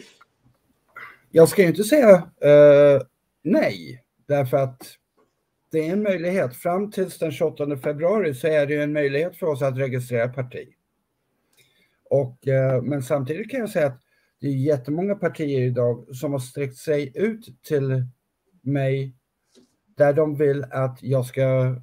Jag 1.31 1.49
ska 1.49 1.61
ju 1.61 1.67
inte 1.67 1.83
säga 1.83 2.15
uh, 2.15 3.01
nej, 3.41 4.03
därför 4.27 4.57
att 4.57 4.81
det 5.71 5.87
är 5.87 5.91
en 5.91 6.03
möjlighet. 6.03 6.55
Fram 6.55 6.91
till 6.91 7.09
den 7.09 7.31
28 7.31 7.77
februari 7.77 8.33
så 8.33 8.47
är 8.47 8.65
det 8.65 8.75
en 8.75 8.93
möjlighet 8.93 9.35
för 9.35 9.47
oss 9.47 9.61
att 9.61 9.77
registrera 9.77 10.27
parti. 10.27 10.67
Och, 12.09 12.37
uh, 12.47 12.81
men 12.81 13.03
samtidigt 13.03 13.51
kan 13.51 13.59
jag 13.59 13.69
säga 13.69 13.87
att 13.87 14.01
det 14.41 14.47
är 14.47 14.51
jättemånga 14.51 15.15
partier 15.15 15.61
idag 15.61 16.15
som 16.15 16.31
har 16.31 16.39
sträckt 16.39 16.77
sig 16.77 17.11
ut 17.15 17.63
till 17.63 18.05
mig 18.61 19.15
där 19.97 20.13
de 20.13 20.35
vill 20.35 20.65
att 20.71 20.97
jag 21.01 21.25
ska 21.25 21.75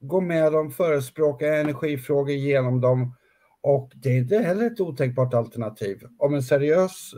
gå 0.00 0.20
med 0.20 0.52
dem, 0.52 0.70
förespråka 0.70 1.56
energifrågor 1.56 2.34
genom 2.34 2.80
dem. 2.80 3.14
Och 3.60 3.92
det 3.94 4.08
är 4.08 4.18
inte 4.18 4.38
heller 4.38 4.66
ett 4.66 4.80
otänkbart 4.80 5.34
alternativ. 5.34 6.02
Om 6.18 6.34
en 6.34 6.42
seriös 6.42 7.10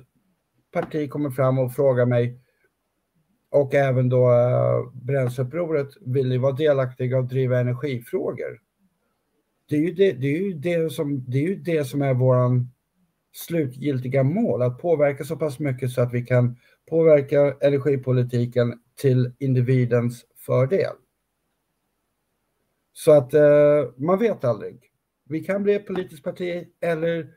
parti 0.72 1.10
kommer 1.10 1.30
fram 1.30 1.58
och 1.58 1.74
frågar 1.74 2.06
mig 2.06 2.40
och 3.50 3.74
även 3.74 4.08
då 4.08 4.32
äh, 4.32 4.92
Bränsleupproret 4.92 5.88
vill 6.00 6.28
ni 6.28 6.38
vara 6.38 6.52
delaktiga 6.52 7.18
och 7.18 7.28
driva 7.28 7.60
energifrågor. 7.60 8.60
Det 9.68 9.76
är 9.76 9.80
ju 9.80 9.94
det, 9.94 10.12
det, 10.12 10.26
är 10.26 10.40
ju 10.40 10.52
det, 10.52 10.92
som, 10.92 11.24
det 11.30 11.38
är 11.38 11.42
ju 11.42 11.56
det 11.56 11.84
som 11.84 12.02
är 12.02 12.14
våran 12.14 12.70
slutgiltiga 13.32 14.22
mål, 14.22 14.62
att 14.62 14.78
påverka 14.78 15.24
så 15.24 15.36
pass 15.36 15.58
mycket 15.58 15.90
så 15.90 16.00
att 16.00 16.12
vi 16.12 16.26
kan 16.26 16.56
påverka 16.90 17.56
energipolitiken 17.60 18.80
till 19.00 19.32
individens 19.38 20.24
fördel. 20.48 20.94
Så 22.92 23.12
att 23.12 23.34
eh, 23.34 23.84
man 23.96 24.18
vet 24.18 24.44
aldrig. 24.44 24.92
Vi 25.24 25.40
kan 25.40 25.62
bli 25.62 25.74
ett 25.74 25.86
politiskt 25.86 26.24
parti 26.24 26.68
eller 26.80 27.34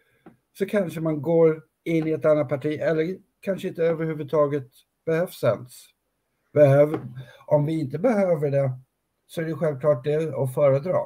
så 0.58 0.66
kanske 0.66 1.02
man 1.02 1.22
går 1.22 1.64
in 1.84 2.08
i 2.08 2.12
ett 2.12 2.26
annat 2.26 2.50
parti 2.50 2.80
eller 2.80 3.18
kanske 3.40 3.68
inte 3.68 3.84
överhuvudtaget 3.84 4.68
behövs 5.06 5.44
ens. 5.44 5.86
Behöv, 6.54 7.00
om 7.46 7.66
vi 7.66 7.80
inte 7.80 8.00
behöver 8.00 8.52
det 8.52 8.72
så 9.28 9.42
är 9.42 9.46
det 9.46 9.56
självklart 9.56 10.04
det 10.04 10.36
att 10.36 10.54
föredra. 10.54 11.00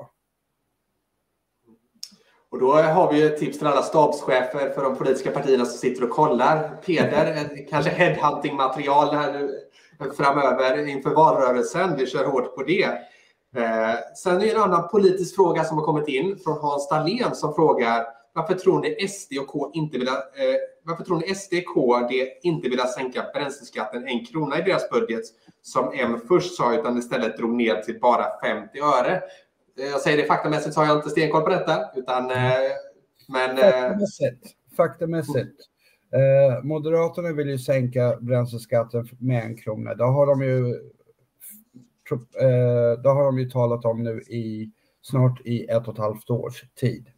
Och 2.49 2.59
då 2.59 2.73
har 2.73 3.13
vi 3.13 3.23
ett 3.23 3.37
tips 3.37 3.57
till 3.57 3.67
alla 3.67 3.81
stabschefer 3.81 4.69
för 4.69 4.83
de 4.83 4.97
politiska 4.97 5.31
partierna 5.31 5.65
som 5.65 5.77
sitter 5.77 6.03
och 6.03 6.09
kollar. 6.09 6.81
Peder, 6.85 7.67
kanske 7.69 7.91
headhunting-material 7.91 9.15
här 9.15 9.33
nu 9.33 9.65
framöver 10.17 10.87
inför 10.87 11.09
valrörelsen. 11.09 11.95
Vi 11.97 12.07
kör 12.07 12.25
hårt 12.25 12.55
på 12.55 12.63
det. 12.63 12.83
Eh, 13.55 13.95
sen 14.15 14.35
är 14.35 14.39
det 14.39 14.51
en 14.51 14.61
annan 14.61 14.87
politisk 14.87 15.35
fråga 15.35 15.63
som 15.63 15.77
har 15.77 15.85
kommit 15.85 16.07
in 16.07 16.37
från 16.43 16.57
Hans 16.57 16.89
Dahlén 16.89 17.35
som 17.35 17.53
frågar 17.53 18.05
varför 18.35 18.53
tror 18.53 18.79
ni 18.81 19.07
SD 19.07 19.37
och 19.39 19.47
K 19.47 19.71
inte 19.73 19.97
vill, 19.97 20.07
eh, 20.07 20.13
varför 20.83 21.03
tror 21.03 21.17
ni 21.17 21.35
SD 21.35 21.53
och 21.53 21.73
KD 21.73 22.27
inte 22.41 22.69
vill 22.69 22.79
sänka 22.79 23.25
bränsleskatten 23.33 24.07
en 24.07 24.25
krona 24.25 24.59
i 24.59 24.61
deras 24.61 24.89
budget 24.89 25.23
som 25.61 25.91
M 25.93 26.19
först 26.27 26.55
sa 26.55 26.75
utan 26.75 26.97
istället 26.97 27.37
drog 27.37 27.53
ner 27.53 27.81
till 27.81 27.99
bara 27.99 28.39
50 28.43 28.79
öre? 28.79 29.21
Eh, 29.79 29.85
jag 29.85 30.01
säger 30.01 30.17
det 30.17 30.27
faktamässigt 30.27 30.73
så 30.73 30.79
har 30.79 30.87
jag 30.87 30.97
inte 30.97 31.09
stenkoll 31.09 31.41
på 31.41 31.49
detta 31.49 31.91
utan 31.95 32.31
eh, 32.31 32.37
men... 33.27 33.57
Eh, 33.57 33.71
faktamässigt. 33.71 34.47
Faktamässigt. 34.77 35.74
Eh, 36.15 36.63
Moderaterna 36.63 37.33
vill 37.33 37.49
ju 37.49 37.57
sänka 37.57 38.17
bränsleskatten 38.21 39.07
med 39.19 39.43
en 39.43 39.57
krona. 39.57 39.95
Det 39.95 40.03
har 40.03 40.27
de 40.27 40.41
ju, 40.41 40.69
eh, 42.41 43.01
det 43.01 43.09
har 43.09 43.25
de 43.25 43.39
ju 43.39 43.49
talat 43.49 43.85
om 43.85 44.03
nu 44.03 44.21
i 44.21 44.71
snart 45.01 45.41
i 45.45 45.65
ett 45.65 45.87
och 45.87 45.93
ett 45.93 45.99
halvt 45.99 46.29
års 46.29 46.63
tid. 46.75 47.11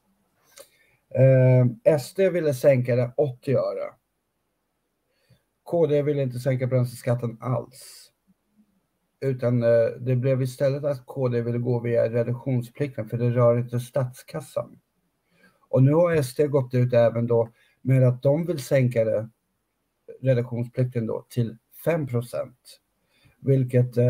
Eh, 1.16 1.98
SD 2.00 2.20
ville 2.20 2.54
sänka 2.54 2.96
det 2.96 3.14
80 3.18 3.56
öre. 3.56 3.94
KD 5.64 6.02
ville 6.02 6.22
inte 6.22 6.40
sänka 6.40 6.68
bränsleskatten 6.68 7.38
alls. 7.40 8.12
Utan 9.22 9.64
eh, 9.64 9.88
det 10.00 10.16
blev 10.16 10.42
istället 10.42 10.84
att 10.84 11.06
KD 11.06 11.42
ville 11.42 11.58
gå 11.58 11.80
via 11.80 12.10
reduktionsplikten 12.10 13.10
för 13.10 13.18
det 13.18 13.30
rör 13.30 13.58
inte 13.58 13.80
statskassan. 13.80 14.80
Och 15.70 15.84
nu 15.84 15.94
har 15.94 16.22
SD 16.22 16.42
gått 16.42 16.74
ut 16.74 16.94
även 16.94 17.28
då 17.28 17.50
med 17.88 18.04
att 18.04 18.22
de 18.22 18.46
vill 18.46 18.60
sänka 18.60 19.04
det, 19.04 19.30
reduktionsplikten 20.22 21.08
då 21.08 21.26
till 21.30 21.58
5% 21.86 22.52
vilket 23.40 23.98
eh, 23.98 24.06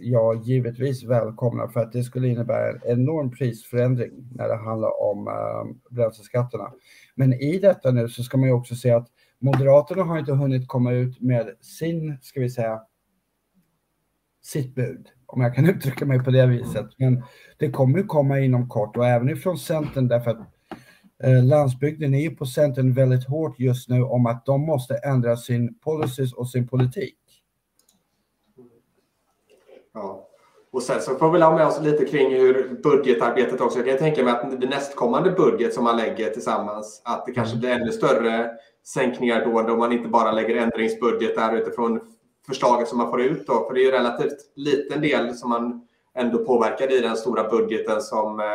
jag 0.00 0.42
givetvis 0.42 1.04
välkomnar 1.04 1.68
för 1.68 1.80
att 1.80 1.92
det 1.92 2.02
skulle 2.02 2.28
innebära 2.28 2.70
en 2.70 2.80
enorm 2.84 3.30
prisförändring 3.30 4.10
när 4.34 4.48
det 4.48 4.56
handlar 4.56 5.02
om 5.02 5.28
eh, 5.28 5.94
bränsleskatterna. 5.94 6.72
Men 7.14 7.32
i 7.32 7.58
detta 7.58 7.90
nu 7.90 8.08
så 8.08 8.22
ska 8.22 8.36
man 8.36 8.48
ju 8.48 8.54
också 8.54 8.74
se 8.74 8.90
att 8.90 9.08
Moderaterna 9.38 10.02
har 10.02 10.18
inte 10.18 10.32
hunnit 10.32 10.68
komma 10.68 10.92
ut 10.92 11.20
med 11.20 11.50
sin, 11.60 12.18
ska 12.22 12.40
vi 12.40 12.50
säga, 12.50 12.82
sitt 14.42 14.74
bud, 14.74 15.08
om 15.26 15.40
jag 15.40 15.54
kan 15.54 15.70
uttrycka 15.70 16.06
mig 16.06 16.24
på 16.24 16.30
det 16.30 16.46
viset. 16.46 16.86
Men 16.96 17.22
det 17.58 17.70
kommer 17.70 17.98
ju 17.98 18.04
komma 18.04 18.40
inom 18.40 18.68
kort 18.68 18.96
och 18.96 19.06
även 19.06 19.28
ifrån 19.28 19.58
Centern 19.58 20.08
därför 20.08 20.30
att 20.30 20.55
landsbygden 21.42 22.14
är 22.14 22.20
ju 22.20 22.30
på 22.30 22.46
Centern 22.46 22.92
väldigt 22.92 23.28
hårt 23.28 23.58
just 23.58 23.88
nu 23.88 24.02
om 24.02 24.26
att 24.26 24.46
de 24.46 24.60
måste 24.60 24.94
ändra 24.94 25.36
sin 25.36 25.74
policies 25.78 26.32
och 26.32 26.48
sin 26.48 26.68
politik. 26.68 27.18
Ja. 29.94 30.28
Och 30.70 30.82
sen 30.82 31.00
så 31.00 31.14
får 31.14 31.30
vi 31.30 31.40
ha 31.40 31.54
med 31.54 31.66
oss 31.66 31.80
lite 31.80 32.04
kring 32.04 32.30
hur 32.30 32.80
budgetarbetet 32.82 33.60
också. 33.60 33.78
Jag 33.78 33.88
kan 33.88 33.98
tänka 33.98 34.24
mig 34.24 34.32
att 34.32 34.60
det 34.60 34.68
nästkommande 34.68 35.30
budget 35.30 35.74
som 35.74 35.84
man 35.84 35.96
lägger 35.96 36.30
tillsammans, 36.30 37.02
att 37.04 37.26
det 37.26 37.32
kanske 37.32 37.56
blir 37.56 37.70
ännu 37.70 37.92
större 37.92 38.50
sänkningar 38.84 39.44
då, 39.44 39.62
då 39.62 39.76
man 39.76 39.92
inte 39.92 40.08
bara 40.08 40.32
lägger 40.32 40.56
ändringsbudgetar 40.56 41.56
utifrån 41.56 42.00
förslaget 42.46 42.88
som 42.88 42.98
man 42.98 43.10
får 43.10 43.22
ut. 43.22 43.46
Då. 43.46 43.66
För 43.66 43.74
det 43.74 43.80
är 43.80 43.84
ju 43.84 43.90
relativt 43.90 44.52
liten 44.54 45.00
del 45.00 45.34
som 45.34 45.50
man 45.50 45.86
ändå 46.16 46.44
påverkade 46.44 46.98
i 46.98 47.00
den 47.00 47.16
stora 47.16 47.48
budgeten 47.48 48.00
som 48.00 48.40
eh, 48.40 48.46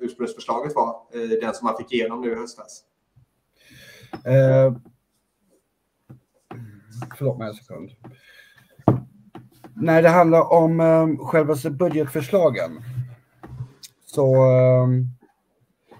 ursprungsförslaget 0.00 0.74
var, 0.74 0.96
den 1.40 1.54
som 1.54 1.66
man 1.66 1.76
fick 1.76 1.92
igenom 1.92 2.20
nu 2.20 2.32
i 2.32 2.34
höstas? 2.34 2.82
Eh, 4.24 4.74
förlåt 7.18 7.38
mig 7.38 7.48
en 7.48 7.54
sekund. 7.54 7.90
När 9.76 10.02
det 10.02 10.08
handlar 10.08 10.52
om 10.52 10.80
eh, 10.80 11.26
själva 11.26 11.54
budgetförslagen 11.70 12.82
så 14.06 14.34
eh, 14.34 14.88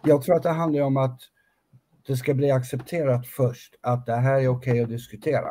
Jag 0.05 0.23
tror 0.23 0.37
att 0.37 0.43
det 0.43 0.51
handlar 0.51 0.83
om 0.83 0.97
att 0.97 1.21
det 2.07 2.17
ska 2.17 2.35
bli 2.35 2.51
accepterat 2.51 3.27
först 3.27 3.75
att 3.81 4.07
det 4.07 4.15
här 4.15 4.41
är 4.41 4.49
okej 4.49 4.73
okay 4.73 4.81
att 4.81 4.89
diskutera. 4.89 5.51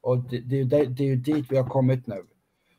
Och 0.00 0.18
det, 0.18 0.40
det, 0.40 0.64
det, 0.64 0.86
det 0.86 1.02
är 1.02 1.06
ju 1.06 1.16
dit 1.16 1.46
vi 1.50 1.56
har 1.56 1.68
kommit 1.68 2.06
nu. 2.06 2.24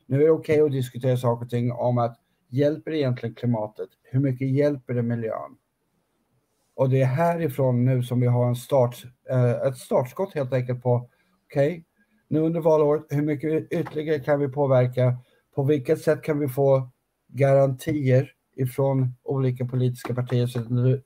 Nu 0.05 0.21
är 0.21 0.25
det 0.25 0.31
okej 0.31 0.61
okay 0.61 0.65
att 0.65 0.71
diskutera 0.71 1.17
saker 1.17 1.45
och 1.45 1.49
ting 1.49 1.71
om 1.71 1.97
att 1.97 2.20
hjälper 2.51 2.91
det 2.91 2.97
egentligen 2.97 3.35
klimatet? 3.35 3.89
Hur 4.03 4.19
mycket 4.19 4.49
hjälper 4.49 4.93
det 4.93 5.01
miljön? 5.01 5.57
Och 6.75 6.89
det 6.89 7.01
är 7.01 7.05
härifrån 7.05 7.85
nu 7.85 8.03
som 8.03 8.19
vi 8.19 8.27
har 8.27 8.47
en 8.47 8.55
start, 8.55 9.03
eh, 9.29 9.51
ett 9.51 9.77
startskott 9.77 10.33
helt 10.33 10.53
enkelt 10.53 10.83
på, 10.83 11.09
okej, 11.45 11.71
okay, 11.71 11.83
nu 12.27 12.39
under 12.39 12.61
valåret, 12.61 13.05
hur 13.09 13.21
mycket 13.21 13.73
ytterligare 13.73 14.19
kan 14.19 14.39
vi 14.39 14.47
påverka? 14.47 15.17
På 15.55 15.63
vilket 15.63 16.01
sätt 16.01 16.21
kan 16.21 16.39
vi 16.39 16.47
få 16.47 16.89
garantier 17.27 18.31
ifrån 18.55 19.15
olika 19.23 19.65
politiska 19.65 20.15
partier 20.15 20.47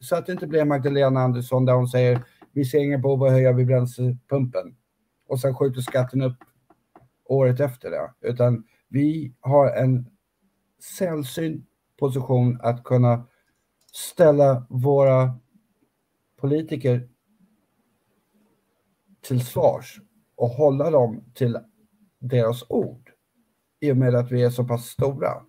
så 0.03 0.15
att 0.15 0.25
det 0.25 0.31
inte 0.31 0.47
blir 0.47 0.65
Magdalena 0.65 1.19
Andersson 1.19 1.65
där 1.65 1.73
hon 1.73 1.87
säger 1.87 2.21
vi 2.51 2.65
ser 2.65 2.79
inga 2.79 2.97
behov 2.97 3.23
att 3.23 3.31
höja 3.31 3.53
vid 3.53 3.67
bränslepumpen 3.67 4.75
och 5.27 5.39
sen 5.39 5.55
skjuter 5.55 5.81
skatten 5.81 6.21
upp 6.21 6.37
året 7.25 7.59
efter 7.59 7.91
det. 7.91 8.29
Utan 8.29 8.63
vi 8.87 9.33
har 9.39 9.71
en 9.71 10.07
sällsynt 10.97 11.69
position 11.97 12.59
att 12.61 12.83
kunna 12.83 13.27
ställa 13.93 14.65
våra 14.69 15.39
politiker 16.37 17.09
till 19.21 19.45
svars 19.45 20.01
och 20.35 20.49
hålla 20.49 20.89
dem 20.89 21.23
till 21.33 21.59
deras 22.19 22.63
ord 22.69 23.11
i 23.79 23.91
och 23.91 23.97
med 23.97 24.15
att 24.15 24.31
vi 24.31 24.43
är 24.43 24.49
så 24.49 24.63
pass 24.63 24.85
stora. 24.85 25.45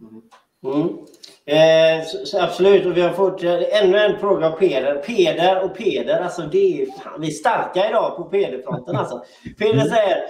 Mm. 0.00 0.22
mm. 0.62 1.06
Eh, 1.46 2.04
så, 2.04 2.26
så 2.26 2.40
absolut, 2.40 2.86
och 2.86 2.96
vi 2.96 3.00
har 3.00 3.12
fått 3.12 3.42
eh, 3.42 3.82
ännu 3.82 3.98
en 3.98 4.18
fråga 4.18 4.46
av 4.46 4.50
Peder. 4.50 4.94
Peder 4.94 5.64
och 5.64 5.76
Peder, 5.76 6.20
alltså 6.20 6.42
det 6.42 6.82
är 6.82 6.86
fan, 6.86 7.20
vi 7.20 7.26
är 7.26 7.30
starka 7.30 7.88
idag 7.88 8.16
på 8.16 8.24
Pederfronten 8.24 8.96
alltså. 8.96 9.22
Peder 9.58 9.72
mm. 9.72 9.86
säger, 9.86 10.22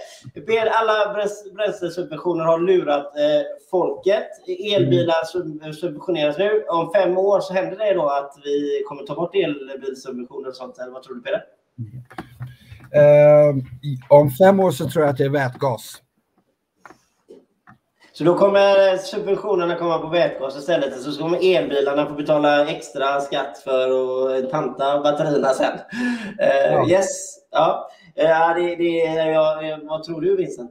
Peder, 0.46 0.66
alla 0.66 1.14
bränslesubventioner 1.54 2.44
har 2.44 2.58
lurat 2.58 3.06
eh, 3.16 3.42
folket. 3.70 4.28
Elbilar 4.74 5.24
sub 5.24 5.74
subventioneras 5.74 6.38
nu. 6.38 6.64
Om 6.68 6.92
fem 6.94 7.18
år 7.18 7.40
så 7.40 7.54
händer 7.54 7.76
det 7.76 7.94
då 7.94 8.08
att 8.08 8.34
vi 8.44 8.82
kommer 8.88 9.02
ta 9.02 9.14
bort 9.14 9.34
elbilsubventioner 9.34 10.48
och 10.48 10.56
sånt, 10.56 10.78
eller 10.78 10.92
vad 10.92 11.02
tror 11.02 11.14
du 11.14 11.22
Peder? 11.22 11.42
Uh, 12.94 13.56
om 14.08 14.30
fem 14.30 14.60
år 14.60 14.70
så 14.70 14.90
tror 14.90 15.04
jag 15.04 15.10
att 15.10 15.18
det 15.18 15.24
är 15.24 15.28
vätgas. 15.28 16.02
Så 18.22 18.26
då 18.26 18.34
kommer 18.34 18.96
subventionerna 18.96 19.76
komma 19.76 19.98
på 19.98 20.08
vätgas 20.08 20.56
istället. 20.56 21.02
Så 21.02 21.22
kommer 21.22 21.56
elbilarna 21.56 22.06
få 22.06 22.14
betala 22.14 22.66
extra 22.66 23.20
skatt 23.20 23.58
för 23.58 23.88
att 24.34 24.50
panta 24.50 25.00
batterierna 25.00 25.48
sen. 25.48 25.72
Uh, 25.72 26.72
ja. 26.72 26.88
Yes. 26.88 27.38
Ja. 27.50 27.90
Uh, 28.18 28.62
det, 28.62 28.76
det, 28.76 28.88
ja, 29.32 29.78
vad 29.82 30.02
tror 30.02 30.20
du 30.20 30.36
Vincent? 30.36 30.70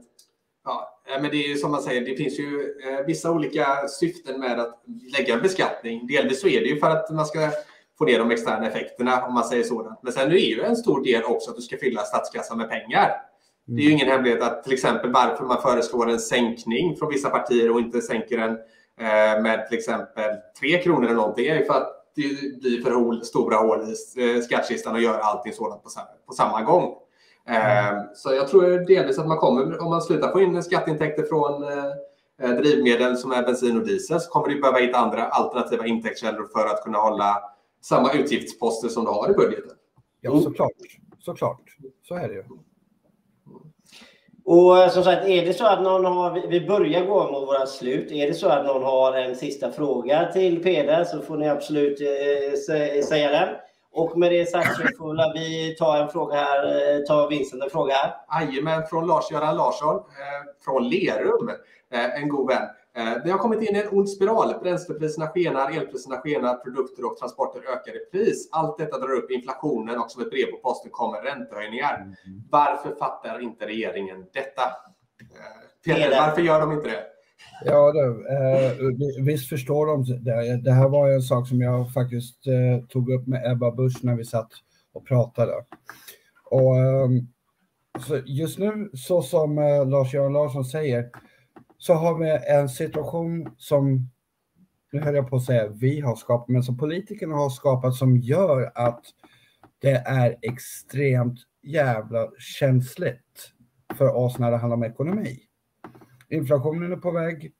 Ja, 0.64 0.98
men 1.20 1.30
det 1.30 1.36
är 1.36 1.48
ju 1.48 1.56
som 1.56 1.70
man 1.70 1.82
säger, 1.82 2.00
det 2.00 2.16
finns 2.16 2.38
ju 2.38 2.74
eh, 2.84 3.06
vissa 3.06 3.30
olika 3.30 3.88
syften 3.88 4.40
med 4.40 4.60
att 4.60 4.82
lägga 5.18 5.36
beskattning. 5.36 6.06
Delvis 6.06 6.40
så 6.40 6.48
är 6.48 6.60
det 6.60 6.66
ju 6.66 6.78
för 6.78 6.90
att 6.90 7.10
man 7.10 7.26
ska 7.26 7.50
få 7.98 8.04
ner 8.04 8.18
de 8.18 8.30
externa 8.30 8.66
effekterna 8.66 9.26
om 9.26 9.34
man 9.34 9.44
säger 9.44 9.64
så. 9.64 9.96
Men 10.02 10.12
sen 10.12 10.26
är 10.26 10.30
det 10.30 10.38
ju 10.38 10.62
en 10.62 10.76
stor 10.76 11.04
del 11.04 11.24
också 11.24 11.50
att 11.50 11.56
du 11.56 11.62
ska 11.62 11.76
fylla 11.76 12.00
statskassan 12.00 12.58
med 12.58 12.70
pengar. 12.70 13.31
Det 13.66 13.82
är 13.82 13.84
ju 13.84 13.90
ingen 13.90 14.08
hemlighet 14.08 14.42
att 14.42 14.64
till 14.64 14.72
exempel 14.72 15.12
varför 15.12 15.44
man 15.44 15.62
föreslår 15.62 16.10
en 16.10 16.18
sänkning 16.18 16.96
från 16.96 17.08
vissa 17.08 17.30
partier 17.30 17.70
och 17.70 17.80
inte 17.80 18.00
sänker 18.00 18.38
den 18.38 18.50
eh, 19.00 19.42
med 19.42 19.66
till 19.68 19.78
exempel 19.78 20.30
3 20.60 20.82
kronor 20.82 21.04
eller 21.04 21.14
någonting 21.14 21.46
är 21.46 21.58
ju 21.58 21.64
för 21.64 21.74
att 21.74 21.98
det 22.14 22.60
blir 22.60 22.82
för 22.82 23.24
stora 23.24 23.56
hål 23.56 23.80
i 23.80 24.34
eh, 24.36 24.42
skattkistan 24.42 24.94
och 24.94 25.00
gör 25.00 25.18
allting 25.18 25.52
sådant 25.52 25.82
på 26.26 26.32
samma 26.32 26.62
gång. 26.62 26.94
Mm. 27.46 28.04
Så 28.14 28.34
jag 28.34 28.48
tror 28.48 28.86
delvis 28.86 29.18
att 29.18 29.28
man 29.28 29.36
kommer, 29.36 29.82
om 29.82 29.90
man 29.90 30.02
slutar 30.02 30.32
få 30.32 30.40
in 30.40 30.62
skatteintäkter 30.62 31.22
från 31.22 31.64
drivmedel 32.56 33.16
som 33.16 33.32
är 33.32 33.42
bensin 33.42 33.76
och 33.76 33.86
diesel 33.86 34.20
så 34.20 34.30
kommer 34.30 34.48
du 34.48 34.60
behöva 34.60 34.78
hitta 34.78 34.98
andra 34.98 35.24
alternativa 35.24 35.86
intäktskällor 35.86 36.48
för 36.52 36.66
att 36.66 36.84
kunna 36.84 36.98
hålla 36.98 37.42
samma 37.82 38.12
utgiftsposter 38.12 38.88
som 38.88 39.04
du 39.04 39.10
har 39.10 39.30
i 39.30 39.34
budgeten. 39.34 39.76
Ja, 40.20 40.40
såklart. 40.40 40.70
Såklart. 41.18 41.76
Så 42.02 42.14
är 42.14 42.28
det 42.28 42.34
ju. 42.34 42.44
Och 44.44 44.78
eh, 44.78 44.90
som 44.90 45.04
sagt, 45.04 45.28
är 45.28 45.46
det 45.46 45.54
så 45.54 45.66
att 45.66 45.82
någon 45.82 46.04
har, 46.04 46.48
vi 46.48 46.60
börjar 46.60 47.06
gå 47.06 47.30
mot 47.32 47.48
våra 47.48 47.66
slut. 47.66 48.12
Är 48.12 48.26
det 48.26 48.34
så 48.34 48.48
att 48.48 48.66
någon 48.66 48.82
har 48.82 49.12
en 49.12 49.36
sista 49.36 49.72
fråga 49.72 50.32
till 50.32 50.62
Peder 50.62 51.04
så 51.04 51.20
får 51.20 51.36
ni 51.36 51.48
absolut 51.48 52.00
eh, 52.00 53.02
säga 53.08 53.30
den. 53.30 53.48
Och 53.94 54.18
med 54.18 54.32
det 54.32 54.46
sagt 54.46 54.76
så 54.76 54.82
får 54.98 55.34
vi 55.34 55.76
ta 55.78 55.96
en 55.96 56.08
fråga 56.08 56.36
här, 56.36 56.64
eh, 56.66 57.04
ta 57.04 57.26
Vincent 57.26 57.62
en 57.62 57.70
fråga 57.70 57.94
här. 57.94 58.14
Jajamän, 58.40 58.86
från 58.86 59.06
Lars-Göran 59.06 59.56
Larsson 59.56 59.96
eh, 59.96 60.64
från 60.64 60.88
Lerum, 60.88 61.50
eh, 61.92 62.22
en 62.22 62.28
god 62.28 62.48
vän. 62.48 62.68
Eh, 62.96 63.24
det 63.24 63.30
har 63.30 63.38
kommit 63.38 63.68
in 63.68 63.76
i 63.76 63.78
en 63.78 63.98
ond 63.98 64.10
spiral. 64.10 64.54
Bränslepriserna 64.62 65.26
skenar, 65.26 65.70
elpriserna 65.70 66.16
skenar, 66.16 66.54
produkter 66.54 67.04
och 67.04 67.16
transporter 67.16 67.60
ökar 67.60 67.96
i 67.96 68.10
pris. 68.12 68.48
Allt 68.52 68.78
detta 68.78 68.98
drar 68.98 69.12
upp 69.12 69.30
inflationen 69.30 69.98
och 69.98 70.10
som 70.10 70.22
ett 70.22 70.30
brev 70.30 70.46
på 70.46 70.56
posten 70.56 70.90
kommer 70.90 71.22
räntehöjningar. 71.22 71.96
Mm. 71.96 72.42
Varför 72.50 72.94
fattar 72.94 73.40
inte 73.40 73.66
regeringen 73.66 74.26
detta? 74.32 74.62
Eh, 75.20 75.62
Peter, 75.84 76.10
varför 76.10 76.42
gör 76.42 76.60
de 76.60 76.72
inte 76.72 76.88
det? 76.88 77.02
Ja, 77.64 77.92
det, 77.92 78.04
eh, 78.06 79.24
visst 79.24 79.48
förstår 79.48 79.86
de 79.86 80.24
det. 80.24 80.56
Det 80.56 80.72
här 80.72 80.88
var 80.88 81.10
en 81.10 81.22
sak 81.22 81.48
som 81.48 81.60
jag 81.60 81.92
faktiskt 81.92 82.46
eh, 82.46 82.86
tog 82.88 83.10
upp 83.10 83.26
med 83.26 83.52
Ebba 83.52 83.70
Busch 83.70 83.98
när 84.04 84.16
vi 84.16 84.24
satt 84.24 84.50
och 84.92 85.06
pratade. 85.06 85.52
Och, 86.44 86.76
eh, 86.76 87.08
så 88.06 88.20
just 88.26 88.58
nu, 88.58 88.90
så 88.94 89.22
som 89.22 89.58
eh, 89.58 89.88
Lars-Göran 89.88 90.32
Larsson 90.32 90.64
säger, 90.64 91.10
så 91.82 91.94
har 91.94 92.18
vi 92.18 92.38
en 92.48 92.68
situation 92.68 93.54
som, 93.58 94.10
nu 94.92 95.00
höll 95.00 95.14
jag 95.14 95.30
på 95.30 95.36
att 95.36 95.44
säga 95.44 95.68
vi 95.68 96.00
har 96.00 96.16
skapat, 96.16 96.48
men 96.48 96.62
som 96.62 96.78
politikerna 96.78 97.34
har 97.34 97.50
skapat 97.50 97.94
som 97.94 98.16
gör 98.16 98.72
att 98.74 99.04
det 99.78 99.96
är 99.96 100.36
extremt 100.42 101.38
jävla 101.62 102.30
känsligt 102.38 103.52
för 103.94 104.14
oss 104.16 104.38
när 104.38 104.50
det 104.50 104.56
handlar 104.56 104.76
om 104.76 104.82
ekonomi. 104.82 105.38
Inflationen 106.28 106.92
är 106.92 106.96
på 106.96 107.10
väg. 107.10 107.52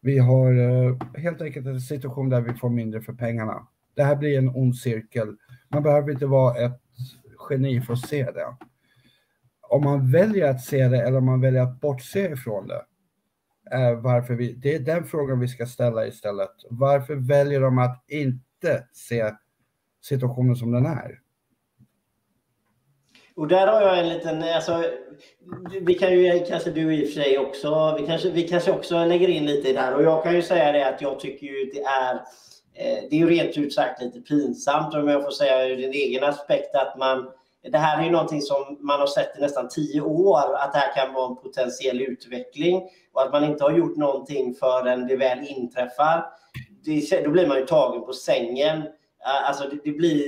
Vi 0.00 0.18
har 0.18 0.52
eh, 0.52 0.96
helt 1.14 1.42
enkelt 1.42 1.66
en 1.66 1.80
situation 1.80 2.28
där 2.28 2.40
vi 2.40 2.54
får 2.54 2.70
mindre 2.70 3.00
för 3.00 3.12
pengarna. 3.12 3.68
Det 3.94 4.02
här 4.02 4.16
blir 4.16 4.38
en 4.38 4.48
ond 4.48 4.76
cirkel. 4.76 5.36
Man 5.68 5.82
behöver 5.82 6.10
inte 6.10 6.26
vara 6.26 6.58
ett 6.58 6.80
geni 7.50 7.80
för 7.80 7.92
att 7.92 8.08
se 8.08 8.24
det. 8.24 8.56
Om 9.60 9.84
man 9.84 10.12
väljer 10.12 10.50
att 10.50 10.60
se 10.60 10.88
det 10.88 11.02
eller 11.02 11.18
om 11.18 11.26
man 11.26 11.40
väljer 11.40 11.62
att 11.62 11.80
bortse 11.80 12.32
ifrån 12.32 12.66
det 12.66 12.82
Eh, 13.72 14.00
varför 14.00 14.34
vi, 14.34 14.52
det 14.52 14.74
är 14.74 14.78
den 14.78 15.04
frågan 15.04 15.40
vi 15.40 15.48
ska 15.48 15.66
ställa 15.66 16.06
istället. 16.06 16.50
Varför 16.70 17.14
väljer 17.14 17.60
de 17.60 17.78
att 17.78 18.04
inte 18.08 18.84
se 18.92 19.30
situationen 20.02 20.56
som 20.56 20.72
den 20.72 20.86
är? 20.86 21.20
Och 23.38 23.48
där 23.48 23.66
har 23.66 23.80
jag 23.80 23.98
en 23.98 24.08
liten, 24.08 24.42
alltså, 24.42 24.84
vi 25.80 25.94
kan 25.94 26.12
ju, 26.12 26.44
kanske 26.48 26.70
du 26.70 26.94
i 26.94 27.04
och 27.04 27.08
för 27.08 27.22
sig 27.22 27.38
också, 27.38 27.96
vi 28.00 28.06
kanske, 28.06 28.30
vi 28.30 28.48
kanske 28.48 28.72
också 28.72 29.04
lägger 29.04 29.28
in 29.28 29.46
lite 29.46 29.68
i 29.68 29.72
det 29.72 29.80
här 29.80 29.94
och 29.94 30.02
jag 30.02 30.22
kan 30.22 30.34
ju 30.34 30.42
säga 30.42 30.72
det 30.72 30.88
att 30.88 31.02
jag 31.02 31.20
tycker 31.20 31.46
ju 31.46 31.70
det 31.74 31.82
är, 31.82 32.14
eh, 32.74 33.08
det 33.10 33.16
är 33.16 33.18
ju 33.18 33.28
rent 33.28 33.56
ut 33.56 33.74
sagt 33.74 34.02
lite 34.02 34.20
pinsamt 34.20 34.94
om 34.94 35.08
jag 35.08 35.24
får 35.24 35.30
säga 35.30 35.66
ur 35.66 35.76
din 35.76 35.92
egen 35.92 36.24
aspekt 36.24 36.74
att 36.74 36.98
man 36.98 37.28
det 37.70 37.78
här 37.78 38.00
är 38.00 38.04
ju 38.04 38.10
någonting 38.10 38.42
som 38.42 38.78
man 38.80 39.00
har 39.00 39.06
sett 39.06 39.38
i 39.38 39.40
nästan 39.40 39.68
tio 39.68 40.00
år, 40.00 40.38
att 40.54 40.72
det 40.72 40.78
här 40.78 40.94
kan 40.94 41.14
vara 41.14 41.28
en 41.28 41.36
potentiell 41.36 42.00
utveckling 42.00 42.82
och 43.12 43.22
att 43.22 43.32
man 43.32 43.44
inte 43.44 43.64
har 43.64 43.72
gjort 43.72 43.96
någonting 43.96 44.54
förrän 44.54 45.06
det 45.06 45.16
väl 45.16 45.38
inträffar. 45.48 46.26
Det, 46.84 47.24
då 47.24 47.30
blir 47.30 47.48
man 47.48 47.56
ju 47.56 47.66
tagen 47.66 48.04
på 48.04 48.12
sängen. 48.12 48.82
Alltså 49.46 49.68
det, 49.68 49.78
det 49.84 49.92
blir, 49.92 50.24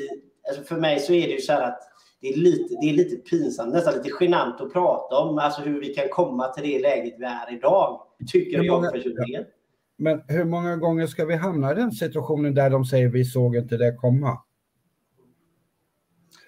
alltså 0.48 0.62
för 0.62 0.76
mig 0.76 1.00
så 1.00 1.12
är 1.12 1.26
det 1.26 1.32
ju 1.32 1.40
så 1.40 1.52
här 1.52 1.62
att 1.62 1.80
det 2.20 2.28
är, 2.28 2.36
lite, 2.36 2.74
det 2.80 2.90
är 2.90 2.92
lite 2.92 3.16
pinsamt, 3.16 3.72
nästan 3.72 3.94
lite 3.94 4.10
genant 4.20 4.60
att 4.60 4.72
prata 4.72 5.16
om, 5.16 5.38
alltså 5.38 5.60
hur 5.60 5.80
vi 5.80 5.94
kan 5.94 6.08
komma 6.08 6.48
till 6.48 6.62
det 6.62 6.78
läget 6.78 7.14
vi 7.18 7.24
är 7.24 7.54
idag, 7.54 8.00
tycker 8.32 8.62
jag 8.62 8.92
personligen. 8.92 9.44
Men 9.96 10.22
hur 10.28 10.44
många 10.44 10.76
gånger 10.76 11.06
ska 11.06 11.24
vi 11.24 11.34
hamna 11.34 11.72
i 11.72 11.74
den 11.74 11.92
situationen 11.92 12.54
där 12.54 12.70
de 12.70 12.84
säger 12.84 13.08
vi 13.08 13.24
såg 13.24 13.56
inte 13.56 13.76
det 13.76 13.94
komma? 13.94 14.38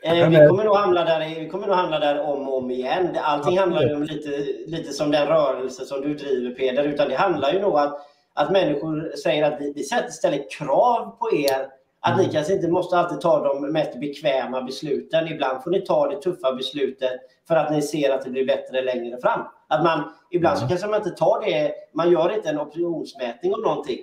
Eh, 0.02 0.28
vi 0.28 0.36
kommer 0.48 0.64
nog 0.64 0.76
hamna 0.76 1.04
där, 1.04 1.40
vi 1.40 1.48
kommer 1.48 1.66
nog 1.66 1.76
hamna 1.76 1.98
där 1.98 2.20
om 2.20 2.48
och 2.48 2.58
om 2.58 2.70
igen. 2.70 3.16
Allting 3.22 3.58
handlar 3.58 3.82
ju 3.82 3.94
om 3.94 4.02
lite, 4.02 4.30
lite 4.66 4.92
som 4.92 5.10
den 5.10 5.26
rörelse 5.26 5.84
som 5.84 6.00
du 6.00 6.14
driver 6.14 6.54
Peder, 6.54 6.84
utan 6.84 7.08
det 7.08 7.14
handlar 7.14 7.52
ju 7.52 7.60
nog 7.60 7.78
att, 7.78 7.98
att 8.34 8.52
människor 8.52 9.16
säger 9.16 9.52
att 9.52 9.60
vi, 9.60 9.72
vi 9.72 9.82
ställer 10.12 10.50
krav 10.58 11.16
på 11.18 11.36
er 11.36 11.66
att 12.04 12.16
ni 12.16 12.22
mm. 12.22 12.32
kanske 12.32 12.52
inte 12.52 12.68
måste 12.68 12.98
alltid 12.98 13.20
ta 13.20 13.44
de 13.44 13.72
mest 13.72 14.00
bekväma 14.00 14.62
besluten. 14.62 15.28
Ibland 15.28 15.62
får 15.62 15.70
ni 15.70 15.80
ta 15.80 16.08
det 16.08 16.22
tuffa 16.22 16.52
beslutet 16.52 17.12
för 17.48 17.56
att 17.56 17.70
ni 17.70 17.82
ser 17.82 18.10
att 18.10 18.24
det 18.24 18.30
blir 18.30 18.46
bättre 18.46 18.82
längre 18.82 19.18
fram. 19.20 19.40
Att 19.68 19.84
man, 19.84 20.12
ibland 20.30 20.58
så 20.58 20.64
mm. 20.64 20.68
kanske 20.68 20.86
man 20.86 20.98
inte 20.98 21.10
tar 21.10 21.40
det, 21.44 21.72
man 21.94 22.10
gör 22.10 22.34
inte 22.34 22.48
en 22.48 22.60
opinionsmätning 22.60 23.54
om 23.54 23.60
någonting. 23.60 23.98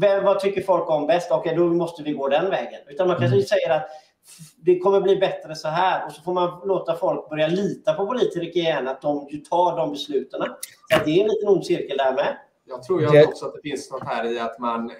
vem, 0.00 0.24
vad 0.24 0.40
tycker 0.40 0.62
folk 0.62 0.90
om 0.90 1.06
bäst? 1.06 1.30
Okej, 1.30 1.54
då 1.56 1.64
måste 1.64 2.02
vi 2.02 2.12
gå 2.12 2.28
den 2.28 2.50
vägen. 2.50 2.80
Utan 2.86 3.08
man 3.08 3.16
kanske 3.16 3.36
Mm. 3.36 3.46
säger 3.46 3.70
att 3.70 3.88
det 4.56 4.78
kommer 4.78 5.00
bli 5.00 5.16
bättre 5.16 5.54
så 5.54 5.68
här 5.68 6.06
och 6.06 6.12
så 6.12 6.22
får 6.22 6.34
man 6.34 6.68
låta 6.68 6.96
folk 6.96 7.28
börja 7.28 7.46
lita 7.46 7.94
på 7.94 8.06
politiker 8.06 8.56
igen, 8.56 8.88
att 8.88 9.02
de 9.02 9.28
ju 9.30 9.38
tar 9.38 9.76
de 9.76 9.90
besluten. 9.90 10.40
Så 10.92 11.04
det 11.04 11.10
är 11.10 11.22
en 11.22 11.28
liten 11.28 11.48
ond 11.48 11.66
cirkel 11.66 11.96
där 11.96 12.14
med. 12.14 12.36
Jag 12.64 12.82
tror 12.82 13.02
ju 13.02 13.24
också 13.24 13.46
att 13.46 13.54
det 13.54 13.70
finns 13.70 13.90
något 13.90 14.04
här 14.04 14.24
i 14.24 14.38
att 14.38 14.58
man 14.58 14.92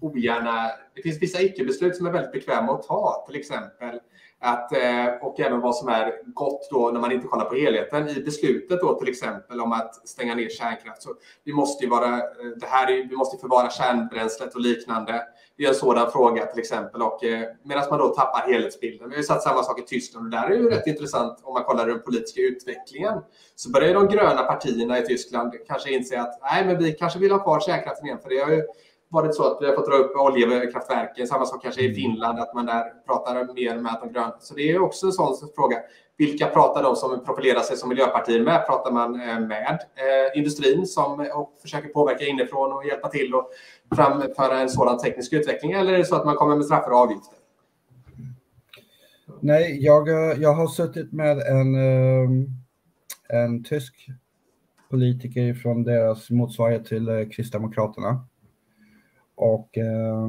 ogärna... 0.00 0.70
Det 0.94 1.02
finns 1.02 1.22
vissa 1.22 1.42
icke-beslut 1.42 1.96
som 1.96 2.06
är 2.06 2.10
väldigt 2.10 2.32
bekväma 2.32 2.74
att 2.74 2.82
ta, 2.82 3.24
till 3.26 3.40
exempel. 3.40 4.00
Att, 4.40 4.72
eh, 4.72 5.06
och 5.22 5.40
även 5.40 5.60
vad 5.60 5.76
som 5.76 5.88
är 5.88 6.32
gott 6.34 6.68
då 6.70 6.90
när 6.90 7.00
man 7.00 7.12
inte 7.12 7.26
kollar 7.26 7.44
på 7.44 7.54
helheten. 7.54 8.08
I 8.08 8.20
beslutet 8.20 8.80
då 8.80 8.94
till 8.94 9.08
exempel 9.08 9.60
om 9.60 9.72
att 9.72 10.08
stänga 10.08 10.34
ner 10.34 10.48
kärnkraft. 10.48 11.02
Så 11.02 11.14
vi 11.44 11.52
måste 11.52 11.84
ju 11.84 11.90
vara, 11.90 12.16
eh, 12.16 12.22
det 12.60 12.66
här 12.66 12.90
är, 12.90 13.08
vi 13.08 13.16
måste 13.16 13.38
förvara 13.38 13.70
kärnbränslet 13.70 14.54
och 14.54 14.60
liknande. 14.60 15.22
Det 15.58 15.64
är 15.64 15.68
en 15.68 15.74
sådan 15.74 16.10
fråga 16.10 16.46
till 16.46 16.60
exempel. 16.60 17.02
Och, 17.02 17.24
eh, 17.24 17.48
medan 17.62 17.84
man 17.90 17.98
då 17.98 18.08
tappar 18.08 18.52
helhetsbilden. 18.52 19.08
Vi 19.08 19.14
har 19.14 19.20
ju 19.20 19.26
sett 19.26 19.42
samma 19.42 19.62
sak 19.62 19.80
i 19.80 19.82
Tyskland 19.82 20.26
och 20.26 20.30
där 20.30 20.50
är 20.50 20.56
ju 20.56 20.70
rätt 20.70 20.86
intressant 20.86 21.38
om 21.42 21.54
man 21.54 21.64
kollar 21.64 21.86
den 21.86 22.02
politiska 22.02 22.40
utvecklingen. 22.40 23.18
Så 23.56 23.70
börjar 23.70 23.94
de 23.94 24.08
gröna 24.08 24.42
partierna 24.42 24.98
i 24.98 25.06
Tyskland 25.06 25.54
kanske 25.66 25.90
inse 25.90 26.20
att 26.20 26.38
nej, 26.42 26.66
men 26.66 26.78
vi 26.78 26.92
kanske 26.92 27.18
vill 27.18 27.32
ha 27.32 27.38
kvar 27.38 27.60
kärnkraften 27.60 28.06
igen. 28.06 28.18
För 28.22 28.28
det 28.28 28.38
har 28.38 28.50
ju 28.50 28.62
varit 29.08 29.34
så 29.34 29.52
att 29.52 29.58
vi 29.62 29.66
har 29.66 29.74
fått 29.74 29.86
dra 29.86 29.94
upp 29.94 30.16
oljekraftverken. 30.16 31.26
Samma 31.26 31.44
sak 31.44 31.62
kanske 31.62 31.82
i 31.82 31.94
Finland, 31.94 32.38
att 32.38 32.54
man 32.54 32.66
där 32.66 32.84
pratar 33.06 33.54
mer 33.54 33.76
med 33.76 33.96
de 34.02 34.12
gröna. 34.12 34.36
Så 34.40 34.54
det 34.54 34.70
är 34.70 34.80
också 34.80 35.06
en 35.06 35.12
sån 35.12 35.34
fråga. 35.54 35.76
Vilka 36.16 36.46
pratar 36.46 36.82
de 36.82 36.96
som 36.96 37.24
profilerar 37.24 37.60
sig 37.60 37.76
som 37.76 37.88
miljöpartier 37.88 38.42
med? 38.42 38.66
Pratar 38.66 38.92
man 38.92 39.20
eh, 39.20 39.40
med 39.40 39.78
eh, 39.94 40.38
industrin 40.38 40.86
som 40.86 41.20
eh, 41.20 41.38
och 41.38 41.58
försöker 41.62 41.88
påverka 41.88 42.24
inifrån 42.24 42.72
och 42.72 42.86
hjälpa 42.86 43.08
till 43.08 43.34
och 43.34 43.50
framföra 43.94 44.60
en 44.60 44.68
sådan 44.68 44.98
teknisk 44.98 45.32
utveckling? 45.32 45.72
Eller 45.72 45.92
är 45.92 45.98
det 45.98 46.04
så 46.04 46.16
att 46.16 46.24
man 46.24 46.36
kommer 46.36 46.56
med 46.56 46.64
straffar 46.64 46.90
och 46.90 46.98
avgifter? 46.98 47.34
Nej, 49.40 49.84
jag, 49.84 50.08
eh, 50.08 50.38
jag 50.40 50.54
har 50.54 50.66
suttit 50.66 51.12
med 51.12 51.38
en, 51.38 51.74
ehm, 51.74 52.46
en 53.28 53.64
tysk 53.64 53.94
politiker 54.90 55.54
från 55.54 55.82
deras 55.82 56.30
motsvarighet 56.30 56.84
till 56.84 57.30
Kristdemokraterna. 57.32 58.27
Och 59.38 59.78
eh, 59.78 60.28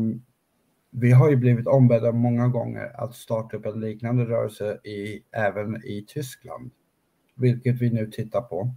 vi 0.92 1.12
har 1.12 1.30
ju 1.30 1.36
blivit 1.36 1.68
ombedda 1.68 2.12
många 2.12 2.48
gånger 2.48 3.02
att 3.04 3.16
starta 3.16 3.58
upp 3.58 3.66
en 3.66 3.80
liknande 3.80 4.26
rörelse 4.26 4.80
i, 4.84 5.24
även 5.32 5.76
i 5.76 6.06
Tyskland, 6.08 6.72
vilket 7.36 7.82
vi 7.82 7.90
nu 7.90 8.08
tittar 8.12 8.42
på. 8.42 8.76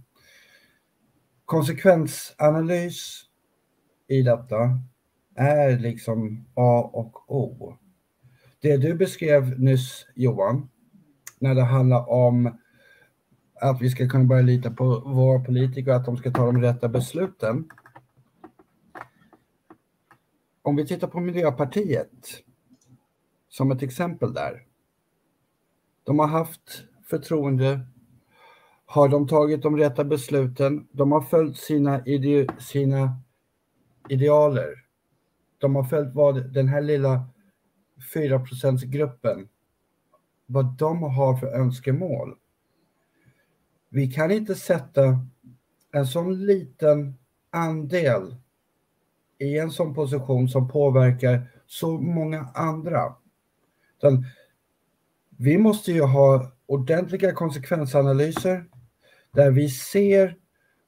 Konsekvensanalys 1.45 3.21
i 4.07 4.21
detta 4.21 4.79
är 5.35 5.79
liksom 5.79 6.45
A 6.53 6.89
och 6.93 7.31
O. 7.31 7.77
Det 8.59 8.77
du 8.77 8.93
beskrev 8.93 9.59
nyss 9.59 10.07
Johan, 10.15 10.69
när 11.39 11.55
det 11.55 11.63
handlar 11.63 12.09
om 12.09 12.57
att 13.61 13.81
vi 13.81 13.89
ska 13.89 14.09
kunna 14.09 14.23
börja 14.23 14.41
lita 14.41 14.71
på 14.71 14.99
våra 14.99 15.39
politiker 15.39 15.91
att 15.91 16.05
de 16.05 16.17
ska 16.17 16.31
ta 16.31 16.45
de 16.45 16.61
rätta 16.61 16.89
besluten. 16.89 17.69
Om 20.73 20.77
vi 20.77 20.87
tittar 20.87 21.07
på 21.07 21.19
Miljöpartiet 21.19 22.43
som 23.49 23.71
ett 23.71 23.83
exempel 23.83 24.33
där. 24.33 24.65
De 26.03 26.19
har 26.19 26.27
haft 26.27 26.83
förtroende. 27.09 27.79
Har 28.85 29.09
de 29.09 29.27
tagit 29.27 29.61
de 29.61 29.77
rätta 29.77 30.03
besluten? 30.03 30.87
De 30.91 31.11
har 31.11 31.21
följt 31.21 31.57
sina, 31.57 32.05
ide 32.05 32.47
sina 32.59 33.21
idealer. 34.09 34.85
De 35.57 35.75
har 35.75 35.83
följt 35.83 36.15
vad 36.15 36.53
den 36.53 36.67
här 36.67 36.81
lilla 36.81 37.29
4 38.13 38.45
gruppen 38.85 39.49
vad 40.45 40.77
de 40.77 41.03
har 41.03 41.37
för 41.37 41.47
önskemål. 41.47 42.35
Vi 43.89 44.11
kan 44.11 44.31
inte 44.31 44.55
sätta 44.55 45.27
en 45.91 46.07
sån 46.07 46.45
liten 46.45 47.17
andel 47.49 48.35
i 49.39 49.59
en 49.59 49.71
sån 49.71 49.93
position 49.93 50.49
som 50.49 50.67
påverkar 50.67 51.47
så 51.65 51.97
många 51.97 52.47
andra. 52.53 53.15
Utan 53.97 54.25
vi 55.37 55.57
måste 55.57 55.91
ju 55.91 56.01
ha 56.01 56.51
ordentliga 56.65 57.33
konsekvensanalyser 57.33 58.65
där 59.33 59.51
vi 59.51 59.69
ser 59.69 60.37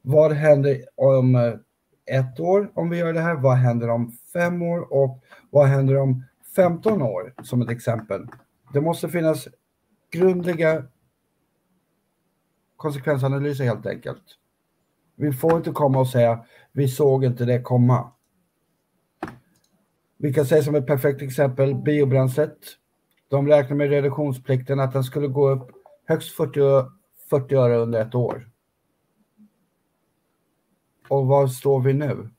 vad 0.01 0.31
händer 0.31 0.81
om 0.95 1.35
eh, 1.35 1.53
ett 2.05 2.39
år 2.39 2.71
om 2.75 2.89
vi 2.89 2.97
gör 2.97 3.13
det 3.13 3.19
här, 3.19 3.35
vad 3.35 3.55
händer 3.55 3.89
om 3.89 4.11
fem 4.33 4.61
år 4.61 4.93
och 4.93 5.23
vad 5.49 5.67
händer 5.67 5.97
om 5.97 6.23
15 6.55 7.01
år 7.01 7.33
som 7.43 7.61
ett 7.61 7.69
exempel. 7.69 8.27
Det 8.73 8.81
måste 8.81 9.09
finnas 9.09 9.47
grundliga 10.11 10.83
konsekvensanalyser 12.77 13.65
helt 13.65 13.85
enkelt. 13.85 14.23
Vi 15.15 15.33
får 15.33 15.57
inte 15.57 15.71
komma 15.71 15.99
och 15.99 16.09
säga 16.09 16.45
vi 16.71 16.87
såg 16.87 17.25
inte 17.25 17.45
det 17.45 17.61
komma. 17.61 18.11
Vi 20.25 20.33
kan 20.33 20.45
säga 20.45 20.63
som 20.63 20.75
ett 20.75 20.87
perfekt 20.87 21.21
exempel 21.21 21.75
biobränslet. 21.75 22.57
De 23.27 23.47
räknar 23.47 23.77
med 23.77 23.89
reduktionsplikten 23.89 24.79
att 24.79 24.93
den 24.93 25.03
skulle 25.03 25.27
gå 25.27 25.49
upp 25.49 25.71
högst 26.05 26.35
40, 26.35 26.89
40 27.29 27.55
öre 27.55 27.77
under 27.77 28.01
ett 28.01 28.15
år. 28.15 28.49
Och 31.09 31.27
var 31.27 31.47
står 31.47 31.81
vi 31.81 31.93
nu? 31.93 32.29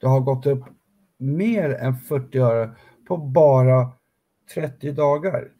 Det 0.00 0.06
har 0.06 0.20
gått 0.20 0.46
upp 0.46 0.64
mer 1.18 1.70
än 1.70 1.96
40 1.96 2.38
öre 2.38 2.76
på 3.08 3.16
bara 3.16 3.92
30 4.54 4.92
dagar. 4.92 5.52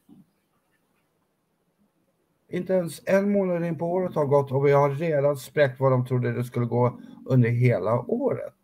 Inte 2.48 2.72
ens 2.72 3.02
en 3.06 3.32
månad 3.32 3.64
in 3.64 3.78
på 3.78 3.86
året 3.86 4.14
har 4.14 4.26
gått 4.26 4.52
och 4.52 4.66
vi 4.66 4.72
har 4.72 4.90
redan 4.90 5.36
spräckt 5.36 5.80
vad 5.80 5.92
de 5.92 6.06
trodde 6.06 6.32
det 6.32 6.44
skulle 6.44 6.66
gå 6.66 7.00
under 7.26 7.48
hela 7.48 7.98
året. 8.00 8.54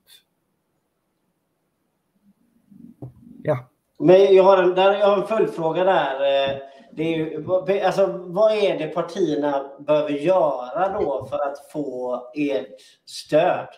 Ja, 3.46 3.68
Men 3.98 4.34
jag 4.34 4.44
har 4.44 4.62
en, 4.62 4.74
där, 4.74 4.92
jag 4.92 5.06
har 5.06 5.22
en 5.22 5.26
följdfråga 5.26 5.84
där. 5.84 6.14
Eh, 6.14 6.58
Det 6.92 7.02
är 7.02 7.16
ju, 7.16 7.46
alltså, 7.80 8.06
vad 8.26 8.52
är 8.52 8.78
det 8.78 8.86
partierna 8.86 9.70
behöver 9.86 10.10
göra 10.10 10.88
då 10.98 11.26
för 11.30 11.36
att 11.36 11.70
få 11.72 12.22
ert 12.34 12.80
stöd? 13.04 13.68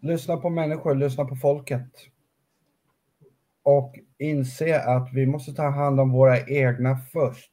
lyssna 0.00 0.36
på 0.36 0.50
människor, 0.50 0.94
lyssna 0.94 1.24
på 1.24 1.36
folket. 1.36 1.90
Och 3.62 3.94
inse 4.18 4.80
att 4.80 5.08
vi 5.14 5.26
måste 5.26 5.52
ta 5.52 5.70
hand 5.70 6.00
om 6.00 6.12
våra 6.12 6.46
egna 6.46 6.98
först 7.12 7.52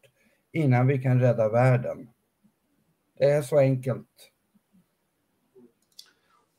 innan 0.51 0.87
vi 0.87 1.01
kan 1.01 1.19
rädda 1.21 1.49
världen. 1.49 2.09
Det 3.17 3.25
är 3.25 3.41
så 3.41 3.59
enkelt. 3.59 4.07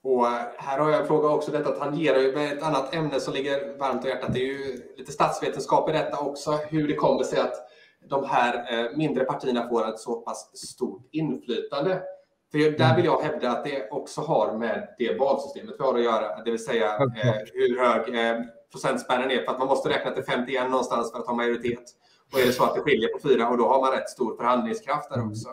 Och 0.06 0.26
eh, 0.26 0.42
här 0.56 0.78
har 0.78 0.90
jag 0.90 1.00
en 1.00 1.06
fråga 1.06 1.28
också. 1.28 1.50
Detta 1.50 1.70
tangerar 1.70 2.18
ju 2.18 2.46
ett 2.46 2.62
annat 2.62 2.94
ämne 2.94 3.20
som 3.20 3.34
ligger 3.34 3.78
varmt 3.78 4.04
om 4.04 4.08
hjärtat. 4.08 4.32
Det 4.32 4.40
är 4.40 4.46
ju 4.46 4.82
lite 4.96 5.12
statsvetenskap 5.12 5.88
i 5.88 5.92
detta 5.92 6.18
också. 6.18 6.52
Hur 6.52 6.88
det 6.88 6.94
kommer 6.94 7.22
sig 7.22 7.38
att 7.38 7.54
de 8.08 8.24
här 8.24 8.54
eh, 8.72 8.96
mindre 8.96 9.24
partierna 9.24 9.68
får 9.68 9.88
ett 9.88 9.98
så 9.98 10.20
pass 10.20 10.56
stort 10.56 11.08
inflytande. 11.12 12.02
För 12.52 12.78
där 12.78 12.96
vill 12.96 13.04
jag 13.04 13.20
hävda 13.20 13.50
att 13.50 13.64
det 13.64 13.90
också 13.90 14.20
har 14.20 14.58
med 14.58 14.88
det 14.98 15.18
valsystemet 15.18 15.74
vi 15.78 15.84
har 15.84 15.94
att 15.94 16.04
göra. 16.04 16.42
Det 16.44 16.50
vill 16.50 16.64
säga 16.64 16.96
eh, 16.96 17.34
hur 17.54 17.78
hög 17.80 18.04
procentspärren 18.72 19.30
är. 19.30 19.44
För 19.44 19.52
att 19.52 19.58
man 19.58 19.68
måste 19.68 19.88
räkna 19.88 20.10
till 20.10 20.24
51 20.24 20.70
någonstans 20.70 21.12
för 21.12 21.18
att 21.18 21.26
ha 21.26 21.34
majoritet. 21.34 21.84
Och 22.32 22.40
är 22.40 22.46
det 22.46 22.52
så 22.52 22.64
att 22.64 22.74
det 22.74 22.80
skiljer 22.80 23.08
på 23.08 23.18
fyra 23.28 23.48
och 23.48 23.58
då 23.58 23.68
har 23.68 23.80
man 23.80 23.92
rätt 23.92 24.10
stor 24.10 24.36
förhandlingskraft 24.36 25.10
där 25.10 25.16
Mm. 25.16 25.28
också. 25.30 25.48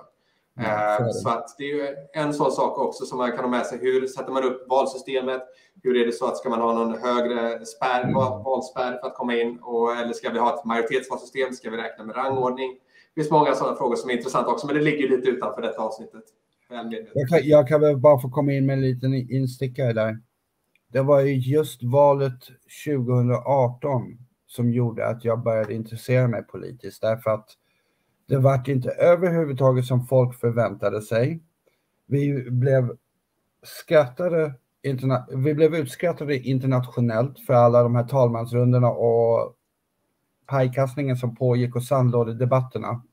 Ja, 0.56 0.96
så 0.98 1.04
Eh, 1.04 1.08
det. 1.08 1.14
Så 1.14 1.30
att 1.30 1.56
det 1.58 1.72
är 1.82 1.96
en 2.14 2.34
sån 2.34 2.52
sak 2.52 2.78
också 2.78 3.06
som 3.06 3.18
man 3.18 3.32
kan 3.32 3.40
ha 3.40 3.48
med 3.48 3.66
sig. 3.66 3.80
Hur 3.82 4.08
sätter 4.08 4.32
man 4.32 4.44
upp 4.44 4.66
valsystemet? 4.70 5.42
Hur 5.84 6.02
är 6.02 6.06
det 6.06 6.12
så 6.12 6.26
att 6.26 6.38
ska 6.38 6.50
man 6.50 6.62
ha 6.62 6.74
någon 6.74 6.98
högre 7.02 7.66
spärr, 7.66 8.02
Mm. 8.02 8.14
val- 8.16 8.44
valspärr 8.44 9.00
för 9.00 9.08
att 9.08 9.16
komma 9.16 9.36
in? 9.36 9.60
Och, 9.62 9.92
eller 9.96 10.14
ska 10.14 10.30
vi 10.30 10.40
ha 10.40 10.54
ett 10.60 10.66
majoritetsvalsystem? 10.66 11.54
Ska 11.54 11.70
vi 11.70 11.78
räkna 11.78 12.04
med 12.04 12.16
rangordning? 12.16 12.72
Det 13.16 13.22
finns 13.22 13.32
många 13.32 13.54
sådana 13.56 13.76
frågor 13.78 13.96
som 13.96 14.10
är 14.10 14.14
intressanta 14.14 14.52
också, 14.52 14.68
men 14.68 14.76
det 14.76 14.82
ligger 14.82 15.10
lite 15.10 15.30
utanför 15.30 15.62
detta 15.62 15.82
avsnittet. 15.82 16.24
Jag 17.14 17.30
kan, 17.30 17.40
jag 17.44 17.68
kan 17.68 17.82
väl 17.82 17.98
bara 17.98 18.20
få 18.20 18.30
komma 18.30 18.52
in 18.52 18.66
med 18.66 18.74
en 18.74 18.82
liten 18.82 19.14
instickare 19.14 19.94
där. 19.94 20.18
Det 20.94 21.02
var 21.02 21.22
ju 21.22 21.34
just 21.38 21.84
valet 21.84 22.40
2018 22.86 24.02
som 24.48 24.72
gjorde 24.72 25.08
att 25.08 25.26
jag 25.26 25.44
började 25.44 25.74
intressera 25.74 26.28
mig 26.28 26.44
politiskt 26.44 27.02
därför 27.02 27.30
att 27.32 27.50
det 28.26 28.38
vart 28.38 28.68
inte 28.68 28.90
överhuvudtaget 28.90 29.86
som 29.86 30.06
folk 30.06 30.40
förväntade 30.40 31.02
sig. 31.02 31.44
Vi 32.06 32.52
blev 32.52 32.98
skrattade, 33.64 34.54
interna- 34.82 35.28
vi 35.36 35.54
blev 35.54 35.76
utskrattade 35.76 36.38
internationellt 36.38 37.40
för 37.40 37.54
alla 37.54 37.84
de 37.84 37.96
här 37.96 38.04
talmansrundorna 38.04 38.90
och 38.92 39.56
pajkastningen 40.46 41.18
som 41.18 41.36
pågick 41.36 41.76
och 41.76 41.84
sandlådedebatterna. 41.84 43.04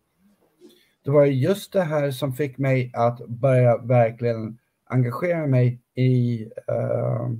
Det 1.05 1.11
var 1.11 1.25
just 1.25 1.73
det 1.73 1.83
här 1.83 2.11
som 2.11 2.33
fick 2.33 2.59
mig 2.59 2.91
att 2.95 3.27
börja 3.29 3.79
verkligen 3.79 4.59
engagera 4.85 5.47
mig 5.47 5.81
i, 5.95 6.43
eh, 6.43 7.31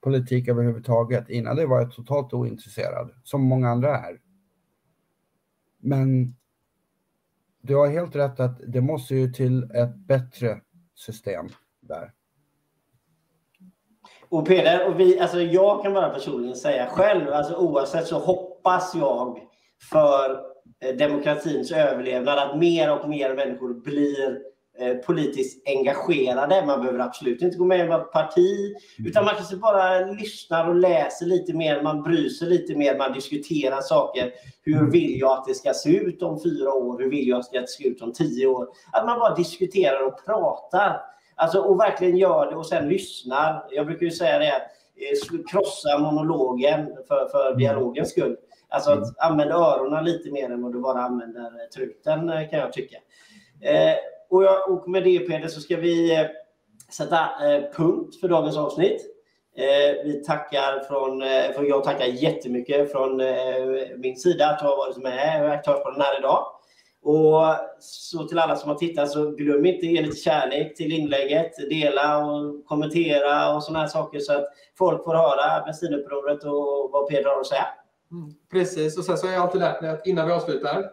politik 0.00 0.48
överhuvudtaget. 0.48 1.28
Innan 1.28 1.56
det 1.56 1.66
var 1.66 1.80
jag 1.80 1.92
totalt 1.92 2.32
ointresserad, 2.32 3.10
som 3.24 3.42
många 3.42 3.68
andra 3.68 3.98
är. 3.98 4.20
Men 5.78 6.34
du 7.68 7.76
har 7.76 7.86
helt 7.86 8.16
rätt 8.16 8.40
att 8.40 8.60
det 8.66 8.80
måste 8.80 9.14
ju 9.14 9.32
till 9.32 9.62
ett 9.62 9.94
bättre 9.94 10.60
system 10.94 11.48
där. 11.80 12.12
Och 14.28 14.46
Peder, 14.46 14.88
och 14.88 15.00
vi, 15.00 15.20
alltså 15.20 15.40
jag 15.40 15.82
kan 15.82 15.94
bara 15.94 16.08
personligen 16.08 16.56
säga 16.56 16.86
själv, 16.86 17.28
alltså 17.28 17.56
oavsett 17.56 18.06
så 18.06 18.18
hoppas 18.18 18.94
jag 18.94 19.38
för 19.90 20.40
eh, 20.84 20.96
demokratins 20.96 21.72
överlevnad 21.72 22.38
att 22.38 22.58
mer 22.58 22.98
och 22.98 23.08
mer 23.08 23.34
människor 23.34 23.74
blir 23.74 24.38
politiskt 25.06 25.68
engagerade. 25.68 26.66
Man 26.66 26.80
behöver 26.80 26.98
absolut 26.98 27.42
inte 27.42 27.56
gå 27.56 27.64
med 27.64 27.78
i 27.78 27.92
ett 27.92 28.12
parti, 28.12 28.74
utan 29.06 29.24
man 29.24 29.34
kanske 29.34 29.56
bara 29.56 30.00
lyssnar 30.00 30.68
och 30.68 30.74
läser 30.74 31.26
lite 31.26 31.52
mer, 31.54 31.82
man 31.82 32.02
bryr 32.02 32.28
sig 32.28 32.48
lite 32.48 32.74
mer, 32.74 32.98
man 32.98 33.12
diskuterar 33.12 33.80
saker. 33.80 34.32
Hur 34.62 34.90
vill 34.90 35.20
jag 35.20 35.38
att 35.38 35.46
det 35.46 35.54
ska 35.54 35.74
se 35.74 35.96
ut 35.96 36.22
om 36.22 36.42
fyra 36.42 36.72
år? 36.72 36.98
Hur 36.98 37.10
vill 37.10 37.28
jag 37.28 37.38
att 37.38 37.52
det 37.52 37.68
ska 37.68 37.82
se 37.82 37.88
ut 37.88 38.02
om 38.02 38.12
tio 38.12 38.46
år? 38.46 38.68
Att 38.92 39.06
man 39.06 39.18
bara 39.18 39.34
diskuterar 39.34 40.06
och 40.06 40.24
pratar. 40.24 41.00
Alltså, 41.34 41.60
och 41.60 41.80
verkligen 41.80 42.16
gör 42.16 42.50
det 42.50 42.56
och 42.56 42.66
sen 42.66 42.88
lyssnar. 42.88 43.66
Jag 43.70 43.86
brukar 43.86 44.06
ju 44.06 44.12
säga 44.12 44.38
det, 44.38 44.46
eh, 44.46 45.44
krossa 45.50 45.98
monologen 45.98 46.86
för, 47.08 47.28
för 47.28 47.54
dialogens 47.56 48.10
skull. 48.10 48.36
Alltså 48.68 48.90
att 48.90 49.18
använda 49.18 49.54
öronen 49.54 50.04
lite 50.04 50.30
mer 50.30 50.50
än 50.50 50.62
vad 50.62 50.72
du 50.72 50.80
bara 50.80 51.02
använder 51.02 51.68
truten 51.74 52.28
eh, 52.28 52.50
kan 52.50 52.58
jag 52.58 52.72
tycka. 52.72 52.96
Eh, 53.60 53.94
och, 54.30 54.44
jag, 54.44 54.70
och 54.70 54.88
med 54.88 55.04
det 55.04 55.18
Peder 55.18 55.48
så 55.48 55.60
ska 55.60 55.76
vi 55.76 56.14
eh, 56.14 56.26
sätta 56.92 57.18
eh, 57.18 57.62
punkt 57.72 58.20
för 58.20 58.28
dagens 58.28 58.56
avsnitt. 58.56 59.00
Eh, 59.56 60.04
vi 60.04 60.24
tackar 60.26 60.80
från, 60.88 61.22
eh, 61.22 61.52
för 61.54 61.64
jag 61.64 61.84
tackar 61.84 62.06
jättemycket 62.06 62.92
från 62.92 63.20
eh, 63.20 63.26
min 63.96 64.16
sida 64.16 64.46
att 64.48 64.60
ha 64.60 64.76
varit 64.76 64.96
med 64.96 65.44
och 65.44 65.50
Aktörspodden 65.50 66.00
här 66.00 66.18
idag. 66.18 66.46
Och 67.02 67.42
så 67.80 68.24
till 68.24 68.38
alla 68.38 68.56
som 68.56 68.70
har 68.70 68.76
tittat 68.76 69.10
så 69.10 69.30
glöm 69.30 69.66
inte 69.66 69.86
ge 69.86 70.02
lite 70.02 70.16
kärlek 70.16 70.76
till 70.76 70.92
inlägget, 70.92 71.52
dela 71.70 72.26
och 72.26 72.66
kommentera 72.66 73.54
och 73.54 73.64
sådana 73.64 73.78
här 73.78 73.86
saker 73.86 74.18
så 74.18 74.32
att 74.32 74.44
folk 74.78 75.04
får 75.04 75.14
höra 75.14 75.64
bensinupproret 75.64 76.44
och 76.44 76.90
vad 76.92 77.08
Peder 77.08 77.30
har 77.30 77.40
att 77.40 77.46
säga. 77.46 77.66
Mm, 78.10 78.34
precis, 78.50 78.98
och 78.98 79.04
sen 79.04 79.18
så 79.18 79.26
har 79.26 79.34
jag 79.34 79.42
alltid 79.42 79.60
lärt 79.60 79.80
mig 79.80 79.90
att 79.90 80.06
innan 80.06 80.26
vi 80.26 80.32
avslutar 80.32 80.84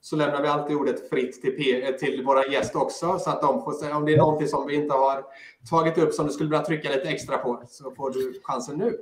så 0.00 0.16
lämnar 0.16 0.42
vi 0.42 0.48
alltid 0.48 0.76
ordet 0.76 1.08
fritt 1.08 1.42
till, 1.42 1.56
P 1.56 1.82
eh, 1.82 1.94
till 1.94 2.24
våra 2.24 2.46
gäst 2.46 2.76
också 2.76 3.18
så 3.18 3.30
att 3.30 3.42
de 3.42 3.64
får 3.64 3.72
säga 3.72 3.96
om 3.96 4.04
det 4.04 4.14
är 4.14 4.18
någonting 4.18 4.48
som 4.48 4.66
vi 4.66 4.74
inte 4.74 4.94
har 4.94 5.24
tagit 5.70 5.98
upp 5.98 6.14
som 6.14 6.26
du 6.26 6.32
skulle 6.32 6.50
vilja 6.50 6.64
trycka 6.64 6.90
lite 6.90 7.08
extra 7.08 7.38
på 7.38 7.62
så 7.68 7.94
får 7.94 8.10
du 8.10 8.40
chansen 8.42 8.78
nu. 8.78 8.98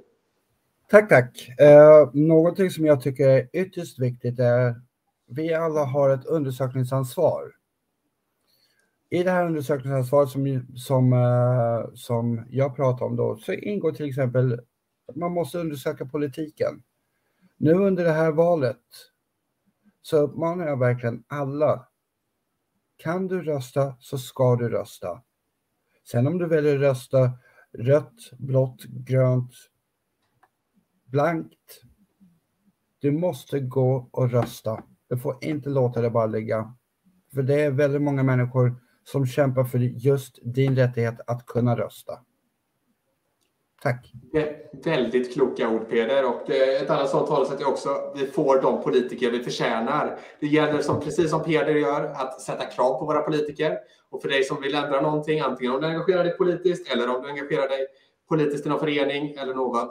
Tack, 0.91 1.09
tack. 1.09 1.49
Eh, 1.61 2.11
någonting 2.13 2.71
som 2.71 2.87
jag 2.87 3.03
tycker 3.03 3.29
är 3.29 3.49
ytterst 3.53 3.99
viktigt 3.99 4.39
är 4.39 4.81
vi 5.27 5.55
alla 5.55 5.85
har 5.85 6.11
ett 6.11 6.27
undersökningsansvar. 6.27 7.53
I 9.11 9.23
det 9.23 9.31
här 9.31 9.47
undersökningsansvaret 9.47 10.29
som, 10.29 10.67
som, 10.77 11.13
eh, 11.13 11.95
som 11.95 12.47
jag 12.51 12.77
pratar 12.77 13.07
om 13.07 13.17
då, 13.17 13.37
så 13.37 13.53
ingår 13.53 13.93
till 13.93 14.09
exempel 14.09 14.61
att 15.09 15.17
man 15.17 15.33
måste 15.33 15.59
undersöka 15.59 16.07
politiken. 16.07 16.83
Nu 17.57 17.73
under 17.73 18.05
det 18.05 18.13
här 18.13 18.33
valet 18.33 18.77
så 20.03 20.17
uppmanar 20.17 20.67
jag 20.67 20.79
verkligen 20.79 21.25
alla. 21.27 21.89
Kan 22.97 23.27
du 23.27 23.43
rösta 23.43 23.97
så 24.01 24.19
ska 24.19 24.57
du 24.57 24.69
rösta. 24.69 25.23
Sen 26.11 26.27
om 26.27 26.39
du 26.39 26.47
väljer 26.47 26.75
att 26.75 26.81
rösta 26.81 27.33
rött, 27.73 28.31
blått, 28.39 28.85
grönt, 28.85 29.53
blankt. 31.05 31.83
Du 32.99 33.11
måste 33.13 33.61
gå 33.61 34.09
och 34.13 34.31
rösta. 34.31 34.83
Du 35.09 35.19
får 35.19 35.45
inte 35.45 35.69
låta 35.69 36.01
det 36.01 36.11
bara 36.11 36.27
ligga. 36.27 36.75
För 37.35 37.43
det 37.43 37.61
är 37.61 37.71
väldigt 37.71 38.03
många 38.03 38.23
människor 38.23 38.77
som 39.05 39.27
kämpar 39.27 39.65
för 39.65 39.79
just 39.79 40.39
din 40.43 40.77
rättighet 40.77 41.21
att 41.27 41.47
kunna 41.47 41.77
rösta. 41.77 42.25
Tack. 43.83 44.13
Väldigt 44.85 45.33
kloka 45.33 45.69
ord 45.69 45.89
Peder. 45.89 46.25
Och 46.25 46.41
det, 46.47 46.77
ett 46.77 46.91
annat 46.91 47.11
sånt 47.11 47.29
talesätt 47.29 47.61
är 47.61 47.69
också 47.69 48.13
vi 48.15 48.27
får 48.27 48.63
de 48.63 48.83
politiker 48.83 49.31
vi 49.31 49.43
förtjänar. 49.43 50.19
Det 50.41 50.47
gäller 50.47 50.83
som, 50.83 51.01
precis 51.01 51.31
som 51.31 51.43
Peder 51.45 51.75
gör 51.75 52.05
att 52.05 52.41
sätta 52.41 52.65
krav 52.65 52.99
på 52.99 53.05
våra 53.05 53.21
politiker. 53.21 53.79
Och 54.11 54.23
för 54.23 54.29
dig 54.29 54.45
som 54.45 54.61
vill 54.61 54.75
ändra 54.75 55.01
någonting, 55.01 55.41
antingen 55.41 55.75
om 55.75 55.81
du 55.81 55.87
engagerar 55.87 56.25
dig 56.25 56.37
politiskt 56.37 56.93
eller 56.93 57.17
om 57.17 57.23
du 57.23 57.29
engagerar 57.29 57.69
dig 57.69 57.87
politiskt 58.29 58.67
i 58.67 58.69
någon 58.69 58.81
förening 58.81 59.35
eller 59.35 59.55
något, 59.55 59.89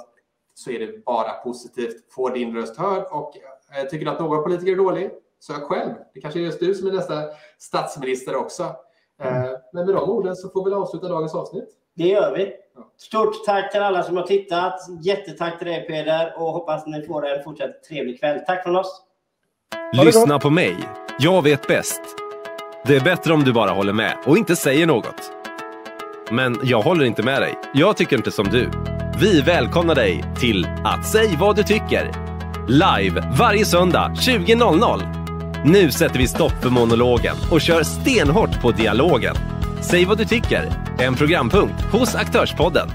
så 0.53 0.71
är 0.71 0.79
det 0.79 1.05
bara 1.05 1.33
positivt. 1.33 2.13
Få 2.13 2.29
din 2.29 2.55
röst 2.55 2.77
hörd 2.77 3.03
och 3.11 3.37
eh, 3.77 3.87
tycker 3.89 4.05
du 4.05 4.11
att 4.11 4.19
någon 4.19 4.43
politiker 4.43 4.71
är 4.71 4.75
dålig, 4.75 5.11
sök 5.39 5.63
själv. 5.63 5.93
Det 6.13 6.21
kanske 6.21 6.39
är 6.39 6.43
just 6.43 6.59
du 6.59 6.75
som 6.75 6.87
är 6.87 6.91
nästa 6.91 7.23
statsminister 7.57 8.35
också. 8.35 8.63
Eh, 9.21 9.45
mm. 9.45 9.57
Men 9.73 9.85
med 9.85 9.95
de 9.95 10.09
orden 10.09 10.35
så 10.35 10.49
får 10.49 10.65
vi 10.65 10.73
avsluta 10.73 11.07
dagens 11.07 11.35
avsnitt. 11.35 11.69
Det 11.95 12.07
gör 12.07 12.35
vi. 12.37 12.53
Stort 12.97 13.45
tack 13.45 13.71
till 13.71 13.81
alla 13.81 14.03
som 14.03 14.17
har 14.17 14.23
tittat. 14.23 14.79
Jättetack 15.01 15.57
till 15.57 15.67
dig 15.67 15.87
Peder 15.87 16.33
och 16.37 16.47
hoppas 16.47 16.85
ni 16.85 17.05
får 17.05 17.27
en 17.27 17.43
fortsatt 17.43 17.83
trevlig 17.83 18.19
kväll. 18.19 18.39
Tack 18.47 18.63
från 18.63 18.75
oss. 18.75 19.01
Lyssna 20.05 20.39
på 20.39 20.49
mig. 20.49 20.75
Jag 21.19 21.41
vet 21.41 21.67
bäst. 21.67 22.01
Det 22.85 22.95
är 22.95 23.01
bättre 23.01 23.33
om 23.33 23.43
du 23.43 23.53
bara 23.53 23.71
håller 23.71 23.93
med 23.93 24.17
och 24.25 24.37
inte 24.37 24.55
säger 24.55 24.85
något. 24.87 25.31
Men 26.31 26.59
jag 26.63 26.81
håller 26.81 27.05
inte 27.05 27.23
med 27.23 27.41
dig. 27.41 27.53
Jag 27.73 27.97
tycker 27.97 28.17
inte 28.17 28.31
som 28.31 28.45
du. 28.45 28.69
Vi 29.21 29.41
välkomnar 29.41 29.95
dig 29.95 30.23
till 30.39 30.67
att 30.85 31.07
säg 31.07 31.37
vad 31.39 31.55
du 31.55 31.63
tycker. 31.63 32.11
Live 32.67 33.33
varje 33.39 33.65
söndag 33.65 34.11
20.00. 34.15 35.63
Nu 35.65 35.91
sätter 35.91 36.17
vi 36.17 36.27
stopp 36.27 36.51
för 36.51 36.69
monologen 36.69 37.35
och 37.51 37.61
kör 37.61 37.83
stenhårt 37.83 38.61
på 38.61 38.71
dialogen. 38.71 39.56
Säg 39.81 40.05
vad 40.05 40.17
du 40.17 40.25
tycker, 40.25 40.71
en 40.99 41.15
programpunkt 41.15 41.81
hos 41.81 42.15
Aktörspodden. 42.15 42.89